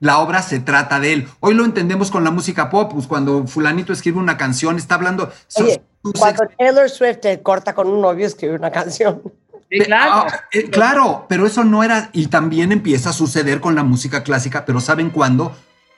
La 0.00 0.18
obra 0.18 0.42
se 0.42 0.60
trata 0.60 0.98
de 0.98 1.12
él. 1.12 1.28
Hoy 1.40 1.54
lo 1.54 1.64
entendemos 1.64 2.10
con 2.10 2.24
la 2.24 2.30
música 2.30 2.70
pop, 2.70 2.92
pues 2.92 3.06
cuando 3.06 3.46
fulanito 3.46 3.92
escribe 3.92 4.18
una 4.18 4.36
canción, 4.36 4.76
está 4.76 4.94
hablando... 4.94 5.30
cuando 6.18 6.48
Taylor 6.58 6.88
Swift 6.88 7.18
corta 7.42 7.74
con 7.74 7.88
un 7.88 8.00
novio, 8.00 8.26
escribe 8.26 8.54
una 8.54 8.70
canción. 8.70 9.22
claro. 9.84 10.26
Ah, 10.28 10.40
eh, 10.52 10.70
claro, 10.70 11.26
pero 11.28 11.46
eso 11.46 11.64
no 11.64 11.84
era, 11.84 12.08
y 12.12 12.26
también 12.28 12.72
empieza 12.72 13.10
a 13.10 13.12
suceder 13.12 13.60
con 13.60 13.74
la 13.74 13.84
música 13.84 14.22
clásica, 14.22 14.64
pero 14.64 14.80
¿saben 14.80 15.10
cuándo? 15.10 15.54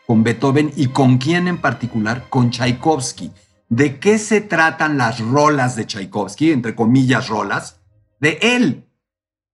Con 0.07 0.22
Beethoven 0.22 0.72
y 0.76 0.88
con 0.88 1.18
quién 1.18 1.48
en 1.48 1.59
particular? 1.59 2.28
Con 2.28 2.50
Tchaikovsky. 2.50 3.32
¿De 3.70 3.98
qué 3.98 4.18
se 4.18 4.42
tratan 4.42 4.98
las 4.98 5.18
rolas 5.20 5.76
de 5.76 5.86
Tchaikovsky, 5.86 6.52
entre 6.52 6.74
comillas 6.74 7.28
rolas? 7.28 7.80
De 8.20 8.38
él. 8.42 8.86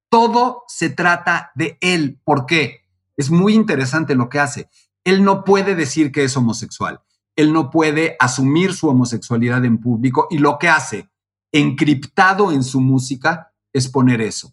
Todo 0.09 0.64
se 0.66 0.90
trata 0.90 1.53
de 1.55 1.78
él. 1.80 2.20
¿Por 2.24 2.46
qué? 2.46 2.80
Es 3.16 3.30
muy 3.30 3.55
interesante 3.55 4.16
lo 4.16 4.28
que 4.28 4.40
hace. 4.40 4.68
Él 5.05 5.22
no 5.22 5.44
puede 5.44 5.76
decir 5.76 6.11
que 6.11 6.24
es 6.24 6.36
homosexual. 6.36 7.01
Él 7.36 7.53
no 7.53 7.70
puede 7.70 8.16
asumir 8.18 8.74
su 8.74 8.88
homosexualidad 8.88 9.64
en 9.64 9.78
público 9.78 10.26
y 10.30 10.38
lo 10.38 10.59
que 10.59 10.68
hace, 10.68 11.09
encriptado 11.53 12.51
en 12.51 12.64
su 12.64 12.80
música, 12.80 13.53
es 13.72 13.88
poner 13.88 14.20
eso. 14.20 14.53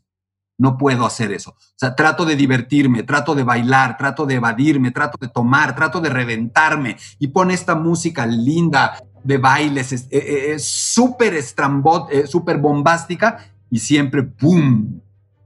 No 0.57 0.77
puedo 0.77 1.05
hacer 1.05 1.31
eso. 1.31 1.51
O 1.51 1.75
sea, 1.75 1.95
trato 1.95 2.25
de 2.25 2.35
divertirme, 2.35 3.03
trato 3.03 3.35
de 3.35 3.43
bailar, 3.43 3.97
trato 3.97 4.25
de 4.25 4.35
evadirme, 4.35 4.91
trato 4.91 5.17
de 5.21 5.27
tomar, 5.27 5.75
trato 5.75 6.01
de 6.01 6.09
reventarme 6.09 6.97
y 7.19 7.27
pone 7.27 7.53
esta 7.53 7.75
música 7.75 8.25
linda, 8.25 8.97
de 9.27 9.37
bailes, 9.37 9.91
es 9.91 10.03
eh, 10.09 10.53
eh, 10.53 10.59
súper 10.59 11.33
estrambot, 11.33 12.09
eh, 12.11 12.27
súper 12.27 12.59
bombástica 12.59 13.51
y 13.69 13.79
siempre, 13.79 14.23
¡pum!, 14.23 15.01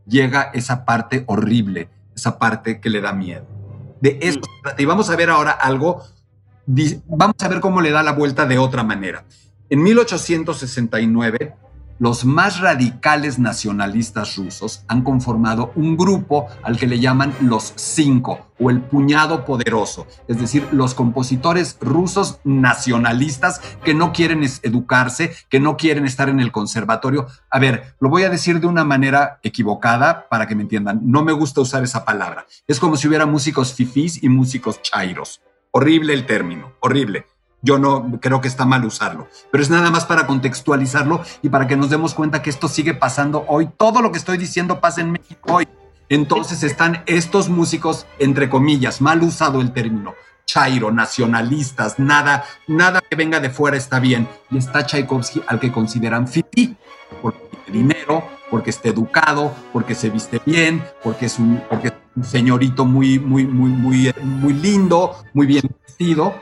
llega 0.06 0.52
esa 0.54 0.86
parte 0.86 1.24
horrible, 1.26 1.90
esa 2.16 2.38
parte 2.38 2.80
que 2.80 2.92
le 2.92 3.02
da 3.02 3.12
miedo. 3.12 3.48
De 4.00 4.20
eso 4.22 4.40
Y 4.78 4.86
vamos 4.86 5.10
a 5.10 5.16
ver 5.16 5.32
ahora 5.32 5.52
algo, 5.52 6.04
vamos 7.08 7.36
a 7.40 7.48
ver 7.48 7.60
cómo 7.60 7.82
le 7.82 7.90
da 7.90 8.04
la 8.04 8.14
vuelta 8.14 8.46
de 8.46 8.60
otra 8.60 8.84
manera. 8.84 9.26
En 9.70 9.82
1869, 9.82 11.56
los 12.02 12.26
más 12.26 12.60
radicales 12.60 13.38
nacionalistas 13.38 14.36
rusos 14.36 14.84
han 14.88 15.04
conformado 15.04 15.72
un 15.76 15.96
grupo 15.96 16.48
al 16.64 16.76
que 16.76 16.88
le 16.88 17.00
llaman 17.00 17.32
los 17.42 17.74
cinco 17.76 18.48
o 18.60 18.72
el 18.72 18.82
puñado 18.82 19.46
poderoso, 19.46 20.08
es 20.28 20.40
decir, 20.40 20.68
los 20.72 20.96
compositores 20.96 21.78
rusos 21.80 22.40
nacionalistas 22.44 23.62
que 23.84 23.94
no 23.94 24.14
quieren 24.14 24.44
educarse, 24.64 25.36
que 25.48 25.60
no 25.60 25.78
quieren 25.78 26.08
estar 26.08 26.28
en 26.28 26.40
el 26.40 26.52
conservatorio. 26.52 27.28
A 27.52 27.60
ver, 27.60 27.94
lo 28.00 28.10
voy 28.10 28.24
a 28.24 28.32
decir 28.32 28.60
de 28.60 28.66
una 28.66 28.84
manera 28.84 29.40
equivocada 29.44 30.28
para 30.28 30.48
que 30.48 30.56
me 30.56 30.64
entiendan. 30.64 31.02
No 31.04 31.24
me 31.24 31.34
gusta 31.34 31.62
usar 31.62 31.84
esa 31.84 32.04
palabra. 32.04 32.48
Es 32.66 32.80
como 32.80 32.98
si 32.98 33.08
hubiera 33.08 33.28
músicos 33.28 33.76
fifís 33.76 34.24
y 34.24 34.30
músicos 34.30 34.82
chairos. 34.82 35.42
Horrible 35.70 36.14
el 36.14 36.26
término, 36.26 36.74
horrible. 36.80 37.28
Yo 37.62 37.78
no 37.78 38.20
creo 38.20 38.42
que 38.42 38.48
está 38.48 38.66
mal 38.66 38.84
usarlo, 38.86 39.28
pero 39.52 39.64
es 39.64 39.70
nada 39.70 39.92
más 39.92 40.06
para 40.06 40.26
contextualizarlo 40.26 41.22
y 41.44 41.50
para 41.50 41.68
que 41.68 41.78
nos 41.78 41.92
demos 41.92 42.16
cuenta 42.16 42.42
que 42.42 42.50
esto 42.50 42.68
sigue 42.68 42.96
pasando 42.96 43.46
hoy. 43.48 43.70
Todo 43.78 44.02
lo 44.02 44.12
que 44.12 44.18
estoy 44.18 44.38
diciendo 44.38 44.80
pasa 44.80 45.02
en 45.02 45.12
México 45.12 45.54
hoy. 45.54 45.68
Entonces 46.10 46.64
están 46.64 47.04
estos 47.06 47.50
músicos, 47.50 48.08
entre 48.18 48.50
comillas, 48.50 49.00
mal 49.00 49.22
usado 49.22 49.62
el 49.62 49.74
término, 49.74 50.16
chairo, 50.46 50.92
nacionalistas, 50.92 52.00
nada, 52.00 52.44
nada 52.68 53.00
que 53.08 53.16
venga 53.16 53.40
de 53.40 53.52
fuera 53.52 53.78
está 53.78 54.00
bien. 54.00 54.28
Y 54.50 54.58
está 54.58 54.86
Tchaikovsky 54.86 55.44
al 55.48 55.60
que 55.60 55.72
consideran 55.72 56.28
fiti, 56.28 56.76
porque 57.22 57.40
tiene 57.64 57.80
dinero, 57.80 58.24
porque 58.50 58.72
está 58.72 58.90
educado, 58.90 59.54
porque 59.72 59.94
se 59.94 60.10
viste 60.10 60.42
bien, 60.46 60.84
porque 61.04 61.28
es 61.28 61.38
un, 61.38 61.62
porque 61.70 61.90
es 61.90 61.94
un 62.16 62.24
señorito 62.24 62.86
muy, 62.86 63.20
muy, 63.20 63.46
muy, 63.46 63.70
muy, 63.70 64.14
muy 64.18 64.54
lindo, 64.54 65.16
muy 65.34 65.46
bien 65.46 65.70
vestido 65.86 66.34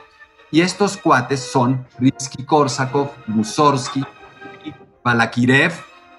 y 0.50 0.60
estos 0.60 0.96
cuates 0.96 1.40
son 1.40 1.86
Rimsky-Korsakov, 1.98 3.10
Mussorgsky, 3.26 4.04
Balakirev 5.04 5.72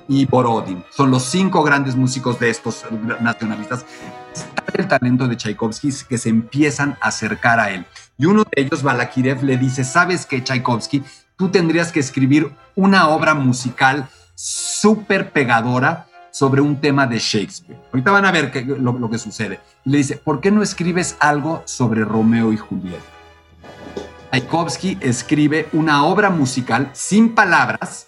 y 0.07 0.25
Borodin. 0.25 0.84
Son 0.89 1.11
los 1.11 1.23
cinco 1.23 1.63
grandes 1.63 1.95
músicos 1.95 2.39
de 2.39 2.49
estos 2.49 2.86
nacionalistas. 3.19 3.86
El 4.73 4.88
talento 4.88 5.27
de 5.27 5.36
Tchaikovsky 5.36 5.89
que 6.07 6.17
se 6.17 6.29
empiezan 6.29 6.97
a 7.01 7.09
acercar 7.09 7.59
a 7.59 7.71
él. 7.71 7.86
Y 8.17 8.25
uno 8.25 8.43
de 8.43 8.61
ellos, 8.61 8.84
Balakirev, 8.84 9.43
le 9.43 9.57
dice, 9.57 9.84
¿sabes 9.84 10.25
qué, 10.25 10.41
Tchaikovsky? 10.41 11.03
Tú 11.36 11.49
tendrías 11.49 11.91
que 11.91 11.99
escribir 11.99 12.51
una 12.75 13.09
obra 13.09 13.34
musical 13.34 14.07
súper 14.36 15.32
pegadora 15.32 16.07
sobre 16.32 16.61
un 16.61 16.79
tema 16.79 17.05
de 17.05 17.19
Shakespeare. 17.19 17.79
Ahorita 17.91 18.11
van 18.11 18.25
a 18.25 18.32
ver 18.32 18.51
lo, 18.79 18.93
lo 18.93 19.09
que 19.09 19.17
sucede. 19.17 19.59
Le 19.84 19.97
dice, 19.97 20.15
¿por 20.15 20.39
qué 20.39 20.51
no 20.51 20.63
escribes 20.63 21.17
algo 21.19 21.63
sobre 21.65 22.05
Romeo 22.05 22.53
y 22.53 22.57
Julieta? 22.57 23.03
Tchaikovsky 24.32 24.97
escribe 25.01 25.67
una 25.73 26.05
obra 26.05 26.29
musical 26.29 26.89
sin 26.93 27.36
palabras, 27.36 28.07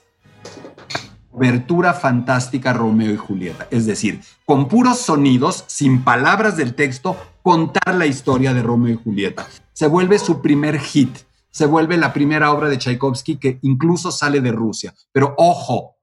Abertura 1.35 1.93
fantástica 1.93 2.71
Romeo 2.71 3.11
y 3.11 3.17
Julieta. 3.17 3.67
Es 3.71 3.85
decir, 3.85 4.21
con 4.45 4.69
puros 4.69 4.99
sonidos, 4.99 5.65
sin 5.67 6.05
palabras 6.05 6.55
del 6.55 6.75
texto, 6.75 7.17
contar 7.41 7.95
la 7.95 8.05
historia 8.05 8.53
de 8.53 8.63
Romeo 8.63 8.93
y 8.93 9.03
Julieta. 9.03 9.45
Se 9.73 9.87
vuelve 9.87 10.17
su 10.17 10.41
primer 10.41 10.79
hit, 10.79 11.13
se 11.51 11.65
vuelve 11.65 11.97
la 11.97 12.13
primera 12.13 12.53
obra 12.53 12.69
de 12.69 12.77
Tchaikovsky 12.77 13.35
que 13.37 13.59
incluso 13.61 14.09
sale 14.09 14.39
de 14.39 14.53
Rusia. 14.53 14.93
Pero 15.11 15.33
ojo, 15.37 15.97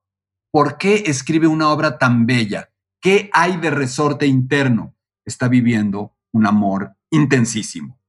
¿por 0.50 0.76
qué 0.76 1.04
escribe 1.06 1.46
una 1.46 1.70
obra 1.70 1.96
tan 1.96 2.26
bella? 2.26 2.68
¿Qué 3.00 3.30
hay 3.32 3.56
de 3.56 3.70
resorte 3.70 4.26
interno? 4.26 4.94
Está 5.24 5.48
viviendo 5.48 6.12
un 6.32 6.46
amor 6.46 6.94
intensísimo. 7.10 7.99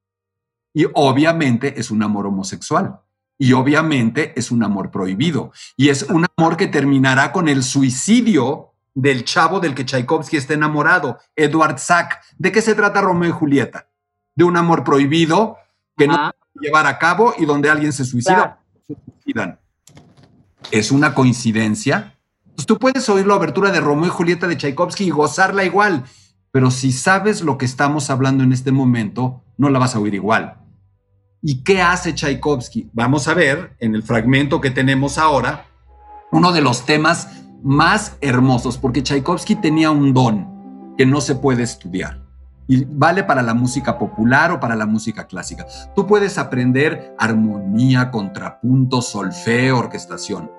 Y 0.74 0.86
obviamente 0.94 1.80
es 1.80 1.92
un 1.92 2.04
amor 2.04 2.28
homosexual. 2.28 3.00
Y 3.38 3.54
obviamente 3.54 4.34
es 4.40 4.52
un 4.52 4.64
amor 4.64 4.92
prohibido. 4.92 5.52
Y 5.76 5.90
es 5.90 6.04
un 6.04 6.28
amor 6.38 6.58
que 6.58 6.68
terminará 6.68 7.32
con 7.32 7.48
el 7.48 7.64
suicidio 7.64 8.74
del 8.94 9.24
chavo 9.24 9.60
del 9.60 9.74
que 9.74 9.86
Tchaikovsky 9.86 10.38
está 10.38 10.54
enamorado, 10.54 11.18
Edward 11.36 11.80
Sack. 11.80 12.22
¿De 12.38 12.52
qué 12.52 12.62
se 12.62 12.76
trata 12.76 13.02
Romeo 13.02 13.30
y 13.30 13.34
Julieta? 13.34 13.88
De 14.36 14.44
un 14.44 14.58
amor 14.58 14.84
prohibido 14.84 15.58
que 15.98 16.08
no 16.08 16.16
ah. 16.16 16.36
puede 16.54 16.68
llevar 16.68 16.88
a 16.88 17.00
cabo 17.00 17.34
y 17.38 17.46
donde 17.46 17.70
alguien 17.70 17.94
se 17.94 18.06
suicida. 18.06 18.60
¿Es 20.70 20.92
una 20.92 21.14
coincidencia? 21.14 22.18
Pues 22.56 22.66
tú 22.66 22.78
puedes 22.78 23.08
oír 23.10 23.26
la 23.26 23.36
abertura 23.36 23.72
de 23.72 23.80
Romeo 23.80 24.08
y 24.08 24.10
Julieta 24.10 24.48
de 24.48 24.58
Tchaikovsky 24.58 25.06
y 25.06 25.10
gozarla 25.10 25.64
igual, 25.64 26.04
pero 26.52 26.70
si 26.70 26.92
sabes 26.92 27.42
lo 27.42 27.58
que 27.58 27.66
estamos 27.66 28.10
hablando 28.10 28.44
en 28.44 28.52
este 28.52 28.72
momento, 28.72 29.44
no 29.58 29.70
la 29.70 29.80
vas 29.80 29.96
a 29.96 30.00
oír 30.00 30.14
igual. 30.14 30.61
¿Y 31.42 31.64
qué 31.64 31.82
hace 31.82 32.14
Tchaikovsky? 32.14 32.92
Vamos 32.94 33.28
a 33.28 33.34
ver 33.34 33.76
en 33.80 33.96
el 33.96 34.04
fragmento 34.04 34.62
que 34.62 34.70
tenemos 34.70 35.18
ahora 35.18 35.66
uno 36.32 36.52
de 36.52 36.62
los 36.62 36.86
temas 36.86 37.44
más 37.64 38.18
hermosos, 38.22 38.78
porque 38.78 39.02
Tchaikovsky 39.02 39.56
tenía 39.56 39.90
un 39.90 40.14
don 40.14 40.94
que 40.98 41.06
no 41.06 41.20
se 41.20 41.36
puede 41.36 41.64
estudiar. 41.64 42.22
Y 42.68 42.86
vale 42.86 43.24
para 43.24 43.42
la 43.42 43.56
música 43.56 43.98
popular 43.98 44.52
o 44.52 44.60
para 44.60 44.76
la 44.76 44.86
música 44.86 45.26
clásica. 45.26 45.66
Tú 45.96 46.06
puedes 46.06 46.38
aprender 46.38 47.16
armonía, 47.18 48.12
contrapunto, 48.12 49.02
solfeo, 49.02 49.80
orquestación, 49.80 50.52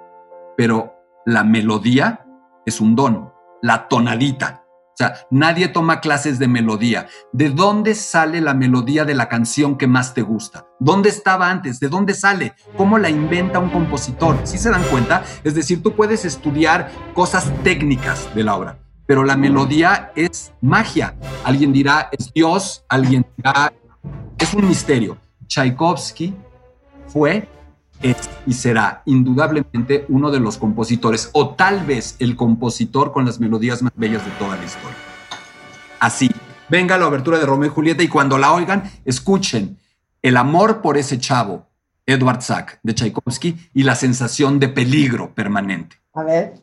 pero 0.57 0.97
la 1.25 1.45
melodía 1.45 2.27
es 2.67 2.81
un 2.81 2.97
don, 2.97 3.33
la 3.63 3.87
tonadita, 3.87 4.62
o 4.93 4.97
sea, 4.97 5.27
nadie 5.31 5.69
toma 5.69 6.01
clases 6.01 6.39
de 6.39 6.49
melodía. 6.49 7.09
¿De 7.33 7.49
dónde 7.49 7.95
sale 7.95 8.43
la 8.43 8.53
melodía 8.53 9.07
de 9.07 9.15
la 9.15 9.29
canción 9.29 9.79
que 9.79 9.87
más 9.87 10.13
te 10.13 10.21
gusta? 10.21 10.67
¿Dónde 10.79 11.09
estaba 11.09 11.51
antes? 11.51 11.81
¿De 11.81 11.89
dónde 11.89 12.13
sale? 12.13 12.55
¿Cómo 12.77 12.99
la 12.99 13.09
inventa 13.09 13.59
un 13.59 13.71
compositor? 13.71 14.39
¿Sí 14.45 14.59
se 14.59 14.71
dan 14.71 14.83
cuenta? 14.85 15.25
Es 15.45 15.55
decir, 15.55 15.83
tú 15.83 15.97
puedes 15.97 16.27
estudiar 16.27 16.91
cosas 17.15 17.51
técnicas 17.65 18.29
de 18.35 18.45
la 18.45 18.55
obra, 18.55 18.79
pero 19.07 19.25
la 19.25 19.35
melodía 19.35 20.13
es 20.15 20.53
magia. 20.61 21.17
Alguien 21.43 21.73
dirá, 21.73 22.11
es 22.13 22.31
Dios, 22.35 22.85
alguien 22.87 23.25
dirá, 23.39 23.73
es 24.39 24.53
un 24.53 24.69
misterio. 24.69 25.17
Tchaikovsky 25.47 26.35
fue 27.07 27.49
es 28.03 28.31
y 28.47 28.55
será 28.55 29.03
indudablemente 29.07 30.05
uno 30.09 30.31
de 30.31 30.41
los 30.41 30.59
compositores, 30.59 31.31
o 31.33 31.51
tal 31.51 31.85
vez 31.87 32.17
el 32.19 32.37
compositor 32.37 33.13
con 33.13 33.25
las 33.25 33.41
melodías 33.41 33.83
más 33.83 33.93
bellas 33.97 34.25
de 34.25 34.31
toda 34.33 34.57
la 34.57 34.65
historia. 34.65 34.97
Así, 36.01 36.31
venga 36.69 36.99
la 36.99 37.07
abertura 37.07 37.39
de 37.39 37.47
Romeo 37.47 37.71
y 37.71 37.73
Julieta 37.73 38.03
y 38.03 38.09
cuando 38.09 38.39
la 38.39 38.53
oigan, 38.53 38.91
escuchen 39.05 39.79
el 40.21 40.37
amor 40.37 40.81
por 40.83 40.99
ese 40.99 41.19
chavo, 41.19 41.69
Edward 42.07 42.43
Sack, 42.43 42.81
de 42.83 42.95
Tchaikovsky, 42.95 43.57
y 43.75 43.83
la 43.85 43.95
sensación 43.95 44.59
de 44.59 44.69
peligro 44.69 45.35
permanente. 45.35 45.97
A 46.15 46.23
ver. 46.23 46.55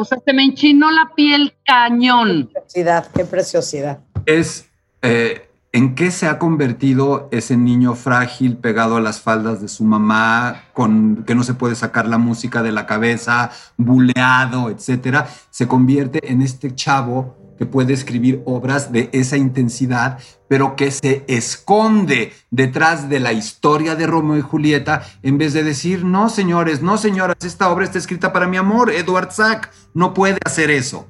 O 0.00 0.04
sea, 0.04 0.18
se 0.24 0.32
me 0.32 0.44
enchinó 0.44 0.92
la 0.92 1.10
piel 1.16 1.54
cañón. 1.66 2.50
Qué 2.54 2.60
preciosidad, 2.60 3.10
qué 3.12 3.24
preciosidad. 3.24 3.98
Es 4.26 4.70
eh, 5.02 5.48
en 5.72 5.96
qué 5.96 6.12
se 6.12 6.28
ha 6.28 6.38
convertido 6.38 7.28
ese 7.32 7.56
niño 7.56 7.96
frágil 7.96 8.58
pegado 8.58 8.96
a 8.96 9.00
las 9.00 9.20
faldas 9.20 9.60
de 9.60 9.66
su 9.66 9.82
mamá, 9.82 10.66
con 10.72 11.24
que 11.26 11.34
no 11.34 11.42
se 11.42 11.54
puede 11.54 11.74
sacar 11.74 12.06
la 12.06 12.16
música 12.16 12.62
de 12.62 12.70
la 12.70 12.86
cabeza, 12.86 13.50
buleado, 13.76 14.70
etcétera. 14.70 15.26
Se 15.50 15.66
convierte 15.66 16.30
en 16.30 16.42
este 16.42 16.72
chavo 16.76 17.36
que 17.58 17.66
puede 17.66 17.92
escribir 17.92 18.40
obras 18.46 18.92
de 18.92 19.10
esa 19.12 19.36
intensidad, 19.36 20.18
pero 20.46 20.76
que 20.76 20.90
se 20.90 21.24
esconde 21.26 22.32
detrás 22.50 23.08
de 23.08 23.20
la 23.20 23.32
historia 23.32 23.96
de 23.96 24.06
Romeo 24.06 24.38
y 24.38 24.42
Julieta, 24.42 25.02
en 25.22 25.36
vez 25.36 25.52
de 25.52 25.64
decir, 25.64 26.04
no 26.04 26.30
señores, 26.30 26.80
no 26.80 26.96
señoras, 26.96 27.36
esta 27.42 27.68
obra 27.68 27.84
está 27.84 27.98
escrita 27.98 28.32
para 28.32 28.46
mi 28.46 28.56
amor, 28.56 28.90
Edward 28.90 29.32
Sack 29.32 29.72
no 29.92 30.14
puede 30.14 30.38
hacer 30.46 30.70
eso. 30.70 31.06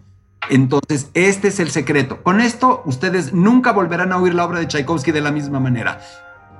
Entonces, 0.50 1.10
este 1.14 1.48
es 1.48 1.60
el 1.60 1.70
secreto. 1.70 2.22
Con 2.22 2.40
esto, 2.40 2.82
ustedes 2.86 3.34
nunca 3.34 3.72
volverán 3.72 4.12
a 4.12 4.18
oír 4.18 4.34
la 4.34 4.46
obra 4.46 4.60
de 4.60 4.66
Tchaikovsky 4.66 5.12
de 5.12 5.20
la 5.20 5.30
misma 5.30 5.60
manera. 5.60 6.00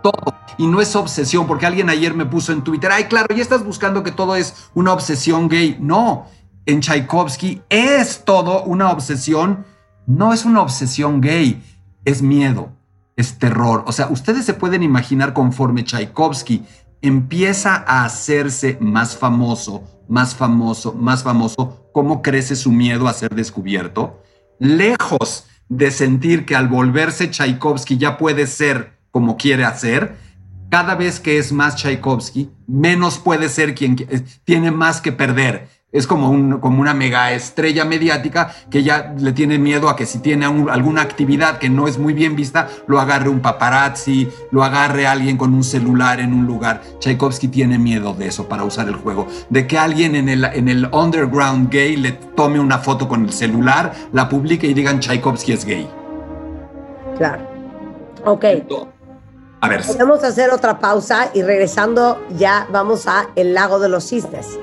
Todo. 0.02 0.36
Y 0.58 0.66
no 0.66 0.80
es 0.80 0.94
obsesión, 0.94 1.46
porque 1.46 1.66
alguien 1.66 1.88
ayer 1.88 2.14
me 2.14 2.26
puso 2.26 2.52
en 2.52 2.62
Twitter, 2.62 2.90
ay, 2.92 3.04
claro, 3.04 3.34
ya 3.34 3.42
estás 3.42 3.64
buscando 3.64 4.02
que 4.02 4.12
todo 4.12 4.36
es 4.36 4.68
una 4.74 4.92
obsesión 4.92 5.48
gay. 5.48 5.78
No, 5.80 6.26
en 6.66 6.80
Tchaikovsky 6.80 7.62
es 7.70 8.24
todo 8.24 8.64
una 8.64 8.90
obsesión 8.90 9.64
no 10.08 10.32
es 10.32 10.46
una 10.46 10.62
obsesión 10.62 11.20
gay, 11.20 11.62
es 12.06 12.22
miedo, 12.22 12.72
es 13.14 13.38
terror. 13.38 13.84
O 13.86 13.92
sea, 13.92 14.08
ustedes 14.08 14.46
se 14.46 14.54
pueden 14.54 14.82
imaginar 14.82 15.34
conforme 15.34 15.84
Tchaikovsky 15.84 16.64
empieza 17.02 17.84
a 17.86 18.06
hacerse 18.06 18.78
más 18.80 19.18
famoso, 19.18 19.84
más 20.08 20.34
famoso, 20.34 20.94
más 20.94 21.22
famoso, 21.22 21.90
cómo 21.92 22.22
crece 22.22 22.56
su 22.56 22.72
miedo 22.72 23.06
a 23.06 23.12
ser 23.12 23.34
descubierto. 23.34 24.22
Lejos 24.58 25.44
de 25.68 25.90
sentir 25.90 26.46
que 26.46 26.56
al 26.56 26.68
volverse 26.68 27.30
Tchaikovsky 27.30 27.98
ya 27.98 28.16
puede 28.16 28.46
ser 28.46 28.98
como 29.10 29.36
quiere 29.36 29.66
hacer, 29.66 30.16
cada 30.70 30.94
vez 30.94 31.20
que 31.20 31.36
es 31.36 31.52
más 31.52 31.76
Tchaikovsky, 31.76 32.50
menos 32.66 33.18
puede 33.18 33.50
ser 33.50 33.74
quien 33.74 33.96
tiene 34.44 34.70
más 34.70 35.02
que 35.02 35.12
perder 35.12 35.68
es 35.90 36.06
como, 36.06 36.30
un, 36.30 36.58
como 36.58 36.82
una 36.82 36.92
mega 36.92 37.32
estrella 37.32 37.84
mediática 37.86 38.54
que 38.70 38.82
ya 38.82 39.14
le 39.18 39.32
tiene 39.32 39.58
miedo 39.58 39.88
a 39.88 39.96
que 39.96 40.04
si 40.04 40.18
tiene 40.18 40.44
alguna 40.44 41.00
actividad 41.00 41.58
que 41.58 41.70
no 41.70 41.88
es 41.88 41.98
muy 41.98 42.12
bien 42.12 42.36
vista, 42.36 42.68
lo 42.86 43.00
agarre 43.00 43.30
un 43.30 43.40
paparazzi, 43.40 44.28
lo 44.50 44.62
agarre 44.64 45.06
alguien 45.06 45.38
con 45.38 45.54
un 45.54 45.64
celular 45.64 46.20
en 46.20 46.34
un 46.34 46.46
lugar. 46.46 46.82
Tchaikovsky 46.98 47.48
tiene 47.48 47.78
miedo 47.78 48.12
de 48.12 48.26
eso 48.26 48.48
para 48.48 48.64
usar 48.64 48.88
el 48.88 48.96
juego, 48.96 49.26
de 49.48 49.66
que 49.66 49.78
alguien 49.78 50.14
en 50.14 50.28
el, 50.28 50.44
en 50.44 50.68
el 50.68 50.88
underground 50.92 51.70
gay 51.70 51.96
le 51.96 52.12
tome 52.12 52.60
una 52.60 52.78
foto 52.78 53.08
con 53.08 53.24
el 53.24 53.32
celular, 53.32 53.94
la 54.12 54.28
publique 54.28 54.66
y 54.66 54.74
digan 54.74 55.00
Tchaikovsky 55.00 55.52
es 55.52 55.64
gay. 55.64 55.88
Claro. 57.16 57.48
Ok. 58.26 58.44
A 59.60 59.68
ver. 59.68 59.84
Podemos 59.84 60.22
hacer 60.22 60.50
otra 60.50 60.78
pausa 60.78 61.30
y 61.34 61.42
regresando 61.42 62.20
ya 62.36 62.68
vamos 62.70 63.06
a 63.06 63.30
El 63.34 63.54
Lago 63.54 63.80
de 63.80 63.88
los 63.88 64.06
Cisnes. 64.08 64.58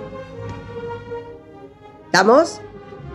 ¿Estamos? 2.16 2.62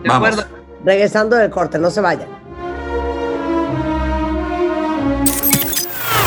De 0.03 0.13
acuerdo. 0.13 0.43
Regresando 0.85 1.35
del 1.35 1.49
corte, 1.49 1.79
no 1.79 1.89
se 1.89 2.01
vayan. 2.01 2.27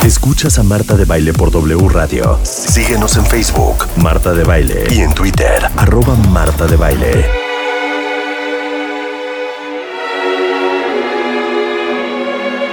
Escuchas 0.05 0.59
a 0.59 0.65
Marta 0.65 0.97
de 0.97 1.05
Baile 1.05 1.33
por 1.33 1.53
W 1.53 1.89
Radio. 1.89 2.37
Síguenos 2.43 3.17
en 3.17 3.27
Facebook, 3.27 3.87
Marta 3.95 4.33
de 4.33 4.43
Baile. 4.43 4.87
Y 4.91 5.03
en 5.03 5.15
Twitter, 5.15 5.65
arroba 5.77 6.17
Marta 6.17 6.67
de 6.67 6.75
Baile. 6.75 7.25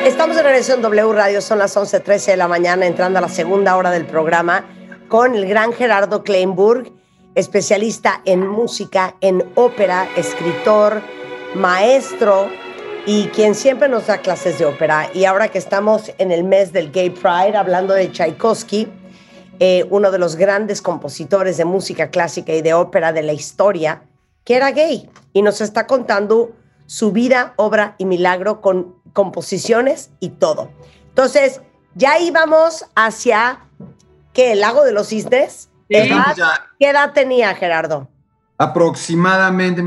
Estamos 0.07 0.35
en 0.35 0.43
regreso 0.43 0.73
en 0.73 0.81
W 0.81 1.13
Radio, 1.13 1.41
son 1.41 1.59
las 1.59 1.77
11.13 1.77 2.25
de 2.25 2.37
la 2.37 2.47
mañana, 2.47 2.87
entrando 2.87 3.19
a 3.19 3.21
la 3.21 3.29
segunda 3.29 3.75
hora 3.75 3.91
del 3.91 4.07
programa 4.07 4.65
con 5.09 5.35
el 5.35 5.45
gran 5.45 5.73
Gerardo 5.73 6.23
Kleinburg 6.23 6.91
especialista 7.35 8.21
en 8.25 8.47
música, 8.47 9.15
en 9.21 9.51
ópera, 9.55 10.07
escritor, 10.15 11.01
maestro 11.55 12.49
y 13.05 13.27
quien 13.27 13.55
siempre 13.55 13.89
nos 13.89 14.07
da 14.07 14.19
clases 14.19 14.59
de 14.59 14.65
ópera. 14.65 15.09
Y 15.13 15.25
ahora 15.25 15.47
que 15.49 15.57
estamos 15.57 16.11
en 16.17 16.31
el 16.31 16.43
mes 16.43 16.71
del 16.71 16.91
Gay 16.91 17.09
Pride, 17.09 17.57
hablando 17.57 17.93
de 17.93 18.11
Tchaikovsky, 18.11 18.87
eh, 19.59 19.85
uno 19.89 20.11
de 20.11 20.19
los 20.19 20.35
grandes 20.35 20.81
compositores 20.81 21.57
de 21.57 21.65
música 21.65 22.09
clásica 22.09 22.53
y 22.53 22.61
de 22.61 22.73
ópera 22.73 23.13
de 23.13 23.23
la 23.23 23.33
historia, 23.33 24.03
que 24.43 24.55
era 24.55 24.71
gay 24.71 25.09
y 25.33 25.41
nos 25.41 25.61
está 25.61 25.87
contando 25.87 26.51
su 26.87 27.11
vida, 27.11 27.53
obra 27.57 27.95
y 27.97 28.05
milagro 28.05 28.59
con 28.59 28.95
composiciones 29.13 30.09
y 30.19 30.29
todo. 30.29 30.69
Entonces, 31.09 31.61
ya 31.95 32.19
íbamos 32.19 32.85
hacia, 32.95 33.67
¿qué? 34.33 34.53
¿El 34.53 34.61
lago 34.61 34.83
de 34.83 34.93
los 34.93 35.09
cisnes? 35.09 35.69
¿Qué 35.91 36.89
edad 36.89 37.11
tenía 37.13 37.53
Gerardo? 37.53 38.07
Aproximadamente 38.57 39.83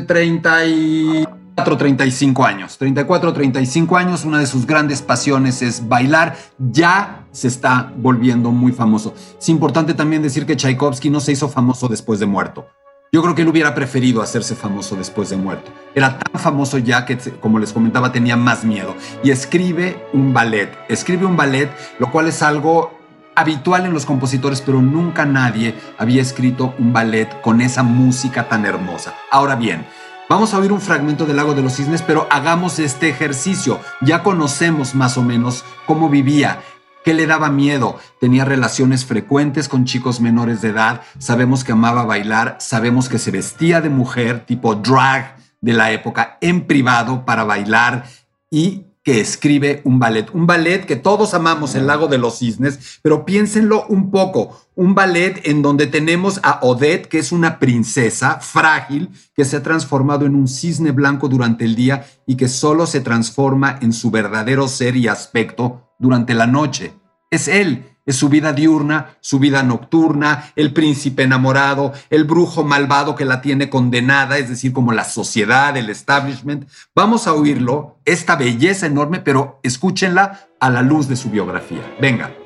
34, 0.00 1.76
35 1.76 2.44
años. 2.44 2.78
34, 2.78 3.32
35 3.34 3.96
años, 3.98 4.24
una 4.24 4.38
de 4.38 4.46
sus 4.46 4.66
grandes 4.66 5.02
pasiones 5.02 5.60
es 5.60 5.86
bailar. 5.86 6.36
Ya 6.58 7.26
se 7.32 7.48
está 7.48 7.92
volviendo 7.96 8.50
muy 8.50 8.72
famoso. 8.72 9.12
Es 9.38 9.48
importante 9.50 9.92
también 9.92 10.22
decir 10.22 10.46
que 10.46 10.56
Tchaikovsky 10.56 11.10
no 11.10 11.20
se 11.20 11.32
hizo 11.32 11.50
famoso 11.50 11.86
después 11.88 12.18
de 12.18 12.26
muerto. 12.26 12.66
Yo 13.12 13.20
creo 13.20 13.34
que 13.34 13.42
él 13.42 13.48
hubiera 13.48 13.74
preferido 13.74 14.22
hacerse 14.22 14.54
famoso 14.54 14.96
después 14.96 15.28
de 15.28 15.36
muerto. 15.36 15.70
Era 15.94 16.18
tan 16.18 16.40
famoso 16.40 16.78
ya 16.78 17.04
que, 17.04 17.18
como 17.18 17.58
les 17.58 17.74
comentaba, 17.74 18.10
tenía 18.10 18.38
más 18.38 18.64
miedo. 18.64 18.94
Y 19.22 19.30
escribe 19.32 20.02
un 20.14 20.32
ballet. 20.32 20.70
Escribe 20.88 21.26
un 21.26 21.36
ballet, 21.36 21.70
lo 21.98 22.10
cual 22.10 22.28
es 22.28 22.42
algo 22.42 23.01
habitual 23.34 23.86
en 23.86 23.92
los 23.92 24.06
compositores, 24.06 24.60
pero 24.60 24.82
nunca 24.82 25.24
nadie 25.26 25.74
había 25.98 26.22
escrito 26.22 26.74
un 26.78 26.92
ballet 26.92 27.40
con 27.40 27.60
esa 27.60 27.82
música 27.82 28.48
tan 28.48 28.66
hermosa. 28.66 29.14
Ahora 29.30 29.56
bien, 29.56 29.86
Vamos 30.28 30.54
a 30.54 30.58
oír 30.58 30.72
un 30.72 30.80
fragmento 30.80 31.26
del 31.26 31.36
Lago 31.36 31.52
de 31.52 31.60
los 31.60 31.76
Cisnes, 31.76 32.00
pero 32.00 32.26
hagamos 32.30 32.78
este 32.78 33.10
ejercicio. 33.10 33.80
Ya 34.00 34.22
conocemos 34.22 34.94
más 34.94 35.18
o 35.18 35.22
menos 35.22 35.62
cómo 35.84 36.08
vivía. 36.08 36.62
¿Qué 37.04 37.12
le 37.12 37.26
daba 37.26 37.50
miedo? 37.50 37.98
Tenía 38.18 38.46
relaciones 38.46 39.04
frecuentes 39.04 39.68
con 39.68 39.84
chicos 39.84 40.22
menores 40.22 40.62
de 40.62 40.68
edad, 40.70 41.02
sabemos 41.18 41.64
que 41.64 41.72
amaba 41.72 42.04
bailar, 42.04 42.56
sabemos 42.60 43.10
que 43.10 43.18
se 43.18 43.30
vestía 43.30 43.82
de 43.82 43.90
mujer, 43.90 44.46
tipo 44.46 44.74
drag 44.74 45.36
de 45.60 45.72
la 45.74 45.90
época, 45.90 46.38
en 46.40 46.66
privado 46.66 47.26
para 47.26 47.44
bailar 47.44 48.04
y 48.50 48.86
que 49.02 49.20
escribe 49.20 49.82
un 49.84 49.98
ballet. 49.98 50.26
Un 50.32 50.46
ballet 50.46 50.86
que 50.86 50.96
todos 50.96 51.34
amamos, 51.34 51.74
El 51.74 51.86
Lago 51.86 52.06
de 52.06 52.18
los 52.18 52.38
Cisnes, 52.38 53.00
pero 53.02 53.24
piénsenlo 53.24 53.86
un 53.88 54.10
poco. 54.10 54.60
Un 54.74 54.94
ballet 54.94 55.40
en 55.44 55.60
donde 55.60 55.86
tenemos 55.86 56.40
a 56.42 56.60
Odette, 56.62 57.08
que 57.08 57.18
es 57.18 57.32
una 57.32 57.58
princesa 57.58 58.40
frágil, 58.40 59.10
que 59.34 59.44
se 59.44 59.56
ha 59.56 59.62
transformado 59.62 60.24
en 60.24 60.34
un 60.34 60.48
cisne 60.48 60.92
blanco 60.92 61.28
durante 61.28 61.64
el 61.64 61.74
día 61.74 62.06
y 62.26 62.36
que 62.36 62.48
solo 62.48 62.86
se 62.86 63.00
transforma 63.00 63.78
en 63.82 63.92
su 63.92 64.10
verdadero 64.10 64.68
ser 64.68 64.96
y 64.96 65.08
aspecto 65.08 65.94
durante 65.98 66.34
la 66.34 66.46
noche. 66.46 66.94
Es 67.30 67.48
él, 67.48 67.91
es 68.04 68.16
su 68.16 68.28
vida 68.28 68.52
diurna, 68.52 69.16
su 69.20 69.38
vida 69.38 69.62
nocturna, 69.62 70.52
el 70.56 70.72
príncipe 70.72 71.22
enamorado, 71.22 71.92
el 72.10 72.24
brujo 72.24 72.64
malvado 72.64 73.14
que 73.14 73.24
la 73.24 73.40
tiene 73.40 73.70
condenada, 73.70 74.38
es 74.38 74.48
decir, 74.48 74.72
como 74.72 74.92
la 74.92 75.04
sociedad, 75.04 75.76
el 75.76 75.90
establishment. 75.90 76.68
Vamos 76.94 77.26
a 77.26 77.34
oírlo, 77.34 77.98
esta 78.04 78.36
belleza 78.36 78.86
enorme, 78.86 79.20
pero 79.20 79.60
escúchenla 79.62 80.48
a 80.58 80.70
la 80.70 80.82
luz 80.82 81.08
de 81.08 81.16
su 81.16 81.30
biografía. 81.30 81.82
Venga. 82.00 82.41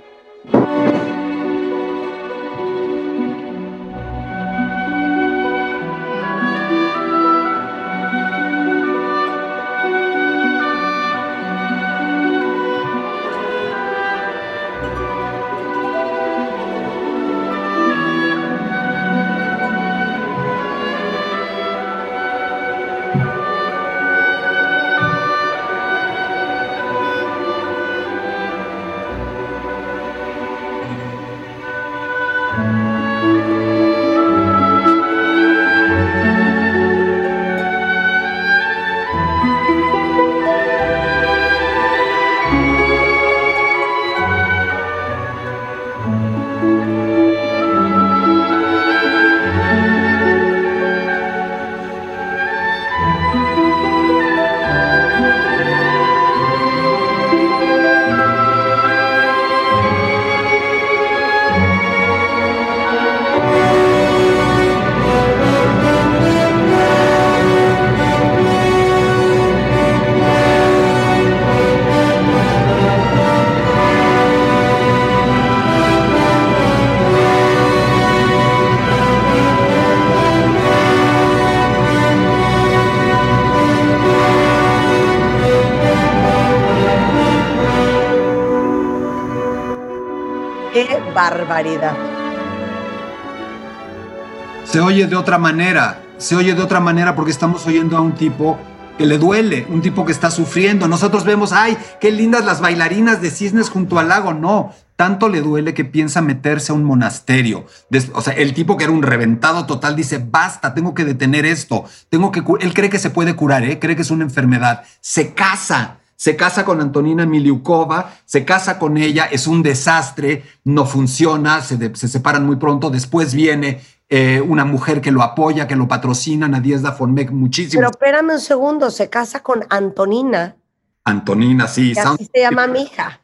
Se 94.66 94.80
oye 94.80 95.06
de 95.06 95.14
otra 95.16 95.38
manera, 95.38 96.02
se 96.18 96.34
oye 96.34 96.54
de 96.54 96.62
otra 96.62 96.80
manera 96.80 97.14
porque 97.14 97.30
estamos 97.30 97.64
oyendo 97.66 97.96
a 97.96 98.00
un 98.00 98.12
tipo 98.12 98.58
que 98.98 99.06
le 99.06 99.16
duele, 99.16 99.64
un 99.70 99.80
tipo 99.80 100.04
que 100.04 100.10
está 100.10 100.30
sufriendo. 100.30 100.88
Nosotros 100.88 101.24
vemos, 101.24 101.52
ay, 101.52 101.78
qué 102.00 102.10
lindas 102.10 102.44
las 102.44 102.60
bailarinas 102.60 103.22
de 103.22 103.30
cisnes 103.30 103.70
junto 103.70 103.98
al 103.98 104.08
lago. 104.08 104.34
No, 104.34 104.72
tanto 104.96 105.28
le 105.28 105.40
duele 105.40 105.72
que 105.72 105.84
piensa 105.84 106.20
meterse 106.20 106.72
a 106.72 106.74
un 106.74 106.82
monasterio. 106.82 107.66
O 108.12 108.20
sea, 108.20 108.32
el 108.34 108.54
tipo 108.54 108.76
que 108.76 108.84
era 108.84 108.92
un 108.92 109.02
reventado 109.02 109.66
total 109.66 109.94
dice, 109.94 110.18
basta, 110.18 110.74
tengo 110.74 110.94
que 110.94 111.04
detener 111.04 111.46
esto. 111.46 111.84
Tengo 112.08 112.32
que 112.32 112.42
él 112.60 112.74
cree 112.74 112.90
que 112.90 112.98
se 112.98 113.10
puede 113.10 113.36
curar, 113.36 113.62
¿eh? 113.62 113.78
cree 113.78 113.94
que 113.94 114.02
es 114.02 114.10
una 114.10 114.24
enfermedad. 114.24 114.82
Se 115.00 115.32
casa 115.32 115.98
se 116.16 116.34
casa 116.34 116.64
con 116.64 116.80
Antonina 116.80 117.26
Miliukova, 117.26 118.14
se 118.24 118.46
casa 118.46 118.78
con 118.78 118.96
ella, 118.96 119.26
es 119.26 119.46
un 119.46 119.62
desastre, 119.62 120.44
no 120.64 120.86
funciona, 120.86 121.60
se, 121.60 121.94
separan 121.94 122.46
muy 122.46 122.56
pronto, 122.56 122.88
después 122.88 123.34
viene 123.34 123.82
eh, 124.08 124.40
una 124.40 124.64
mujer 124.64 125.00
que 125.00 125.10
lo 125.10 125.22
apoya, 125.22 125.66
que 125.66 125.76
lo 125.76 125.88
patrocina, 125.88 126.48
Nadia 126.48 126.78
Fonmek 126.92 127.30
muchísimo. 127.30 127.80
Pero 127.80 127.90
espérame 127.90 128.34
un 128.34 128.40
segundo, 128.40 128.90
se 128.90 129.10
casa 129.10 129.42
con 129.42 129.64
Antonina. 129.68 130.56
Antonina, 131.04 131.66
sí. 131.68 131.92
así 131.96 132.28
se 132.32 132.40
llama 132.40 132.66
mi 132.66 132.82
hija. 132.82 133.20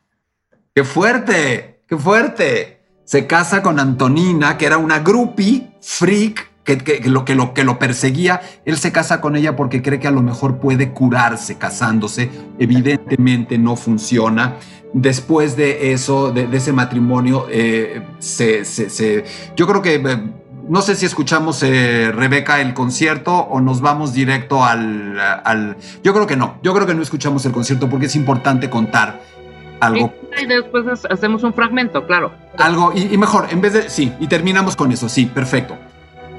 ¡Qué 0.74 0.85
fuerte! 0.85 1.83
¡Qué 1.87 1.97
fuerte! 1.97 2.80
Se 3.05 3.26
casa 3.26 3.62
con 3.62 3.78
Antonina, 3.78 4.57
que 4.57 4.66
era 4.66 4.78
una 4.78 5.01
groupie, 5.01 5.70
freak, 5.80 6.53
que, 6.64 7.01
lo, 7.07 7.24
que, 7.24 7.35
lo, 7.35 7.55
que 7.55 7.64
lo 7.64 7.78
perseguía, 7.78 8.41
él 8.64 8.76
se 8.78 8.93
casa 8.93 9.20
con 9.20 9.37
ella 9.37 9.57
porque 9.57 9.83
cree 9.83 9.99
que 9.99 10.07
a 10.07 10.12
lo 10.12 10.22
mejor 10.22 10.59
puede 10.59 10.93
curarse 10.93 11.59
casándose. 11.59 12.30
Evidentemente 12.59 13.59
no 13.59 13.76
funciona. 13.76 14.57
Después 14.95 15.57
de 15.57 15.93
eso, 15.93 16.33
de, 16.33 16.49
ese 16.53 16.72
matrimonio, 16.72 17.47
eh, 17.51 18.03
se, 18.18 18.64
se, 18.64 19.24
yo 19.57 19.66
creo 19.66 19.83
que, 19.83 19.95
eh, 19.95 20.41
no 20.69 20.83
sé 20.83 20.95
si 20.97 21.07
escuchamos, 21.07 21.63
eh, 21.63 22.13
Rebeca, 22.13 22.61
el 22.61 22.75
concierto 22.75 23.35
o 23.35 23.61
nos 23.61 23.81
vamos 23.81 24.13
directo 24.13 24.65
al, 24.65 25.19
al... 25.21 25.77
Yo 26.03 26.13
creo 26.13 26.27
que 26.27 26.37
no, 26.37 26.59
yo 26.63 26.75
creo 26.75 26.87
que 26.87 26.95
no 26.95 27.03
escuchamos 27.03 27.45
el 27.47 27.53
concierto 27.53 27.89
porque 27.89 28.07
es 28.07 28.17
importante 28.17 28.71
contar 28.71 29.21
algo. 29.81 30.13
Y 30.41 30.47
después 30.47 30.85
hacemos 31.11 31.43
un 31.43 31.53
fragmento, 31.53 32.07
claro. 32.07 32.33
Algo, 32.59 32.93
y, 32.95 33.13
y 33.13 33.19
mejor, 33.19 33.49
en 33.51 33.61
vez 33.61 33.73
de, 33.73 33.91
sí, 33.91 34.13
y 34.21 34.27
terminamos 34.27 34.77
con 34.77 34.93
eso, 34.93 35.09
sí, 35.09 35.27
perfecto. 35.27 35.77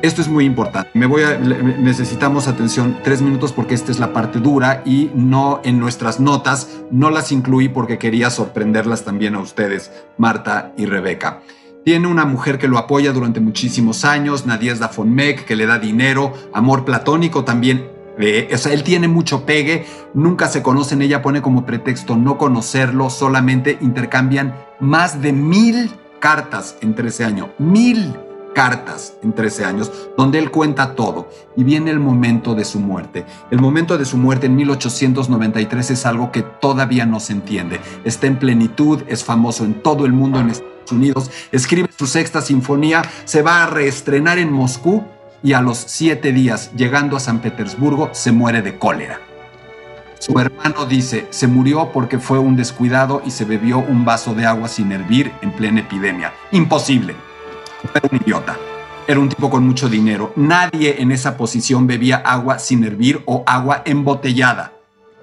Esto 0.03 0.21
es 0.21 0.27
muy 0.27 0.43
importante. 0.43 0.89
Me 0.95 1.05
voy 1.05 1.23
a, 1.23 1.37
necesitamos 1.37 2.49
atención 2.49 2.99
tres 3.03 3.21
minutos 3.21 3.53
porque 3.53 3.73
esta 3.73 3.89
es 3.89 3.99
la 3.99 4.11
parte 4.11 4.39
dura 4.39 4.81
y 4.83 5.09
no 5.15 5.61
en 5.63 5.79
nuestras 5.79 6.19
notas, 6.19 6.81
no 6.91 7.09
las 7.09 7.31
incluí 7.31 7.69
porque 7.69 7.97
quería 7.97 8.29
sorprenderlas 8.29 9.05
también 9.05 9.35
a 9.35 9.39
ustedes, 9.39 9.91
Marta 10.17 10.73
y 10.75 10.87
Rebeca. 10.87 11.39
Tiene 11.83 12.07
una 12.07 12.23
mujer 12.23 12.59
que 12.59 12.69
lo 12.69 12.77
apoya 12.77 13.11
durante 13.11 13.41
muchísimos 13.41 14.05
años, 14.05 14.45
Nadia 14.45 14.73
Dafonmek, 14.73 15.43
que 15.43 15.57
le 15.57 15.65
da 15.65 15.79
dinero, 15.79 16.31
amor 16.53 16.85
platónico 16.85 17.43
también. 17.43 17.89
o 18.17 18.57
sea, 18.57 18.71
él 18.71 18.83
tiene 18.83 19.09
mucho 19.09 19.45
pegue, 19.45 19.85
nunca 20.13 20.47
se 20.47 20.61
conocen, 20.63 21.01
ella 21.01 21.21
pone 21.21 21.41
como 21.41 21.65
pretexto 21.65 22.15
no 22.15 22.37
conocerlo, 22.37 23.09
solamente 23.09 23.77
intercambian 23.81 24.55
más 24.79 25.21
de 25.21 25.33
mil 25.33 25.91
cartas 26.19 26.77
en 26.79 26.95
13 26.95 27.25
años. 27.25 27.49
Mil 27.59 28.13
cartas 28.53 29.13
en 29.23 29.33
13 29.33 29.65
años, 29.65 29.91
donde 30.17 30.39
él 30.39 30.51
cuenta 30.51 30.95
todo 30.95 31.29
y 31.55 31.63
viene 31.63 31.91
el 31.91 31.99
momento 31.99 32.55
de 32.55 32.65
su 32.65 32.79
muerte. 32.79 33.25
El 33.51 33.59
momento 33.59 33.97
de 33.97 34.05
su 34.05 34.17
muerte 34.17 34.45
en 34.45 34.55
1893 34.55 35.91
es 35.91 36.05
algo 36.05 36.31
que 36.31 36.43
todavía 36.43 37.05
no 37.05 37.19
se 37.19 37.33
entiende. 37.33 37.79
Está 38.03 38.27
en 38.27 38.37
plenitud, 38.37 39.01
es 39.07 39.23
famoso 39.23 39.65
en 39.65 39.81
todo 39.81 40.05
el 40.05 40.13
mundo, 40.13 40.39
en 40.39 40.49
Estados 40.49 40.91
Unidos, 40.91 41.31
escribe 41.51 41.89
su 41.95 42.07
sexta 42.07 42.41
sinfonía, 42.41 43.03
se 43.25 43.41
va 43.41 43.63
a 43.63 43.67
reestrenar 43.67 44.37
en 44.37 44.51
Moscú 44.51 45.03
y 45.41 45.53
a 45.53 45.61
los 45.61 45.77
siete 45.77 46.31
días, 46.31 46.71
llegando 46.75 47.17
a 47.17 47.19
San 47.19 47.39
Petersburgo, 47.39 48.09
se 48.13 48.31
muere 48.31 48.61
de 48.61 48.77
cólera. 48.77 49.19
Su 50.19 50.39
hermano 50.39 50.85
dice, 50.85 51.27
se 51.31 51.47
murió 51.47 51.91
porque 51.91 52.17
fue 52.17 52.39
un 52.39 52.55
descuidado 52.55 53.21
y 53.25 53.31
se 53.31 53.43
bebió 53.43 53.79
un 53.79 54.05
vaso 54.05 54.33
de 54.33 54.45
agua 54.45 54.69
sin 54.69 54.93
hervir 54.93 55.33
en 55.41 55.51
plena 55.51 55.81
epidemia. 55.81 56.31
Imposible. 56.51 57.13
Era 57.93 58.09
un 58.11 58.17
idiota. 58.17 58.57
Era 59.07 59.19
un 59.19 59.29
tipo 59.29 59.49
con 59.49 59.65
mucho 59.65 59.89
dinero. 59.89 60.31
Nadie 60.35 61.01
en 61.01 61.11
esa 61.11 61.35
posición 61.35 61.87
bebía 61.87 62.17
agua 62.17 62.59
sin 62.59 62.83
hervir 62.83 63.21
o 63.25 63.43
agua 63.45 63.81
embotellada. 63.85 64.73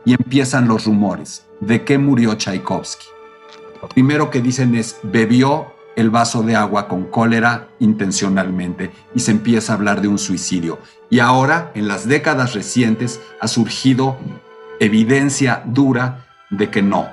Y 0.05 0.13
empiezan 0.15 0.69
los 0.69 0.85
rumores. 0.85 1.47
¿De 1.61 1.85
qué 1.85 1.99
murió 1.99 2.35
Tchaikovsky? 2.35 3.07
Lo 3.83 3.89
primero 3.89 4.31
que 4.31 4.41
dicen 4.41 4.75
es, 4.75 4.99
bebió 5.03 5.73
el 5.97 6.11
vaso 6.11 6.43
de 6.43 6.57
agua 6.57 6.89
con 6.89 7.05
cólera 7.05 7.69
intencionalmente 7.79 8.91
y 9.15 9.21
se 9.21 9.31
empieza 9.31 9.73
a 9.73 9.77
hablar 9.77 10.01
de 10.01 10.09
un 10.09 10.19
suicidio. 10.19 10.79
Y 11.09 11.21
ahora, 11.21 11.73
en 11.75 11.89
las 11.89 12.07
décadas 12.07 12.55
recientes, 12.55 13.21
ha 13.41 13.49
surgido 13.49 14.19
evidencia 14.79 15.63
dura 15.67 16.27
de 16.51 16.71
que 16.71 16.83
no, 16.83 17.09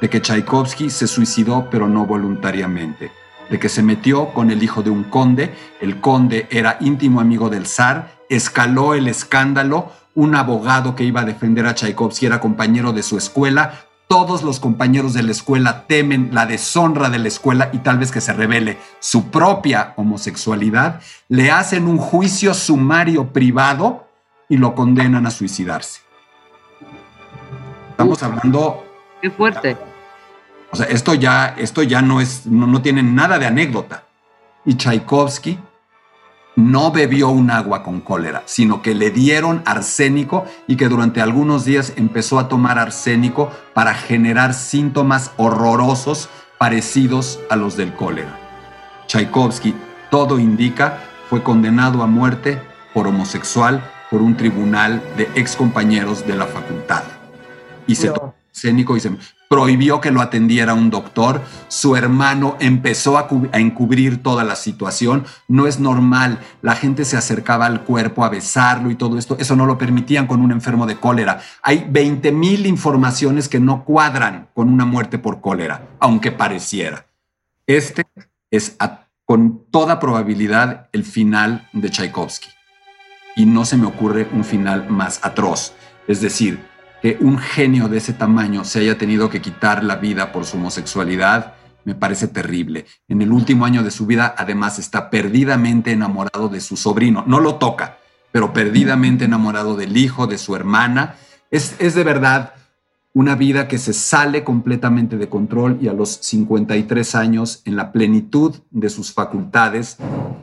de 0.00 0.08
que 0.08 0.20
Tchaikovsky 0.20 0.90
se 0.90 1.06
suicidó 1.06 1.68
pero 1.70 1.88
no 1.88 2.06
voluntariamente, 2.06 3.12
de 3.52 3.58
que 3.58 3.68
se 3.68 3.82
metió 3.82 4.32
con 4.32 4.50
el 4.50 4.62
hijo 4.62 4.82
de 4.82 4.88
un 4.88 5.04
conde, 5.04 5.54
el 5.82 6.00
conde 6.00 6.48
era 6.50 6.78
íntimo 6.80 7.20
amigo 7.20 7.50
del 7.50 7.66
zar, 7.66 8.14
escaló 8.30 8.94
el 8.94 9.08
escándalo, 9.08 9.92
un 10.14 10.34
abogado 10.34 10.96
que 10.96 11.04
iba 11.04 11.20
a 11.20 11.26
defender 11.26 11.66
a 11.66 11.74
Tchaikovsky 11.74 12.24
era 12.24 12.40
compañero 12.40 12.94
de 12.94 13.02
su 13.02 13.18
escuela, 13.18 13.74
todos 14.08 14.42
los 14.42 14.58
compañeros 14.58 15.12
de 15.12 15.22
la 15.22 15.32
escuela 15.32 15.86
temen 15.86 16.30
la 16.32 16.46
deshonra 16.46 17.10
de 17.10 17.18
la 17.18 17.28
escuela 17.28 17.68
y 17.74 17.78
tal 17.80 17.98
vez 17.98 18.10
que 18.10 18.22
se 18.22 18.32
revele 18.32 18.78
su 19.00 19.30
propia 19.30 19.92
homosexualidad, 19.96 21.02
le 21.28 21.50
hacen 21.50 21.86
un 21.86 21.98
juicio 21.98 22.54
sumario 22.54 23.34
privado 23.34 24.08
y 24.48 24.56
lo 24.56 24.74
condenan 24.74 25.26
a 25.26 25.30
suicidarse. 25.30 26.00
Estamos 27.90 28.22
hablando... 28.22 28.82
Qué 29.20 29.30
fuerte. 29.30 29.76
O 30.72 30.76
sea, 30.76 30.86
esto 30.86 31.12
ya, 31.12 31.54
esto 31.58 31.82
ya 31.82 32.00
no 32.00 32.20
es, 32.20 32.46
no, 32.46 32.66
no 32.66 32.80
tiene 32.80 33.02
nada 33.02 33.38
de 33.38 33.46
anécdota. 33.46 34.04
Y 34.64 34.74
Tchaikovsky 34.74 35.58
no 36.56 36.90
bebió 36.90 37.28
un 37.28 37.50
agua 37.50 37.82
con 37.82 38.00
cólera, 38.00 38.42
sino 38.46 38.80
que 38.80 38.94
le 38.94 39.10
dieron 39.10 39.62
arsénico 39.66 40.46
y 40.66 40.76
que 40.76 40.88
durante 40.88 41.20
algunos 41.20 41.66
días 41.66 41.92
empezó 41.96 42.38
a 42.38 42.48
tomar 42.48 42.78
arsénico 42.78 43.50
para 43.74 43.94
generar 43.94 44.54
síntomas 44.54 45.32
horrorosos 45.36 46.30
parecidos 46.58 47.38
a 47.50 47.56
los 47.56 47.76
del 47.76 47.94
cólera. 47.94 48.38
Tchaikovsky, 49.06 49.74
todo 50.10 50.38
indica, 50.38 51.00
fue 51.28 51.42
condenado 51.42 52.02
a 52.02 52.06
muerte 52.06 52.62
por 52.94 53.06
homosexual 53.06 53.82
por 54.10 54.22
un 54.22 54.36
tribunal 54.36 55.02
de 55.16 55.24
excompañeros 55.34 56.26
de 56.26 56.34
la 56.34 56.46
facultad. 56.46 57.02
Y 57.86 57.94
se 57.94 58.08
tomó 58.10 58.31
arsénico 58.52 58.96
y 58.96 59.00
prohibió 59.48 60.00
que 60.00 60.10
lo 60.10 60.20
atendiera 60.20 60.72
un 60.72 60.88
doctor, 60.88 61.42
su 61.68 61.96
hermano 61.96 62.56
empezó 62.60 63.18
a, 63.18 63.28
encubrir 63.52 64.22
toda 64.22 64.44
la 64.44 64.56
situación, 64.56 65.24
no 65.48 65.66
es 65.66 65.78
normal, 65.78 66.38
la 66.62 66.74
gente 66.74 67.04
se 67.04 67.16
acercaba 67.16 67.66
al 67.66 67.82
cuerpo 67.82 68.24
a 68.24 68.30
besarlo 68.30 68.90
y 68.90 68.94
todo 68.94 69.18
esto, 69.18 69.36
eso 69.38 69.56
no 69.56 69.66
lo 69.66 69.76
permitían 69.76 70.26
con 70.26 70.40
un 70.40 70.52
enfermo 70.52 70.86
de 70.86 70.96
cólera. 70.96 71.40
Hay 71.62 71.86
20 71.88 72.32
mil 72.32 72.66
informaciones 72.66 73.48
que 73.48 73.60
no 73.60 73.84
cuadran 73.84 74.48
con 74.54 74.70
una 74.70 74.86
muerte 74.86 75.18
por 75.18 75.40
cólera, 75.40 75.88
aunque 75.98 76.32
pareciera. 76.32 77.06
Este 77.66 78.04
es 78.50 78.76
con 79.26 79.66
toda 79.70 80.00
probabilidad 80.00 80.88
el 80.92 81.04
final 81.04 81.68
de 81.72 81.90
Tchaikovsky. 81.90 82.48
Y 83.36 83.46
no 83.46 83.64
se 83.64 83.76
me 83.76 83.86
ocurre 83.86 84.28
un 84.32 84.44
final 84.44 84.88
más 84.90 85.20
atroz. 85.22 85.72
Es 86.06 86.20
decir, 86.20 86.71
que 87.02 87.18
un 87.20 87.36
genio 87.38 87.88
de 87.88 87.98
ese 87.98 88.12
tamaño 88.12 88.64
se 88.64 88.78
haya 88.78 88.96
tenido 88.96 89.28
que 89.28 89.42
quitar 89.42 89.82
la 89.82 89.96
vida 89.96 90.30
por 90.30 90.46
su 90.46 90.56
homosexualidad 90.56 91.54
me 91.84 91.96
parece 91.96 92.28
terrible. 92.28 92.86
En 93.08 93.22
el 93.22 93.32
último 93.32 93.64
año 93.64 93.82
de 93.82 93.90
su 93.90 94.06
vida, 94.06 94.34
además, 94.38 94.78
está 94.78 95.10
perdidamente 95.10 95.90
enamorado 95.90 96.48
de 96.48 96.60
su 96.60 96.76
sobrino. 96.76 97.24
No 97.26 97.40
lo 97.40 97.56
toca, 97.56 97.98
pero 98.30 98.52
perdidamente 98.52 99.24
enamorado 99.24 99.76
del 99.76 99.96
hijo, 99.96 100.28
de 100.28 100.38
su 100.38 100.54
hermana. 100.54 101.16
Es, 101.50 101.74
es 101.80 101.94
de 101.96 102.04
verdad 102.04 102.54
una 103.14 103.34
vida 103.34 103.68
que 103.68 103.78
se 103.78 103.92
sale 103.92 104.42
completamente 104.44 105.18
de 105.18 105.28
control 105.28 105.78
y 105.82 105.88
a 105.88 105.92
los 105.92 106.10
53 106.22 107.14
años, 107.14 107.62
en 107.64 107.76
la 107.76 107.92
plenitud 107.92 108.56
de 108.70 108.88
sus 108.88 109.12
facultades, 109.12 109.98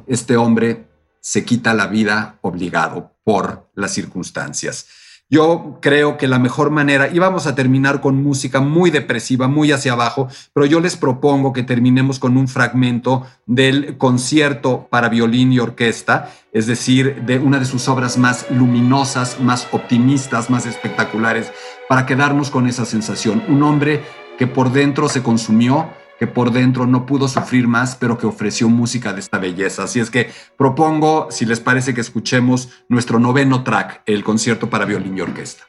este 0.07 0.37
hombre 0.37 0.87
se 1.21 1.45
quita 1.45 1.73
la 1.73 1.87
vida 1.87 2.37
obligado 2.41 3.15
por 3.23 3.69
las 3.73 3.93
circunstancias. 3.93 4.87
Yo 5.31 5.77
creo 5.79 6.17
que 6.17 6.27
la 6.27 6.39
mejor 6.39 6.71
manera, 6.71 7.07
y 7.13 7.19
vamos 7.19 7.45
a 7.45 7.53
terminar 7.53 8.01
con 8.01 8.23
música 8.23 8.61
muy 8.61 8.89
depresiva, 8.89 9.47
muy 9.47 9.71
hacia 9.71 9.93
abajo, 9.93 10.27
pero 10.53 10.65
yo 10.65 10.79
les 10.79 10.97
propongo 10.97 11.53
que 11.53 11.61
terminemos 11.61 12.17
con 12.17 12.35
un 12.35 12.47
fragmento 12.47 13.27
del 13.45 13.99
concierto 13.99 14.87
para 14.89 15.07
violín 15.07 15.53
y 15.53 15.59
orquesta, 15.59 16.31
es 16.51 16.65
decir, 16.65 17.25
de 17.27 17.37
una 17.37 17.59
de 17.59 17.65
sus 17.65 17.87
obras 17.89 18.17
más 18.17 18.47
luminosas, 18.49 19.39
más 19.39 19.67
optimistas, 19.71 20.49
más 20.49 20.65
espectaculares, 20.65 21.51
para 21.87 22.07
quedarnos 22.07 22.49
con 22.49 22.65
esa 22.65 22.85
sensación. 22.85 23.43
Un 23.47 23.61
hombre 23.61 24.01
que 24.39 24.47
por 24.47 24.71
dentro 24.71 25.09
se 25.09 25.21
consumió, 25.21 25.91
que 26.19 26.27
por 26.27 26.51
dentro 26.51 26.85
no 26.85 27.05
pudo 27.05 27.27
sufrir 27.27 27.67
más, 27.67 27.95
pero 27.95 28.17
que 28.17 28.27
ofreció 28.27 28.69
música 28.69 29.13
de 29.13 29.21
esta 29.21 29.39
belleza. 29.39 29.83
Así 29.83 29.99
es 29.99 30.11
que 30.11 30.29
propongo, 30.57 31.29
si 31.31 31.45
les 31.45 31.61
parece, 31.61 31.93
que 31.93 32.01
escuchemos 32.01 32.69
nuestro 32.89 33.19
noveno 33.19 33.63
track, 33.63 34.03
el 34.05 34.23
concierto 34.23 34.69
para 34.69 34.85
violín 34.85 35.17
y 35.17 35.21
orquesta. 35.21 35.63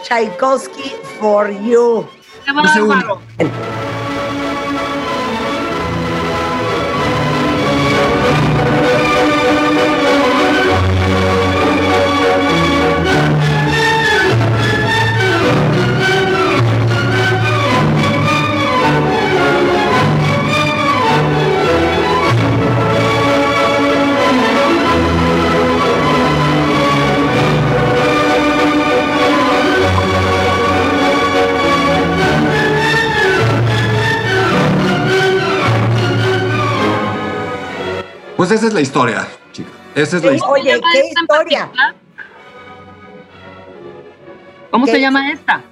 Tchaikovsky 0.00 0.88
for 1.20 1.48
you. 1.48 2.08
Pues 38.36 38.50
esa 38.50 38.66
es 38.66 38.74
la 38.74 38.80
historia, 38.80 39.26
chica. 39.52 39.70
Esa 39.94 40.18
es 40.18 40.24
la 40.24 40.34
historia. 40.34 40.74
Oye, 40.74 40.80
¿qué 40.92 41.08
historia? 41.08 41.70
¿Cómo 44.70 44.84
se 44.84 45.00
llama 45.00 45.30
esta? 45.30 45.64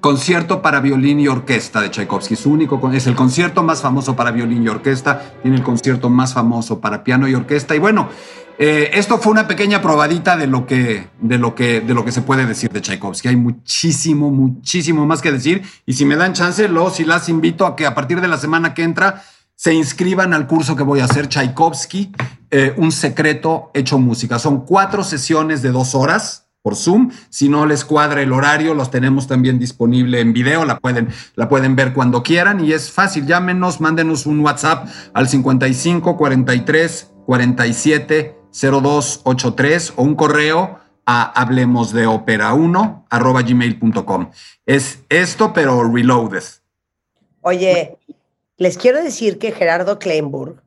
Concierto 0.00 0.60
para 0.60 0.80
violín 0.80 1.20
y 1.20 1.28
orquesta 1.28 1.80
de 1.80 1.90
Tchaikovsky. 1.90 2.34
Su 2.34 2.50
único 2.50 2.90
es 2.92 3.06
el 3.06 3.14
concierto 3.14 3.62
más 3.62 3.82
famoso 3.82 4.16
para 4.16 4.32
violín 4.32 4.64
y 4.64 4.68
orquesta. 4.68 5.34
Tiene 5.42 5.58
el 5.58 5.62
concierto 5.62 6.10
más 6.10 6.34
famoso 6.34 6.80
para 6.80 7.04
piano 7.04 7.28
y 7.28 7.36
orquesta. 7.36 7.76
Y 7.76 7.78
bueno, 7.78 8.08
eh, 8.58 8.90
esto 8.94 9.18
fue 9.18 9.30
una 9.30 9.46
pequeña 9.46 9.80
probadita 9.80 10.36
de 10.36 10.48
lo, 10.48 10.66
que, 10.66 11.06
de, 11.20 11.38
lo 11.38 11.54
que, 11.54 11.80
de 11.80 11.94
lo 11.94 12.04
que 12.04 12.10
se 12.10 12.22
puede 12.22 12.46
decir 12.46 12.70
de 12.70 12.80
Tchaikovsky. 12.80 13.28
Hay 13.28 13.36
muchísimo, 13.36 14.32
muchísimo 14.32 15.06
más 15.06 15.22
que 15.22 15.30
decir. 15.30 15.62
Y 15.86 15.92
si 15.92 16.04
me 16.04 16.16
dan 16.16 16.32
chance, 16.32 16.66
los 16.66 16.98
y 16.98 17.04
las 17.04 17.28
invito 17.28 17.64
a 17.64 17.76
que 17.76 17.86
a 17.86 17.94
partir 17.94 18.20
de 18.20 18.26
la 18.26 18.38
semana 18.38 18.74
que 18.74 18.82
entra 18.82 19.22
se 19.58 19.74
inscriban 19.74 20.34
al 20.34 20.46
curso 20.46 20.76
que 20.76 20.84
voy 20.84 21.00
a 21.00 21.06
hacer, 21.06 21.28
Tchaikovsky, 21.28 22.12
eh, 22.52 22.74
un 22.76 22.92
secreto 22.92 23.72
hecho 23.74 23.98
música. 23.98 24.38
Son 24.38 24.64
cuatro 24.64 25.02
sesiones 25.02 25.62
de 25.62 25.72
dos 25.72 25.96
horas 25.96 26.48
por 26.62 26.76
Zoom. 26.76 27.10
Si 27.28 27.48
no 27.48 27.66
les 27.66 27.84
cuadra 27.84 28.22
el 28.22 28.32
horario, 28.32 28.72
los 28.74 28.92
tenemos 28.92 29.26
también 29.26 29.58
disponible 29.58 30.20
en 30.20 30.32
video, 30.32 30.64
la 30.64 30.78
pueden, 30.78 31.08
la 31.34 31.48
pueden 31.48 31.74
ver 31.74 31.92
cuando 31.92 32.22
quieran 32.22 32.64
y 32.64 32.72
es 32.72 32.92
fácil. 32.92 33.26
Llámenos, 33.26 33.80
mándenos 33.80 34.26
un 34.26 34.38
WhatsApp 34.38 34.86
al 35.12 35.28
55 35.28 36.16
43 36.16 37.10
47 37.26 38.36
0283 38.52 39.94
o 39.96 40.02
un 40.04 40.14
correo 40.14 40.78
a 41.04 41.22
hablemos 41.24 41.92
de 41.92 42.06
ópera 42.06 42.54
1 42.54 43.06
arroba 43.10 43.42
gmail.com. 43.42 44.30
Es 44.66 45.00
esto, 45.08 45.52
pero 45.52 45.82
reloaded. 45.82 46.44
Oye, 47.40 47.97
les 48.58 48.76
quiero 48.76 49.02
decir 49.02 49.38
que 49.38 49.52
Gerardo 49.52 49.98
Kleinburg 49.98 50.60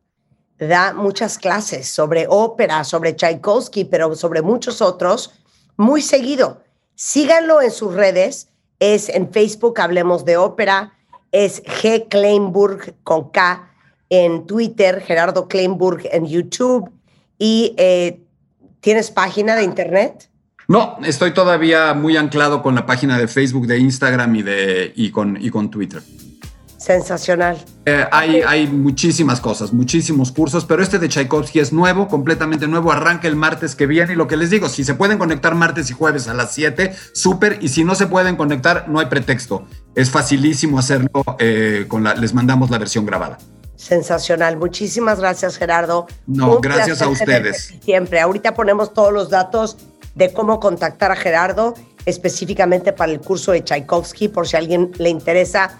da 0.57 0.93
muchas 0.93 1.37
clases 1.37 1.87
sobre 1.87 2.25
ópera, 2.27 2.83
sobre 2.83 3.15
Tchaikovsky, 3.15 3.85
pero 3.85 4.15
sobre 4.15 4.41
muchos 4.41 4.81
otros 4.81 5.33
muy 5.77 6.01
seguido. 6.01 6.63
Síganlo 6.95 7.61
en 7.61 7.71
sus 7.71 7.93
redes. 7.93 8.47
Es 8.79 9.09
en 9.09 9.31
Facebook 9.31 9.79
Hablemos 9.79 10.23
de 10.23 10.37
Ópera. 10.37 10.93
Es 11.31 11.63
G. 11.63 12.07
Kleinburg 12.09 12.95
con 13.03 13.29
K 13.29 13.69
en 14.09 14.45
Twitter, 14.45 15.01
Gerardo 15.01 15.47
Kleinburg 15.47 16.07
en 16.11 16.27
YouTube. 16.27 16.91
¿Y 17.37 17.73
eh, 17.77 18.21
tienes 18.79 19.11
página 19.11 19.55
de 19.55 19.63
internet? 19.63 20.29
No, 20.67 20.97
estoy 21.03 21.33
todavía 21.33 21.93
muy 21.93 22.15
anclado 22.17 22.61
con 22.61 22.75
la 22.75 22.85
página 22.85 23.17
de 23.17 23.27
Facebook, 23.27 23.67
de 23.67 23.79
Instagram 23.79 24.35
y, 24.35 24.43
de, 24.43 24.93
y, 24.95 25.11
con, 25.11 25.37
y 25.41 25.49
con 25.49 25.69
Twitter. 25.69 26.01
Sensacional. 26.81 27.63
Eh, 27.85 28.05
hay, 28.11 28.41
hay 28.41 28.65
muchísimas 28.65 29.39
cosas, 29.39 29.71
muchísimos 29.71 30.31
cursos, 30.31 30.65
pero 30.65 30.81
este 30.81 30.97
de 30.97 31.09
Tchaikovsky 31.09 31.59
es 31.59 31.71
nuevo, 31.71 32.07
completamente 32.07 32.67
nuevo. 32.67 32.91
Arranca 32.91 33.27
el 33.27 33.35
martes 33.35 33.75
que 33.75 33.85
viene 33.85 34.13
y 34.13 34.15
lo 34.15 34.27
que 34.27 34.35
les 34.35 34.49
digo, 34.49 34.67
si 34.67 34.83
se 34.83 34.95
pueden 34.95 35.19
conectar 35.19 35.53
martes 35.53 35.91
y 35.91 35.93
jueves 35.93 36.27
a 36.27 36.33
las 36.33 36.55
7, 36.55 36.95
súper. 37.13 37.59
Y 37.61 37.67
si 37.67 37.83
no 37.83 37.93
se 37.93 38.07
pueden 38.07 38.35
conectar, 38.35 38.89
no 38.89 38.99
hay 38.99 39.05
pretexto. 39.05 39.63
Es 39.93 40.09
facilísimo 40.09 40.79
hacerlo. 40.79 41.23
Eh, 41.37 41.85
con 41.87 42.03
la, 42.03 42.15
les 42.15 42.33
mandamos 42.33 42.71
la 42.71 42.79
versión 42.79 43.05
grabada. 43.05 43.37
Sensacional. 43.75 44.57
Muchísimas 44.57 45.19
gracias, 45.19 45.57
Gerardo. 45.57 46.07
No, 46.25 46.61
gracias 46.61 47.03
a 47.03 47.09
ustedes. 47.09 47.75
Siempre. 47.83 48.19
Ahorita 48.19 48.55
ponemos 48.55 48.91
todos 48.91 49.13
los 49.13 49.29
datos 49.29 49.77
de 50.15 50.33
cómo 50.33 50.59
contactar 50.59 51.11
a 51.11 51.15
Gerardo 51.15 51.75
específicamente 52.07 52.91
para 52.91 53.11
el 53.11 53.19
curso 53.19 53.51
de 53.51 53.63
Tchaikovsky, 53.63 54.29
por 54.29 54.47
si 54.47 54.55
a 54.55 54.59
alguien 54.59 54.91
le 54.97 55.09
interesa 55.09 55.77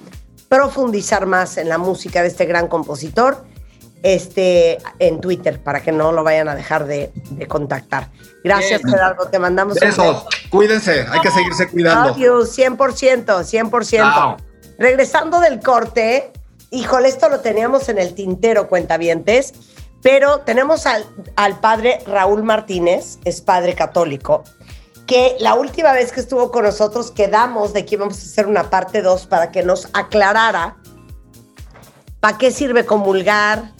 profundizar 0.52 1.28
más 1.28 1.56
en 1.56 1.70
la 1.70 1.78
música 1.78 2.22
de 2.22 2.28
este 2.28 2.45
gran 2.45 2.68
compositor 2.68 3.45
este, 4.04 4.80
en 4.99 5.22
Twitter 5.22 5.64
para 5.64 5.82
que 5.82 5.93
no 5.93 6.12
lo 6.12 6.26
vayan 6.26 6.49
a 6.49 6.56
dejar 6.56 6.88
de, 6.88 7.10
contactar. 7.47 8.10
Gracias, 8.43 8.82
Gerardo. 8.84 9.30
Te 9.30 9.39
mandamos 9.39 9.80
Besos. 9.80 10.26
Cuídense. 10.49 11.06
Hay 11.10 11.22
que 11.22 11.32
seguirse 11.32 11.70
cuidando. 11.70 12.14
100%, 12.14 12.78
100%. 13.26 14.38
Regresando 14.78 15.39
del 15.39 15.62
corte, 15.62 16.34
híjole, 16.70 17.08
esto 17.08 17.30
lo 17.30 17.39
teníamos 17.39 17.88
en 17.88 17.97
el 17.97 18.14
tintero, 18.14 18.68
cuentavientes, 18.68 19.54
pero 20.02 20.39
tenemos 20.39 20.86
al, 20.86 21.06
al 21.38 21.62
padre 21.62 21.99
Raúl 22.06 22.43
Martínez, 22.43 23.20
es 23.24 23.39
padre 23.39 23.74
católico, 23.74 24.43
que 25.12 25.36
la 25.41 25.55
última 25.55 25.91
vez 25.91 26.14
que 26.14 26.22
estuvo 26.22 26.51
con 26.51 26.64
nosotros 26.64 27.12
quedamos 27.12 27.74
de 27.74 27.84
que 27.86 27.95
íbamos 27.95 28.18
a 28.18 28.22
hacer 28.22 28.47
una 28.47 28.70
parte 28.70 29.01
2 29.01 29.28
para 29.28 29.51
que 29.51 29.62
nos 29.62 29.89
aclarara 29.91 30.78
para 32.22 32.38
qué 32.38 32.49
sirve 32.49 32.86
comulgar, 32.86 33.74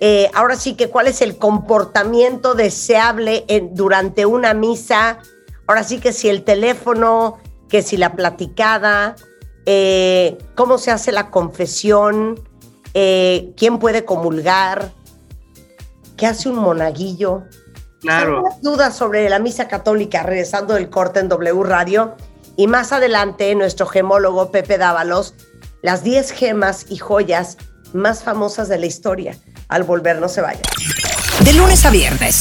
eh, 0.00 0.28
ahora 0.34 0.56
sí 0.56 0.74
que 0.74 0.90
cuál 0.90 1.06
es 1.06 1.22
el 1.22 1.38
comportamiento 1.38 2.56
deseable 2.56 3.44
durante 3.74 4.26
una 4.26 4.54
misa, 4.54 5.20
ahora 5.68 5.84
sí 5.84 6.00
que 6.00 6.12
si 6.12 6.28
el 6.28 6.42
teléfono, 6.42 7.38
que 7.68 7.80
si 7.82 7.96
la 7.96 8.16
platicada, 8.16 9.14
eh, 9.66 10.36
cómo 10.56 10.78
se 10.78 10.90
hace 10.90 11.12
la 11.12 11.30
confesión, 11.30 12.42
eh, 12.92 13.52
quién 13.56 13.78
puede 13.78 14.04
comulgar, 14.04 14.90
qué 16.16 16.26
hace 16.26 16.48
un 16.48 16.56
monaguillo. 16.56 17.44
Claro. 18.06 18.44
dudas 18.62 18.96
sobre 18.96 19.28
la 19.28 19.38
misa 19.38 19.68
católica 19.68 20.22
regresando 20.22 20.74
del 20.74 20.88
corte 20.88 21.20
en 21.20 21.28
W 21.28 21.62
Radio 21.64 22.16
y 22.56 22.66
más 22.66 22.92
adelante 22.92 23.54
nuestro 23.54 23.86
gemólogo 23.86 24.50
Pepe 24.50 24.78
Dávalos, 24.78 25.34
las 25.82 26.02
10 26.02 26.30
gemas 26.30 26.86
y 26.88 26.96
joyas 26.96 27.58
más 27.92 28.22
famosas 28.22 28.68
de 28.68 28.78
la 28.78 28.86
historia. 28.86 29.36
Al 29.68 29.82
volver 29.82 30.20
no 30.20 30.28
se 30.28 30.40
vaya. 30.40 30.60
De 31.40 31.52
lunes 31.52 31.84
a 31.84 31.90
viernes, 31.90 32.38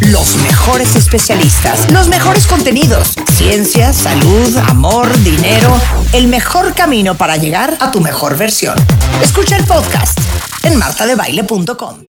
los 0.00 0.36
mejores 0.36 0.96
especialistas, 0.96 1.90
los 1.92 2.08
mejores 2.08 2.46
contenidos, 2.46 3.14
ciencia, 3.34 3.92
salud, 3.92 4.56
amor, 4.68 5.08
dinero, 5.22 5.70
el 6.12 6.26
mejor 6.28 6.74
camino 6.74 7.14
para 7.14 7.36
llegar 7.36 7.76
a 7.80 7.90
tu 7.90 8.00
mejor 8.00 8.36
versión. 8.36 8.76
Escucha 9.22 9.56
el 9.56 9.64
podcast 9.64 10.18
en 10.64 10.76
martadebaile.com. 10.78 12.00